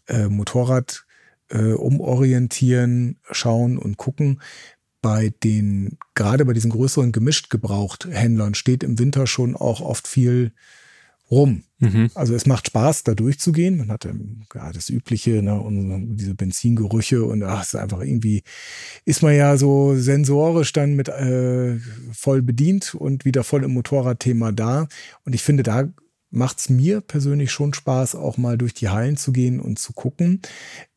äh, 0.06 0.28
Motorrad 0.28 1.04
äh, 1.48 1.72
umorientieren, 1.72 3.18
schauen 3.30 3.76
und 3.76 3.96
gucken. 3.96 4.40
Bei 5.02 5.32
den, 5.42 5.98
gerade 6.14 6.44
bei 6.44 6.52
diesen 6.52 6.70
größeren 6.70 7.10
gemischt 7.10 7.50
gebraucht 7.50 8.06
Händlern 8.08 8.54
steht 8.54 8.84
im 8.84 8.98
Winter 8.98 9.26
schon 9.26 9.56
auch 9.56 9.80
oft 9.80 10.06
viel 10.06 10.52
rum. 11.30 11.64
Mhm. 11.78 12.10
Also 12.14 12.34
es 12.34 12.46
macht 12.46 12.66
Spaß, 12.66 13.04
da 13.04 13.14
durchzugehen. 13.14 13.78
Man 13.78 13.90
hat 13.90 14.04
ja, 14.04 14.72
das 14.72 14.90
Übliche, 14.90 15.42
ne, 15.42 15.60
und 15.60 16.16
diese 16.16 16.34
Benzingerüche 16.34 17.24
und 17.24 17.42
ach, 17.42 17.62
ist 17.62 17.74
einfach 17.74 18.00
irgendwie, 18.00 18.42
ist 19.04 19.22
man 19.22 19.34
ja 19.34 19.56
so 19.56 19.94
sensorisch 19.96 20.72
dann 20.72 20.94
mit 20.94 21.08
äh, 21.08 21.78
voll 22.12 22.42
bedient 22.42 22.94
und 22.94 23.24
wieder 23.24 23.44
voll 23.44 23.64
im 23.64 23.72
Motorradthema 23.72 24.52
da. 24.52 24.88
Und 25.24 25.34
ich 25.34 25.42
finde, 25.42 25.62
da 25.62 25.88
macht 26.30 26.58
es 26.58 26.68
mir 26.68 27.00
persönlich 27.00 27.50
schon 27.50 27.74
Spaß, 27.74 28.14
auch 28.14 28.36
mal 28.36 28.56
durch 28.56 28.74
die 28.74 28.88
Hallen 28.88 29.16
zu 29.16 29.32
gehen 29.32 29.60
und 29.60 29.78
zu 29.78 29.92
gucken, 29.92 30.40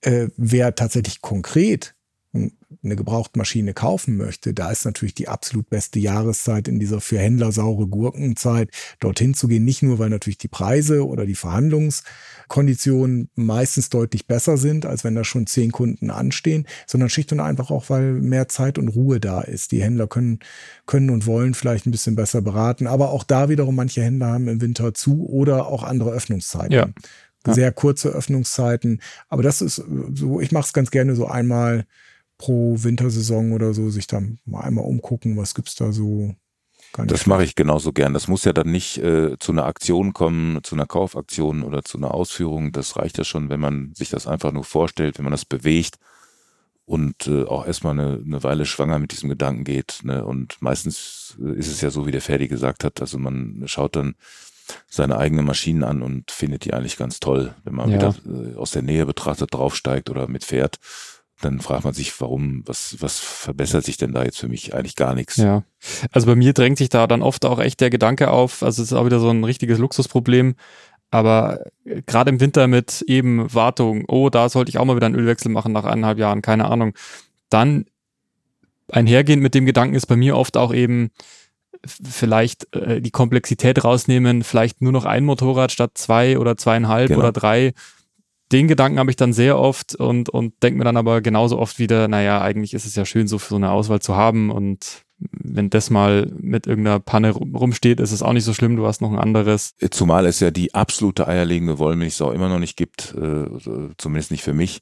äh, 0.02 0.28
wer 0.38 0.76
tatsächlich 0.76 1.22
konkret 1.22 1.96
eine 2.34 2.96
Gebrauchtmaschine 2.96 3.74
kaufen 3.74 4.18
möchte, 4.18 4.54
da 4.54 4.72
ist 4.72 4.86
natürlich 4.86 5.14
die 5.14 5.28
absolut 5.28 5.70
beste 5.70 6.00
Jahreszeit 6.00 6.68
in 6.68 6.80
dieser 6.80 7.00
für 7.00 7.20
Händler 7.20 7.52
saure 7.52 7.88
Gurkenzeit, 7.88 8.70
dorthin 9.00 9.36
zu 9.36 9.48
gehen. 9.48 9.64
Nicht 9.64 9.84
nur, 9.84 10.00
weil 10.00 10.10
natürlich 10.10 10.40
die 10.40 10.48
Preise 10.48 11.08
oder 11.08 11.26
die 11.26 11.36
Verhandlungskonditionen 11.36 13.30
meistens 13.36 13.90
deutlich 13.90 14.26
besser 14.26 14.58
sind, 14.58 14.86
als 14.86 15.04
wenn 15.04 15.14
da 15.14 15.24
schon 15.24 15.46
zehn 15.46 15.72
Kunden 15.72 16.10
anstehen, 16.10 16.66
sondern 16.88 17.10
schlicht 17.10 17.32
und 17.32 17.40
einfach 17.40 17.70
auch, 17.70 17.90
weil 17.90 18.14
mehr 18.14 18.50
Zeit 18.50 18.80
und 18.80 18.90
Ruhe 18.90 19.20
da 19.20 19.42
ist. 19.42 19.72
Die 19.72 19.84
Händler 19.84 20.08
können, 20.08 20.40
können 20.88 21.12
und 21.12 21.28
wollen 21.28 21.54
vielleicht 21.54 21.86
ein 21.86 21.92
bisschen 21.92 22.16
besser 22.16 22.42
beraten, 22.42 22.88
aber 22.88 23.12
auch 23.12 23.24
da 23.24 23.48
wiederum 23.50 23.76
manche 23.76 24.02
Händler 24.02 24.28
haben 24.28 24.48
im 24.48 24.60
Winter 24.60 24.94
zu 24.96 25.28
oder 25.28 25.68
auch 25.68 25.84
andere 25.84 26.12
Öffnungszeiten. 26.12 26.72
Ja. 26.72 26.90
Ja. 27.46 27.54
Sehr 27.54 27.72
kurze 27.74 28.10
Öffnungszeiten. 28.10 29.02
Aber 29.28 29.44
das 29.44 29.62
ist 29.62 29.84
so, 30.14 30.40
ich 30.40 30.52
mache 30.54 30.66
es 30.66 30.74
ganz 30.74 30.92
gerne 30.92 31.14
so 31.14 31.28
einmal 31.28 31.86
pro 32.44 32.76
Wintersaison 32.78 33.54
oder 33.54 33.74
so 33.74 33.89
sich 33.89 34.06
dann 34.06 34.38
mal 34.44 34.62
einmal 34.62 34.84
umgucken, 34.84 35.38
was 35.38 35.56
gibt's 35.56 35.76
da 35.76 35.94
so. 35.94 36.36
Das 36.98 37.26
mache 37.26 37.46
ich 37.46 37.56
genauso 37.56 37.94
gern. 37.94 38.14
Das 38.14 38.28
muss 38.28 38.44
ja 38.44 38.52
dann 38.52 38.70
nicht 38.70 38.98
äh, 38.98 39.38
zu 39.39 39.54
einer 39.54 39.66
Aktion 39.66 40.12
kommen, 40.12 40.60
zu 40.62 40.76
einer 40.76 40.86
Kaufaktion 40.86 41.64
oder 41.64 41.84
zu 41.84 41.98
einer 41.98 42.14
Ausführung. 42.14 42.74
Das 42.74 42.98
reicht 42.98 43.18
ja 43.18 43.24
schon, 43.24 43.50
wenn 43.50 43.62
man 43.62 43.94
sich 43.96 44.10
das 44.10 44.28
einfach 44.28 44.52
nur 44.52 44.66
vorstellt, 44.66 45.18
wenn 45.18 45.24
man 45.24 45.32
das 45.32 45.46
bewegt 45.46 45.96
und 46.84 47.28
äh, 47.28 47.46
auch 47.46 47.66
erstmal 47.66 47.98
eine, 47.98 48.22
eine 48.24 48.44
Weile 48.44 48.66
schwanger 48.66 49.00
mit 49.00 49.14
diesem 49.14 49.30
Gedanken 49.30 49.64
geht. 49.64 50.02
Ne? 50.04 50.26
Und 50.26 50.62
meistens 50.62 51.38
ist 51.56 51.72
es 51.72 51.80
ja 51.80 51.91
so, 51.91 52.06
wie 52.06 52.12
der 52.12 52.22
Ferdi 52.22 52.50
gesagt 52.50 52.84
hat. 52.84 53.00
Also 53.00 53.18
man 53.20 53.64
schaut 53.68 53.96
dann 53.96 54.16
seine 54.89 55.18
eigenen 55.18 55.46
Maschinen 55.46 55.86
an 55.86 56.02
und 56.02 56.30
findet 56.30 56.66
die 56.66 56.74
eigentlich 56.74 56.98
ganz 56.98 57.22
toll, 57.22 57.56
wenn 57.64 57.76
man 57.76 57.89
ja. 57.89 57.96
wieder 57.96 58.16
äh, 58.28 58.58
aus 58.58 58.72
der 58.72 58.82
Nähe 58.82 59.06
betrachtet 59.06 59.54
draufsteigt 59.54 60.10
oder 60.10 60.28
mit 60.28 60.44
fährt 60.44 60.78
dann 61.44 61.60
fragt 61.60 61.84
man 61.84 61.94
sich, 61.94 62.20
warum, 62.22 62.64
was, 62.66 62.98
was 63.00 63.20
verbessert 63.20 63.86
sich 63.86 63.98
denn 63.98 64.14
da 64.14 64.24
jetzt 64.24 64.39
für 64.39 64.48
mich? 64.48 64.74
Eigentlich 64.74 64.96
gar 64.96 65.16
nichts. 65.16 65.38
Ja. 65.38 65.64
Also 66.12 66.28
bei 66.28 66.36
mir 66.36 66.54
drängt 66.54 66.78
sich 66.78 66.89
da 66.89 67.08
dann 67.08 67.22
oft 67.22 67.46
auch 67.46 67.60
echt 67.60 67.82
der 67.82 67.89
Gedanke 67.89 68.32
auf, 68.32 68.64
also 68.64 68.82
es 68.82 68.91
ist 68.91 68.98
auch 68.98 69.06
wieder 69.06 69.20
so 69.20 69.30
ein 69.30 69.44
richtiges 69.44 69.80
Luxusproblem, 69.80 70.56
aber 71.12 71.66
äh, 71.86 72.02
gerade 72.06 72.32
im 72.32 72.39
Winter 72.39 72.68
mit 72.68 73.04
eben 73.04 73.54
Wartung, 73.54 74.06
oh, 74.08 74.30
da 74.30 74.50
sollte 74.50 74.70
ich 74.70 74.78
auch 74.78 74.86
mal 74.86 74.96
wieder 74.96 75.06
einen 75.06 75.16
Ölwechsel 75.16 75.52
machen 75.52 75.72
nach 75.72 75.86
eineinhalb 75.86 76.18
Jahren, 76.18 76.41
keine 76.41 76.66
Ahnung. 76.66 76.94
Dann 77.50 77.86
einhergehend 78.91 79.44
mit 79.44 79.54
dem 79.54 79.66
Gedanken 79.66 79.96
ist 79.96 80.08
bei 80.08 80.16
mir 80.16 80.36
oft 80.36 80.58
auch 80.58 80.74
eben 80.74 81.12
vielleicht 81.86 82.74
äh, 82.76 83.02
die 83.02 83.12
Komplexität 83.12 83.84
rausnehmen, 83.84 84.44
vielleicht 84.44 84.82
nur 84.82 84.91
noch 84.91 85.06
ein 85.06 85.26
Motorrad 85.26 85.72
statt 85.72 85.91
zwei 85.96 86.39
oder 86.39 86.58
zweieinhalb 86.58 87.10
genau. 87.10 87.20
oder 87.20 87.32
drei 87.32 87.74
den 88.54 88.68
Gedanken 88.68 88.99
habe 88.99 89.10
ich 89.10 89.18
dann 89.18 89.34
sehr 89.34 89.58
oft 89.60 89.95
und, 89.95 90.30
und 90.30 90.62
denke 90.62 90.78
mir 90.78 90.86
dann 90.86 90.97
aber 90.97 91.22
genauso 91.22 91.58
oft 91.58 91.80
wieder, 91.80 92.08
naja, 92.08 92.41
eigentlich 92.41 92.74
ist 92.74 92.86
es 92.86 92.95
ja 92.95 93.06
schön, 93.06 93.28
so 93.28 93.39
für 93.39 93.49
so 93.49 93.56
eine 93.56 93.72
Auswahl 93.72 93.99
zu 93.99 94.16
haben 94.16 94.51
und 94.51 95.04
wenn 95.20 95.70
das 95.70 95.89
mal 95.89 96.32
mit 96.38 96.68
irgendeiner 96.68 96.99
Panne 96.99 97.32
rumsteht, 97.32 97.99
ist 97.99 98.12
es 98.12 98.22
auch 98.22 98.34
nicht 98.34 98.43
so 98.43 98.54
schlimm, 98.54 98.76
du 98.76 98.86
hast 98.86 99.01
noch 99.01 99.12
ein 99.12 99.20
anderes. 99.20 99.74
Zumal 99.91 100.26
es 100.26 100.39
ja 100.39 100.51
die 100.51 100.74
absolute 100.74 101.28
eierlegende 101.28 101.80
Wollmilchsau 101.80 102.32
immer 102.32 102.49
noch 102.49 102.60
nicht 102.60 102.78
gibt, 102.78 103.16
äh, 103.16 103.45
zumindest 103.97 104.32
nicht 104.32 104.43
für 104.43 104.54
mich. 104.54 104.82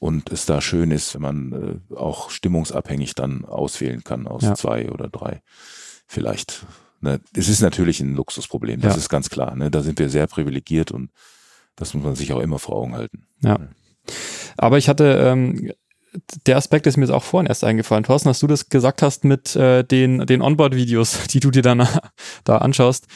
Und 0.00 0.30
es 0.30 0.46
da 0.46 0.60
schön 0.60 0.90
ist, 0.90 1.14
wenn 1.14 1.22
man 1.22 1.80
äh, 1.90 1.94
auch 1.94 2.30
stimmungsabhängig 2.30 3.14
dann 3.14 3.44
auswählen 3.44 4.04
kann 4.04 4.26
aus 4.26 4.42
ja. 4.42 4.54
zwei 4.54 4.90
oder 4.90 5.08
drei. 5.08 5.42
Vielleicht. 6.06 6.66
Ne? 7.00 7.20
Es 7.36 7.48
ist 7.48 7.60
natürlich 7.60 8.00
ein 8.00 8.14
Luxusproblem, 8.14 8.80
das 8.80 8.94
ja. 8.94 8.98
ist 8.98 9.08
ganz 9.08 9.28
klar. 9.28 9.56
Ne? 9.56 9.70
Da 9.70 9.82
sind 9.82 9.98
wir 9.98 10.08
sehr 10.08 10.26
privilegiert 10.26 10.92
und 10.92 11.10
das 11.78 11.94
muss 11.94 12.04
man 12.04 12.16
sich 12.16 12.32
auch 12.32 12.40
immer 12.40 12.58
vor 12.58 12.76
Augen 12.76 12.94
halten. 12.94 13.26
Ja. 13.40 13.58
Aber 14.56 14.78
ich 14.78 14.88
hatte, 14.88 15.04
ähm, 15.22 15.72
der 16.46 16.56
Aspekt 16.56 16.86
ist 16.86 16.96
mir 16.96 17.04
jetzt 17.04 17.12
auch 17.12 17.22
vorhin 17.22 17.46
erst 17.46 17.64
eingefallen. 17.64 18.04
Thorsten, 18.04 18.28
dass 18.28 18.40
du 18.40 18.46
das 18.46 18.68
gesagt 18.68 19.02
hast 19.02 19.24
mit 19.24 19.54
äh, 19.56 19.84
den, 19.84 20.26
den 20.26 20.42
Onboard-Videos, 20.42 21.26
die 21.30 21.40
du 21.40 21.50
dir 21.50 21.62
dann 21.62 21.86
da 22.44 22.58
anschaust. 22.58 23.06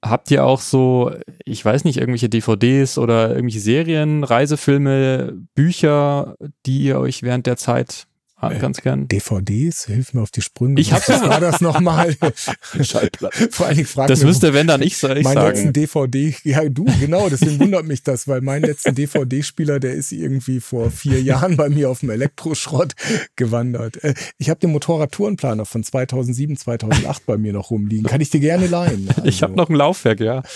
Habt 0.00 0.30
ihr 0.30 0.44
auch 0.44 0.60
so, 0.60 1.10
ich 1.44 1.64
weiß 1.64 1.84
nicht, 1.84 1.98
irgendwelche 1.98 2.28
DVDs 2.28 2.98
oder 2.98 3.30
irgendwelche 3.30 3.60
Serien, 3.60 4.22
Reisefilme, 4.22 5.34
Bücher, 5.56 6.36
die 6.66 6.82
ihr 6.82 7.00
euch 7.00 7.24
während 7.24 7.46
der 7.46 7.56
Zeit 7.56 8.06
ganz 8.40 8.80
gern. 8.80 9.08
DVDs, 9.08 9.86
hilf 9.86 10.14
mir 10.14 10.22
auf 10.22 10.30
die 10.30 10.42
Sprünge. 10.42 10.80
Ich 10.80 10.92
hab's 10.92 11.08
Was 11.08 11.22
war 11.22 11.40
das 11.40 11.60
nochmal? 11.60 12.14
Schallplatte. 12.82 13.48
Vor 13.50 13.66
allen 13.66 13.76
Dingen 13.76 13.88
frag 13.88 14.08
Das 14.08 14.22
müsste, 14.22 14.54
wenn 14.54 14.66
dann 14.66 14.80
ich, 14.82 15.02
ich 15.02 15.24
mein 15.24 15.34
sagen. 15.34 15.48
letzten 15.48 15.72
DVD, 15.72 16.34
ja 16.44 16.68
du, 16.68 16.84
genau, 17.00 17.28
deswegen 17.28 17.58
wundert 17.60 17.84
mich 17.84 18.02
das, 18.02 18.28
weil 18.28 18.40
mein 18.40 18.62
letzten 18.62 18.94
DVD-Spieler, 18.94 19.80
der 19.80 19.94
ist 19.94 20.12
irgendwie 20.12 20.60
vor 20.60 20.90
vier 20.90 21.20
Jahren 21.20 21.56
bei 21.56 21.68
mir 21.68 21.90
auf 21.90 22.00
dem 22.00 22.10
Elektroschrott 22.10 22.94
gewandert. 23.36 24.02
Äh, 24.04 24.14
Ich 24.38 24.50
habe 24.50 24.60
den 24.60 24.70
Motorrad-Tourenplaner 24.70 25.64
von 25.66 25.82
2007, 25.82 26.56
2008 26.56 27.26
bei 27.26 27.36
mir 27.36 27.52
noch 27.52 27.70
rumliegen. 27.70 28.06
Kann 28.06 28.20
ich 28.20 28.30
dir 28.30 28.40
gerne 28.40 28.66
leihen. 28.66 29.08
Ich 29.24 29.42
habe 29.42 29.54
noch 29.54 29.68
ein 29.68 29.74
Laufwerk, 29.74 30.20
ja. 30.20 30.42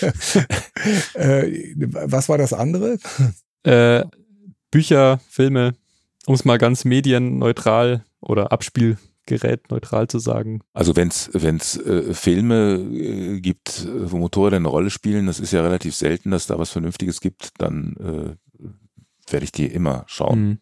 Äh, 1.13 1.73
was 1.75 2.27
war 2.29 2.37
das 2.37 2.51
andere? 2.53 2.97
Äh, 3.63 4.03
Bücher, 4.71 5.19
Filme, 5.29 5.75
um 6.25 6.35
es 6.35 6.45
mal 6.45 6.57
ganz 6.57 6.85
medienneutral 6.85 8.05
oder 8.21 8.51
Abspielgerät 8.51 9.69
neutral 9.69 10.07
zu 10.07 10.19
sagen. 10.19 10.61
Also 10.73 10.95
wenn 10.95 11.09
es 11.09 11.29
wenn's, 11.33 11.77
äh, 11.77 12.13
Filme 12.13 12.75
äh, 12.75 13.39
gibt, 13.39 13.87
wo 13.93 14.17
Motorräder 14.17 14.57
eine 14.57 14.67
Rolle 14.67 14.89
spielen, 14.89 15.27
das 15.27 15.39
ist 15.39 15.51
ja 15.51 15.61
relativ 15.61 15.95
selten, 15.95 16.31
dass 16.31 16.47
da 16.47 16.59
was 16.59 16.69
Vernünftiges 16.69 17.21
gibt, 17.21 17.51
dann 17.57 17.95
äh, 17.97 19.31
werde 19.31 19.43
ich 19.43 19.51
die 19.51 19.67
immer 19.67 20.03
schauen. 20.07 20.39
Mhm. 20.39 20.57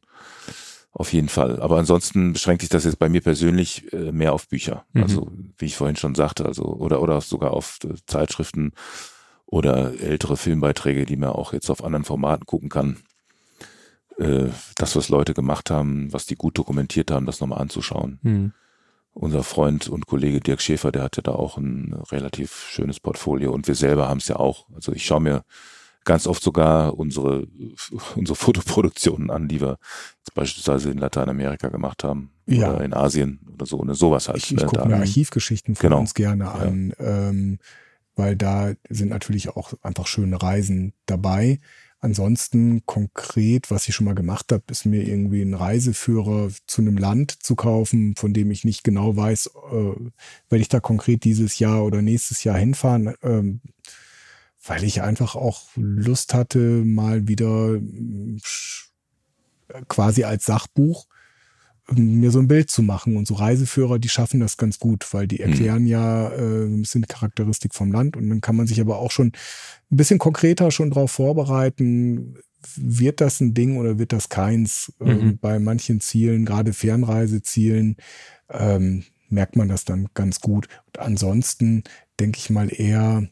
Auf 0.93 1.13
jeden 1.13 1.29
Fall. 1.29 1.61
Aber 1.61 1.77
ansonsten 1.77 2.33
beschränkt 2.33 2.61
sich 2.61 2.69
das 2.69 2.83
jetzt 2.83 2.99
bei 2.99 3.07
mir 3.07 3.21
persönlich 3.21 3.91
äh, 3.93 4.11
mehr 4.11 4.33
auf 4.33 4.49
Bücher. 4.49 4.85
Mhm. 4.91 5.03
Also 5.03 5.31
wie 5.57 5.65
ich 5.65 5.77
vorhin 5.77 5.95
schon 5.95 6.15
sagte, 6.15 6.45
also 6.45 6.63
oder 6.63 7.01
oder 7.01 7.21
sogar 7.21 7.51
auf 7.51 7.79
äh, 7.85 7.93
Zeitschriften 8.07 8.73
oder 9.45 9.93
ältere 10.01 10.35
Filmbeiträge, 10.35 11.05
die 11.05 11.15
man 11.15 11.29
auch 11.29 11.53
jetzt 11.53 11.69
auf 11.69 11.83
anderen 11.83 12.03
Formaten 12.03 12.45
gucken 12.45 12.69
kann. 12.69 12.97
Äh, 14.19 14.49
das, 14.75 14.95
was 14.95 15.09
Leute 15.09 15.33
gemacht 15.33 15.69
haben, 15.71 16.11
was 16.13 16.25
die 16.25 16.35
gut 16.35 16.57
dokumentiert 16.57 17.11
haben, 17.11 17.25
das 17.25 17.39
nochmal 17.39 17.59
anzuschauen. 17.61 18.19
Mhm. 18.21 18.53
Unser 19.13 19.43
Freund 19.43 19.89
und 19.89 20.05
Kollege 20.07 20.39
Dirk 20.39 20.61
Schäfer, 20.61 20.91
der 20.91 21.03
hatte 21.03 21.21
da 21.21 21.31
auch 21.33 21.57
ein 21.57 21.93
relativ 22.11 22.65
schönes 22.69 22.99
Portfolio 23.01 23.51
und 23.51 23.67
wir 23.67 23.75
selber 23.75 24.07
haben 24.07 24.19
es 24.19 24.27
ja 24.29 24.37
auch. 24.37 24.67
Also 24.73 24.93
ich 24.93 25.05
schaue 25.05 25.19
mir 25.21 25.43
ganz 26.05 26.27
oft 26.27 26.41
sogar 26.41 26.97
unsere, 26.97 27.45
unsere 28.15 28.35
Fotoproduktionen 28.35 29.29
an, 29.29 29.47
die 29.49 29.59
wir 29.61 29.77
jetzt 30.19 30.33
beispielsweise 30.33 30.91
in 30.91 30.97
Lateinamerika 30.97 31.67
gemacht 31.69 32.03
haben 32.03 32.31
Ja. 32.47 32.71
oder 32.73 32.83
in 32.85 32.93
Asien 32.93 33.39
oder 33.53 33.65
so, 33.65 33.83
ne, 33.83 33.95
sowas 33.95 34.27
halt. 34.29 34.37
Ich, 34.37 34.51
ich 34.51 34.57
ne, 34.61 34.65
gucke 34.65 34.87
mir 34.87 34.95
Archivgeschichten 34.97 35.75
von 35.75 35.89
Genau. 35.89 35.99
uns 35.99 36.13
gerne 36.13 36.49
an, 36.51 36.93
ähm, 36.99 37.59
weil 38.15 38.35
da 38.37 38.71
sind 38.89 39.09
natürlich 39.09 39.49
auch 39.49 39.73
einfach 39.81 40.07
schöne 40.07 40.41
Reisen 40.41 40.93
dabei. 41.05 41.59
Ansonsten 42.03 42.83
konkret, 42.87 43.69
was 43.69 43.87
ich 43.87 43.93
schon 43.93 44.05
mal 44.05 44.15
gemacht 44.15 44.51
habe, 44.51 44.63
ist 44.71 44.85
mir 44.85 45.07
irgendwie 45.07 45.41
einen 45.43 45.53
Reiseführer 45.53 46.49
zu 46.65 46.81
einem 46.81 46.97
Land 46.97 47.43
zu 47.43 47.55
kaufen, 47.55 48.15
von 48.17 48.33
dem 48.33 48.49
ich 48.49 48.65
nicht 48.65 48.83
genau 48.83 49.15
weiß, 49.15 49.51
äh, 49.71 50.09
werde 50.49 50.61
ich 50.61 50.67
da 50.69 50.79
konkret 50.79 51.23
dieses 51.23 51.59
Jahr 51.59 51.83
oder 51.85 52.01
nächstes 52.01 52.43
Jahr 52.43 52.57
hinfahren, 52.57 53.13
ähm, 53.21 53.61
weil 54.65 54.83
ich 54.83 55.03
einfach 55.03 55.35
auch 55.35 55.69
Lust 55.75 56.33
hatte, 56.33 56.57
mal 56.83 57.27
wieder 57.27 57.77
sch- 58.39 58.87
quasi 59.87 60.23
als 60.23 60.45
Sachbuch 60.45 61.05
mir 61.93 62.31
so 62.31 62.39
ein 62.39 62.47
Bild 62.47 62.69
zu 62.69 62.81
machen. 62.83 63.17
Und 63.17 63.27
so 63.27 63.33
Reiseführer, 63.35 63.99
die 63.99 64.09
schaffen 64.09 64.39
das 64.39 64.57
ganz 64.57 64.79
gut, 64.79 65.13
weil 65.13 65.27
die 65.27 65.39
erklären 65.39 65.85
ja 65.85 66.29
äh, 66.29 66.65
ein 66.65 66.81
bisschen 66.81 67.01
die 67.01 67.07
Charakteristik 67.07 67.73
vom 67.75 67.91
Land 67.91 68.17
und 68.17 68.29
dann 68.29 68.41
kann 68.41 68.55
man 68.55 68.67
sich 68.67 68.79
aber 68.81 68.99
auch 68.99 69.11
schon 69.11 69.27
ein 69.91 69.97
bisschen 69.97 70.19
konkreter 70.19 70.71
schon 70.71 70.89
darauf 70.91 71.11
vorbereiten, 71.11 72.35
wird 72.75 73.21
das 73.21 73.39
ein 73.41 73.53
Ding 73.53 73.77
oder 73.77 73.97
wird 73.97 74.13
das 74.13 74.29
keins? 74.29 74.93
Ähm, 75.01 75.07
Mhm. 75.07 75.37
bei 75.39 75.59
manchen 75.59 75.99
Zielen, 75.99 76.45
gerade 76.45 76.73
Fernreisezielen, 76.73 77.95
ähm, 78.49 79.03
merkt 79.29 79.55
man 79.55 79.67
das 79.67 79.85
dann 79.85 80.07
ganz 80.13 80.41
gut. 80.41 80.67
Und 80.87 80.99
ansonsten 80.99 81.83
denke 82.19 82.37
ich 82.37 82.49
mal 82.49 82.69
eher, 82.71 83.27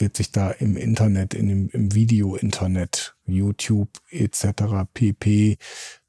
wird 0.00 0.16
sich 0.16 0.32
da 0.32 0.50
im 0.50 0.76
Internet, 0.76 1.34
in 1.34 1.48
dem, 1.48 1.68
im 1.70 1.94
Video-Internet, 1.94 3.16
YouTube 3.26 3.90
etc. 4.10 4.86
pp, 4.92 5.58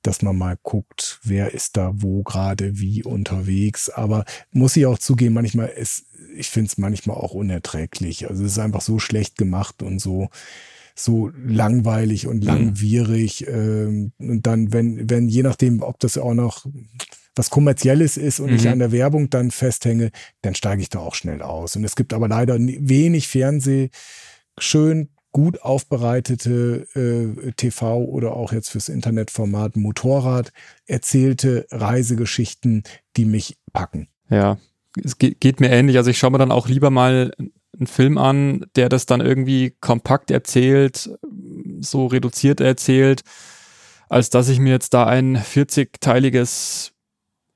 dass 0.01 0.21
man 0.21 0.37
mal 0.37 0.57
guckt, 0.61 1.19
wer 1.23 1.53
ist 1.53 1.77
da 1.77 1.91
wo 1.95 2.23
gerade 2.23 2.79
wie 2.79 3.03
unterwegs. 3.03 3.89
Aber 3.89 4.25
muss 4.51 4.75
ich 4.75 4.85
auch 4.85 4.99
zugeben, 4.99 5.33
manchmal 5.33 5.67
ist, 5.67 6.05
ich 6.35 6.49
finde 6.49 6.67
es 6.67 6.77
manchmal 6.77 7.17
auch 7.17 7.33
unerträglich. 7.33 8.29
Also 8.29 8.43
es 8.45 8.53
ist 8.53 8.59
einfach 8.59 8.81
so 8.81 8.99
schlecht 8.99 9.37
gemacht 9.37 9.83
und 9.83 9.99
so 9.99 10.29
so 11.03 11.31
langweilig 11.45 12.27
und 12.27 12.43
langwierig. 12.43 13.47
Ähm, 13.47 14.11
und 14.19 14.45
dann, 14.45 14.73
wenn, 14.73 15.09
wenn, 15.09 15.29
je 15.29 15.43
nachdem, 15.43 15.81
ob 15.81 15.99
das 15.99 16.17
auch 16.17 16.33
noch 16.33 16.65
was 17.35 17.49
Kommerzielles 17.49 18.17
ist 18.17 18.39
und 18.39 18.49
ich 18.53 18.63
Mhm. 18.65 18.71
an 18.73 18.79
der 18.79 18.91
Werbung 18.91 19.29
dann 19.29 19.51
festhänge, 19.51 20.11
dann 20.41 20.55
steige 20.55 20.81
ich 20.81 20.89
da 20.89 20.99
auch 20.99 21.15
schnell 21.15 21.41
aus. 21.41 21.75
Und 21.75 21.83
es 21.85 21.95
gibt 21.95 22.13
aber 22.13 22.27
leider 22.27 22.59
ni- 22.59 22.79
wenig 22.81 23.27
Fernseh, 23.27 23.89
schön 24.59 25.09
gut 25.31 25.61
aufbereitete 25.61 26.87
äh, 26.95 27.51
TV 27.53 28.03
oder 28.03 28.35
auch 28.35 28.51
jetzt 28.51 28.69
fürs 28.69 28.89
Internetformat 28.89 29.77
Motorrad 29.77 30.51
erzählte 30.87 31.67
Reisegeschichten, 31.71 32.83
die 33.15 33.25
mich 33.25 33.57
packen. 33.71 34.07
Ja, 34.29 34.57
es 35.03 35.17
geht, 35.17 35.39
geht 35.39 35.59
mir 35.59 35.69
ähnlich. 35.69 35.97
Also 35.97 36.09
ich 36.09 36.17
schaue 36.17 36.31
mir 36.31 36.39
dann 36.39 36.51
auch 36.51 36.67
lieber 36.67 36.89
mal 36.89 37.31
einen 37.79 37.87
Film 37.87 38.17
an, 38.17 38.65
der 38.75 38.89
das 38.89 39.05
dann 39.05 39.21
irgendwie 39.21 39.75
kompakt 39.79 40.31
erzählt, 40.31 41.09
so 41.79 42.07
reduziert 42.07 42.61
erzählt, 42.61 43.21
als 44.09 44.29
dass 44.29 44.49
ich 44.49 44.59
mir 44.59 44.71
jetzt 44.71 44.93
da 44.93 45.05
ein 45.05 45.37
40-teiliges 45.37 46.91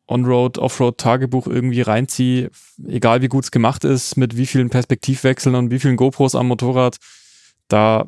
On-Road, 0.07 0.57
Offroad-Tagebuch 0.57 1.47
irgendwie 1.47 1.81
reinziehe, 1.81 2.51
egal 2.85 3.21
wie 3.21 3.29
gut 3.29 3.45
es 3.45 3.51
gemacht 3.51 3.83
ist, 3.83 4.17
mit 4.17 4.37
wie 4.37 4.45
vielen 4.45 4.69
Perspektivwechseln 4.69 5.55
und 5.55 5.71
wie 5.71 5.79
vielen 5.79 5.95
GoPros 5.95 6.35
am 6.35 6.47
Motorrad. 6.47 6.97
Da, 7.67 8.05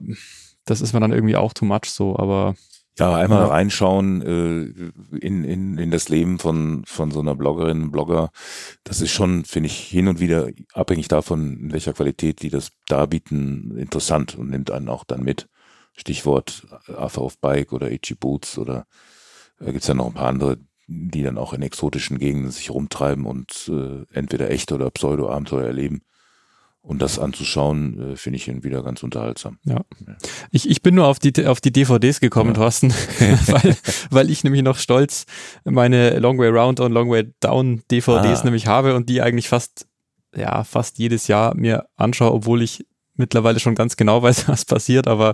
das 0.65 0.81
ist 0.81 0.93
mir 0.93 0.99
dann 0.99 1.13
irgendwie 1.13 1.35
auch 1.35 1.53
too 1.53 1.65
much 1.65 1.85
so, 1.85 2.17
aber 2.17 2.55
Ja, 2.97 3.13
einmal 3.15 3.41
Ja. 3.41 3.47
reinschauen 3.47 4.21
äh, 4.21 5.17
in, 5.17 5.43
in, 5.43 5.77
in 5.77 5.91
das 5.91 6.07
Leben 6.07 6.39
von, 6.39 6.83
von 6.85 7.11
so 7.11 7.19
einer 7.19 7.35
Bloggerin, 7.35 7.91
Blogger. 7.91 8.31
Das 8.85 9.01
ist 9.01 9.11
schon, 9.11 9.43
finde 9.43 9.67
ich, 9.67 9.77
hin 9.77 10.07
und 10.07 10.19
wieder 10.21 10.49
abhängig 10.73 11.09
davon, 11.09 11.57
in 11.59 11.73
welcher 11.73 11.93
Qualität 11.93 12.41
die 12.41 12.49
das 12.49 12.71
darbieten, 12.87 13.75
interessant 13.77 14.35
und 14.35 14.49
nimmt 14.49 14.71
einen 14.71 14.87
auch 14.89 15.03
dann 15.03 15.23
mit. 15.23 15.49
Stichwort 15.97 16.65
After 16.95 17.21
of 17.21 17.37
Bike 17.39 17.73
oder 17.73 17.91
Itchy 17.91 18.15
Boots 18.15 18.57
oder 18.57 18.85
äh, 19.59 19.71
gibt's 19.71 19.87
ja 19.87 19.93
noch 19.93 20.07
ein 20.07 20.13
paar 20.13 20.27
andere, 20.27 20.57
die 20.87 21.23
dann 21.23 21.37
auch 21.37 21.53
in 21.53 21.61
exotischen 21.63 22.19
Gegenden 22.19 22.51
sich 22.51 22.69
rumtreiben 22.69 23.25
und 23.25 23.69
äh, 23.73 24.05
entweder 24.13 24.49
echt 24.51 24.71
oder 24.71 24.89
Pseudo-Abenteuer 24.91 25.65
erleben. 25.65 26.01
Und 26.87 27.01
das 27.01 27.17
anzuschauen, 27.17 28.13
äh, 28.13 28.15
finde 28.15 28.37
ich 28.37 28.47
ihn 28.47 28.63
wieder 28.63 28.83
ganz 28.83 29.01
unterhaltsam. 29.01 29.57
Ich, 30.51 30.69
ich 30.69 30.83
bin 30.83 30.93
nur 30.93 31.07
auf 31.07 31.17
die, 31.17 31.47
auf 31.47 31.59
die 31.59 31.71
DVDs 31.71 32.19
gekommen, 32.19 32.51
Ja. 32.51 32.55
Thorsten, 32.57 32.91
weil, 33.47 33.75
weil 34.11 34.29
ich 34.29 34.43
nämlich 34.43 34.61
noch 34.61 34.77
stolz 34.77 35.25
meine 35.63 36.19
Long 36.19 36.37
Way 36.37 36.49
Round 36.49 36.79
und 36.79 36.91
Long 36.91 37.09
Way 37.09 37.33
Down 37.39 37.81
DVDs 37.91 38.41
Ah. 38.41 38.43
nämlich 38.43 38.67
habe 38.67 38.95
und 38.95 39.09
die 39.09 39.21
eigentlich 39.23 39.49
fast, 39.49 39.87
ja, 40.35 40.63
fast 40.63 40.99
jedes 40.99 41.27
Jahr 41.27 41.55
mir 41.55 41.85
anschaue, 41.95 42.31
obwohl 42.31 42.61
ich 42.61 42.85
mittlerweile 43.15 43.59
schon 43.59 43.73
ganz 43.73 43.97
genau 43.97 44.21
weiß, 44.21 44.47
was 44.47 44.65
passiert, 44.65 45.07
aber 45.07 45.33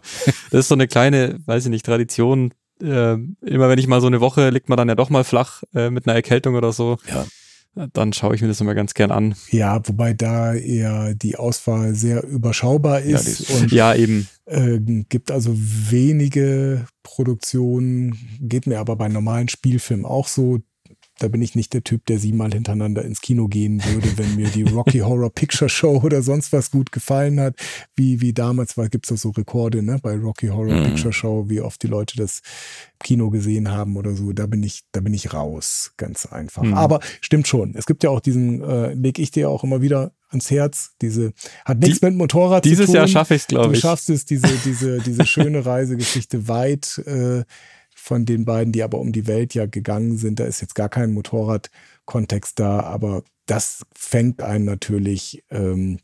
das 0.52 0.62
ist 0.62 0.68
so 0.70 0.76
eine 0.76 0.88
kleine, 0.88 1.40
weiß 1.48 1.66
ich 1.66 1.70
nicht, 1.70 1.86
Tradition. 1.86 2.54
Äh, 2.82 3.14
immer 3.46 3.70
wenn 3.70 3.78
ich 3.78 3.88
mal 3.88 4.00
so 4.02 4.08
eine 4.08 4.22
Woche 4.22 4.50
liegt 4.52 4.68
man 4.70 4.78
dann 4.78 4.88
ja 4.90 4.96
doch 4.96 5.10
mal 5.12 5.24
flach 5.24 5.62
äh, 5.76 5.90
mit 5.92 6.08
einer 6.08 6.16
Erkältung 6.16 6.56
oder 6.56 6.72
so, 6.72 6.98
Ja. 7.10 7.26
Dann 7.94 8.12
schaue 8.14 8.36
ich 8.36 8.42
mir 8.42 8.48
das 8.48 8.60
immer 8.62 8.76
ganz 8.76 8.94
gern 8.94 9.12
an. 9.12 9.36
Ja, 9.50 9.82
wobei 9.88 10.14
da 10.14 10.54
eher 10.54 11.16
die 11.16 11.38
Auswahl 11.38 11.96
sehr 11.96 12.24
überschaubar 12.24 13.00
Ja, 13.04 13.18
ist 13.18 13.40
ist- 13.40 13.50
und 13.52 13.72
Ja, 13.72 13.96
eben. 13.96 14.28
äh, 14.46 14.80
gibt 15.10 15.32
also 15.32 15.54
wenige 15.56 16.86
Produktionen, 17.04 18.16
geht 18.42 18.68
mir 18.68 18.80
aber 18.80 18.96
bei 18.96 19.08
normalen 19.08 19.48
Spielfilmen 19.48 20.06
auch 20.06 20.28
so. 20.28 20.60
Da 21.22 21.28
bin 21.28 21.42
ich 21.42 21.56
nicht 21.56 21.74
der 21.74 21.84
Typ, 21.84 22.06
der 22.08 22.18
siebenmal 22.18 22.52
hintereinander 22.52 23.06
ins 23.06 23.22
Kino 23.22 23.48
gehen 23.48 23.84
würde, 23.86 24.18
wenn 24.18 24.36
mir 24.36 24.48
die 24.50 24.64
Rocky 24.64 25.00
Horror 25.00 25.30
Picture 25.30 25.70
Show 25.70 26.02
oder 26.04 26.22
sonst 26.24 26.52
was 26.52 26.72
gut 26.72 26.92
gefallen 26.92 27.40
hat. 27.40 27.56
Wie, 27.96 28.22
wie 28.22 28.34
damals 28.34 28.76
war, 28.78 28.90
gibt's 28.90 29.10
da 29.10 29.18
so 29.18 29.30
Rekorde, 29.30 29.84
ne, 29.84 30.00
bei 30.02 30.16
Rocky 30.16 30.48
Horror 30.48 30.74
Mhm. 30.76 30.84
Picture 30.86 31.14
Show, 31.14 31.46
wie 31.48 31.62
oft 31.62 31.84
die 31.84 31.88
Leute 31.88 32.18
das 32.18 32.42
Kino 33.04 33.30
gesehen 33.30 33.70
haben 33.70 33.98
oder 33.98 34.16
so. 34.16 34.32
Da 34.34 34.48
bin 34.48 34.64
ich, 34.64 34.82
da 34.94 35.00
bin 35.02 35.14
ich 35.14 35.34
raus. 35.34 35.92
Ganz 35.98 36.26
einfach. 36.26 36.64
Mhm. 36.64 36.74
Aber 36.74 37.00
stimmt 37.22 37.48
schon. 37.48 37.76
Es 37.76 37.86
gibt 37.86 38.04
ja 38.04 38.10
auch 38.10 38.20
diesen, 38.20 38.62
äh, 38.64 38.94
leg 38.94 39.20
ich 39.20 39.30
dir 39.32 39.50
auch 39.50 39.64
immer 39.64 39.82
wieder 39.82 40.14
ans 40.30 40.50
Herz, 40.50 40.92
diese, 41.02 41.34
hat 41.66 41.80
nichts 41.80 42.00
Die- 42.00 42.06
mit 42.06 42.16
Motorrad 42.16 42.64
Dieses 42.66 42.86
zu 42.86 42.92
tun. 42.94 42.96
Jahr 42.96 43.08
schaffe 43.08 43.36
ich 43.36 43.42
es, 43.42 43.48
glaube 43.48 43.68
Du 43.68 43.74
ich. 43.74 43.80
schaffst 43.82 44.10
es, 44.10 44.26
diese, 44.26 44.48
diese, 44.66 45.00
diese 45.00 45.26
schöne 45.28 45.66
Reisegeschichte 45.66 46.48
weit 46.48 46.98
äh, 47.06 47.44
von 48.02 48.26
den 48.26 48.46
beiden, 48.46 48.74
die 48.74 48.84
aber 48.84 48.98
um 49.00 49.12
die 49.12 49.28
Welt 49.28 49.54
ja 49.54 49.66
gegangen 49.68 50.18
sind. 50.18 50.40
Da 50.40 50.46
ist 50.46 50.62
jetzt 50.62 50.76
gar 50.76 50.90
kein 50.90 51.12
Motorradkontext 51.14 52.60
da, 52.60 52.82
aber 52.82 53.24
das 53.46 53.84
fängt 53.96 54.42
einen 54.42 54.66
natürlich, 54.66 55.44
ähm, 55.50 56.00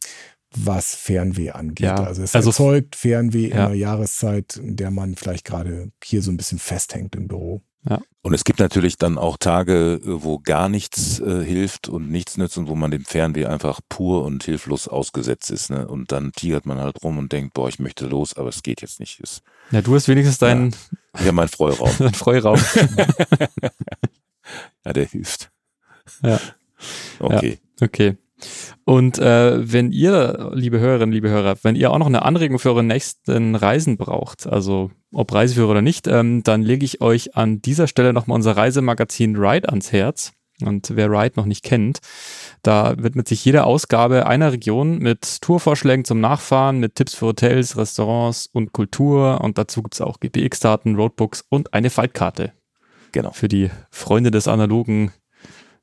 was 0.56 0.96
Fernweh 0.96 1.52
angeht. 1.52 1.86
Ja, 1.86 1.96
also 2.04 2.24
es 2.24 2.36
also- 2.36 2.50
erzeugt 2.50 2.96
Fernweh 2.96 3.46
in 3.46 3.58
Ja. 3.58 3.66
einer 3.66 3.76
Jahreszeit, 3.76 4.58
in 4.58 4.76
der 4.76 4.92
man 4.92 5.16
vielleicht 5.16 5.46
gerade 5.46 5.92
hier 6.04 6.22
so 6.22 6.32
ein 6.32 6.38
bisschen 6.38 6.60
festhängt 6.60 7.16
im 7.16 7.28
Büro. 7.28 7.62
Ja. 7.90 8.02
Und 8.22 8.34
es 8.34 8.44
gibt 8.44 8.60
natürlich 8.60 8.98
dann 8.98 9.18
auch 9.18 9.38
Tage, 9.38 10.02
wo 10.04 10.40
gar 10.40 10.68
nichts 10.68 11.20
äh, 11.20 11.44
hilft 11.46 11.88
und 11.88 12.10
nichts 12.12 12.36
nützt 12.38 12.58
und 12.58 12.68
wo 12.68 12.76
man 12.76 12.92
dem 12.92 13.06
Fernweh 13.06 13.46
einfach 13.46 13.80
pur 13.88 14.26
und 14.26 14.44
hilflos 14.44 14.90
ausgesetzt 14.90 15.52
ist. 15.52 15.70
Ne? 15.70 15.88
Und 15.88 16.12
dann 16.12 16.34
tigert 16.34 16.66
man 16.66 16.80
halt 16.80 17.02
rum 17.04 17.18
und 17.18 17.32
denkt, 17.32 17.54
boah, 17.54 17.70
ich 17.70 17.80
möchte 17.80 18.08
los, 18.08 18.36
aber 18.36 18.50
es 18.50 18.62
geht 18.64 18.82
jetzt 18.82 19.00
nicht. 19.00 19.22
Es, 19.22 19.42
Ja, 19.72 19.82
du 19.82 19.96
hast 19.96 20.10
wenigstens 20.10 20.38
deinen 20.40 20.72
ja, 20.72 20.78
mein 21.32 21.48
Freuraum. 21.48 21.92
deinen 21.98 22.14
Freiraum. 22.14 22.58
ja, 24.86 24.94
der 24.94 25.06
hilft. 25.06 25.52
Ja. 26.24 26.40
Okay. 27.20 27.60
Okay. 27.82 28.18
Und 28.86 29.20
äh, 29.20 29.72
wenn 29.72 29.92
ihr, 29.92 30.52
liebe 30.54 30.80
Hörerinnen, 30.80 31.12
liebe 31.12 31.30
Hörer, 31.30 31.58
wenn 31.64 31.76
ihr 31.76 31.92
auch 31.92 31.98
noch 31.98 32.08
eine 32.08 32.22
Anregung 32.22 32.60
für 32.60 32.70
eure 32.70 32.84
nächsten 32.84 33.56
Reisen 33.56 33.98
braucht, 33.98 34.48
also 34.48 34.92
ob 35.12 35.34
Reiseführer 35.34 35.72
oder 35.72 35.82
nicht, 35.82 36.08
ähm, 36.08 36.44
dann 36.44 36.62
lege 36.62 36.86
ich 36.86 37.02
euch 37.02 37.36
an 37.36 37.62
dieser 37.62 37.88
Stelle 37.88 38.14
nochmal 38.14 38.36
unser 38.36 38.56
Reisemagazin 38.56 39.36
Ride 39.36 39.70
ans 39.70 39.92
Herz. 39.92 40.34
Und 40.64 40.96
wer 40.96 41.12
Ride 41.12 41.34
noch 41.36 41.46
nicht 41.46 41.64
kennt, 41.64 42.00
da 42.64 42.96
widmet 42.98 43.28
sich 43.28 43.44
jede 43.46 43.64
Ausgabe 43.64 44.26
einer 44.26 44.52
Region 44.52 44.98
mit 45.00 45.42
Tourvorschlägen 45.42 46.06
zum 46.06 46.20
Nachfahren, 46.20 46.80
mit 46.80 46.96
Tipps 46.96 47.16
für 47.16 47.28
Hotels, 47.28 47.78
Restaurants 47.78 48.48
und 48.52 48.74
Kultur. 48.74 49.42
Und 49.42 49.58
dazu 49.58 49.82
gibt's 49.84 50.02
auch 50.02 50.20
GPX-Daten, 50.20 50.96
Roadbooks 50.96 51.46
und 51.50 51.74
eine 51.74 51.90
Faltkarte 51.90 52.54
Genau. 53.14 53.32
für 53.32 53.48
die 53.48 53.70
Freunde 53.90 54.32
des 54.32 54.48
analogen 54.48 55.12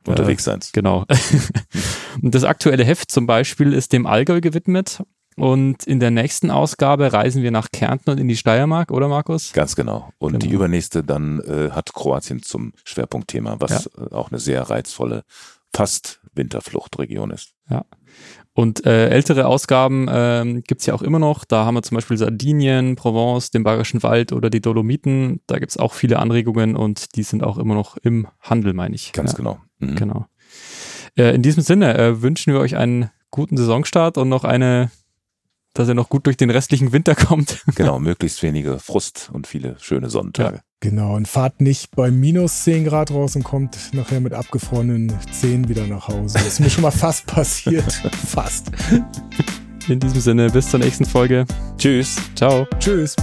Unterwegs 0.07 0.45
sein. 0.45 0.61
Genau. 0.73 1.07
und 2.23 2.35
das 2.35 2.45
aktuelle 2.45 2.85
Heft 2.85 3.11
zum 3.11 3.27
Beispiel 3.27 3.73
ist 3.73 3.93
dem 3.93 4.07
Allgäu 4.07 4.41
gewidmet. 4.41 5.03
Und 5.37 5.85
in 5.85 5.99
der 5.99 6.13
nächsten 6.13 6.51
Ausgabe 6.53 7.13
reisen 7.13 7.43
wir 7.43 7.51
nach 7.51 7.69
Kärnten 7.73 8.11
und 8.11 8.21
in 8.21 8.29
die 8.29 8.37
Steiermark, 8.37 8.93
oder 8.93 9.09
Markus? 9.09 9.53
Ganz 9.53 9.75
genau. 9.75 10.11
Und 10.19 10.35
Genau. 10.35 10.45
die 10.45 10.51
übernächste 10.53 11.03
dann 11.03 11.41
äh, 11.41 11.71
hat 11.73 11.93
Kroatien 11.93 12.41
zum 12.43 12.73
Schwerpunktthema, 12.85 13.57
was 13.59 13.87
äh, 13.87 14.15
auch 14.15 14.31
eine 14.31 14.39
sehr 14.39 14.63
reizvolle, 14.71 15.25
fast 15.75 16.21
Winterfluchtregion 16.35 17.31
ist. 17.31 17.55
Und 18.53 18.87
äh, 18.87 19.09
ältere 19.09 19.47
Ausgaben 19.47 20.07
ähm, 20.09 20.63
gibt's 20.63 20.87
ja 20.87 20.95
auch 20.95 21.03
immer 21.03 21.19
noch. 21.19 21.45
Da 21.45 21.65
haben 21.65 21.75
wir 21.75 21.83
zum 21.83 21.97
Beispiel 21.97 22.17
Sardinien, 22.17 22.95
Provence, 22.95 23.51
den 23.51 23.65
Bayerischen 23.65 24.03
Wald 24.05 24.33
oder 24.33 24.49
die 24.49 24.61
Dolomiten. 24.61 25.41
Da 25.49 25.59
gibt's 25.59 25.77
auch 25.77 25.93
viele 25.93 26.21
Anregungen 26.21 26.77
und 26.77 27.17
die 27.17 27.25
sind 27.25 27.43
auch 27.43 27.59
immer 27.59 27.75
noch 27.75 27.97
im 27.97 28.29
Handel, 28.41 28.73
meine 28.73 28.95
ich. 28.95 29.13
Ganz 29.13 29.33
ja, 29.33 29.39
genau. 29.39 29.59
Mhm. 29.79 29.97
Genau. 29.97 30.27
Äh, 31.17 31.35
in 31.35 31.43
diesem 31.43 31.63
Sinne 31.65 31.99
äh, 31.99 32.23
wünschen 32.23 32.53
wir 32.53 32.61
euch 32.61 32.77
einen 32.77 33.11
guten 33.31 33.57
Saisonstart 33.57 34.19
und 34.19 34.29
noch 34.29 34.45
eine, 34.45 34.93
dass 35.75 35.89
ihr 35.89 35.95
noch 35.95 36.09
gut 36.09 36.27
durch 36.27 36.37
den 36.37 36.51
restlichen 36.51 36.93
Winter 36.93 37.15
kommt. 37.17 37.65
Genau, 37.75 37.99
möglichst 37.99 38.43
wenige 38.45 38.79
Frust 38.79 39.31
und 39.33 39.49
viele 39.49 39.77
schöne 39.81 40.11
Sonnentage. 40.11 40.63
Genau, 40.85 41.15
und 41.15 41.27
fahrt 41.27 41.63
nicht 41.63 41.97
bei 41.97 42.11
minus 42.11 42.65
10 42.65 42.85
Grad 42.85 43.11
raus 43.11 43.37
und 43.37 43.43
kommt 43.43 43.95
nachher 43.95 44.21
mit 44.21 44.35
abgefrorenen 44.35 45.11
Zehen 45.33 45.67
wieder 45.67 45.87
nach 45.87 46.09
Hause. 46.09 46.35
Das 46.35 46.47
ist 46.47 46.61
mir 46.61 46.69
schon 46.69 46.83
mal 46.83 46.91
fast 46.91 47.25
passiert. 47.35 47.91
fast. 48.27 48.71
In 49.89 49.99
diesem 49.99 50.21
Sinne, 50.21 50.51
bis 50.51 50.69
zur 50.69 50.81
nächsten 50.81 51.07
Folge. 51.07 51.47
Tschüss. 51.79 52.17
Ciao. 52.35 52.67
Tschüss. 52.81 53.17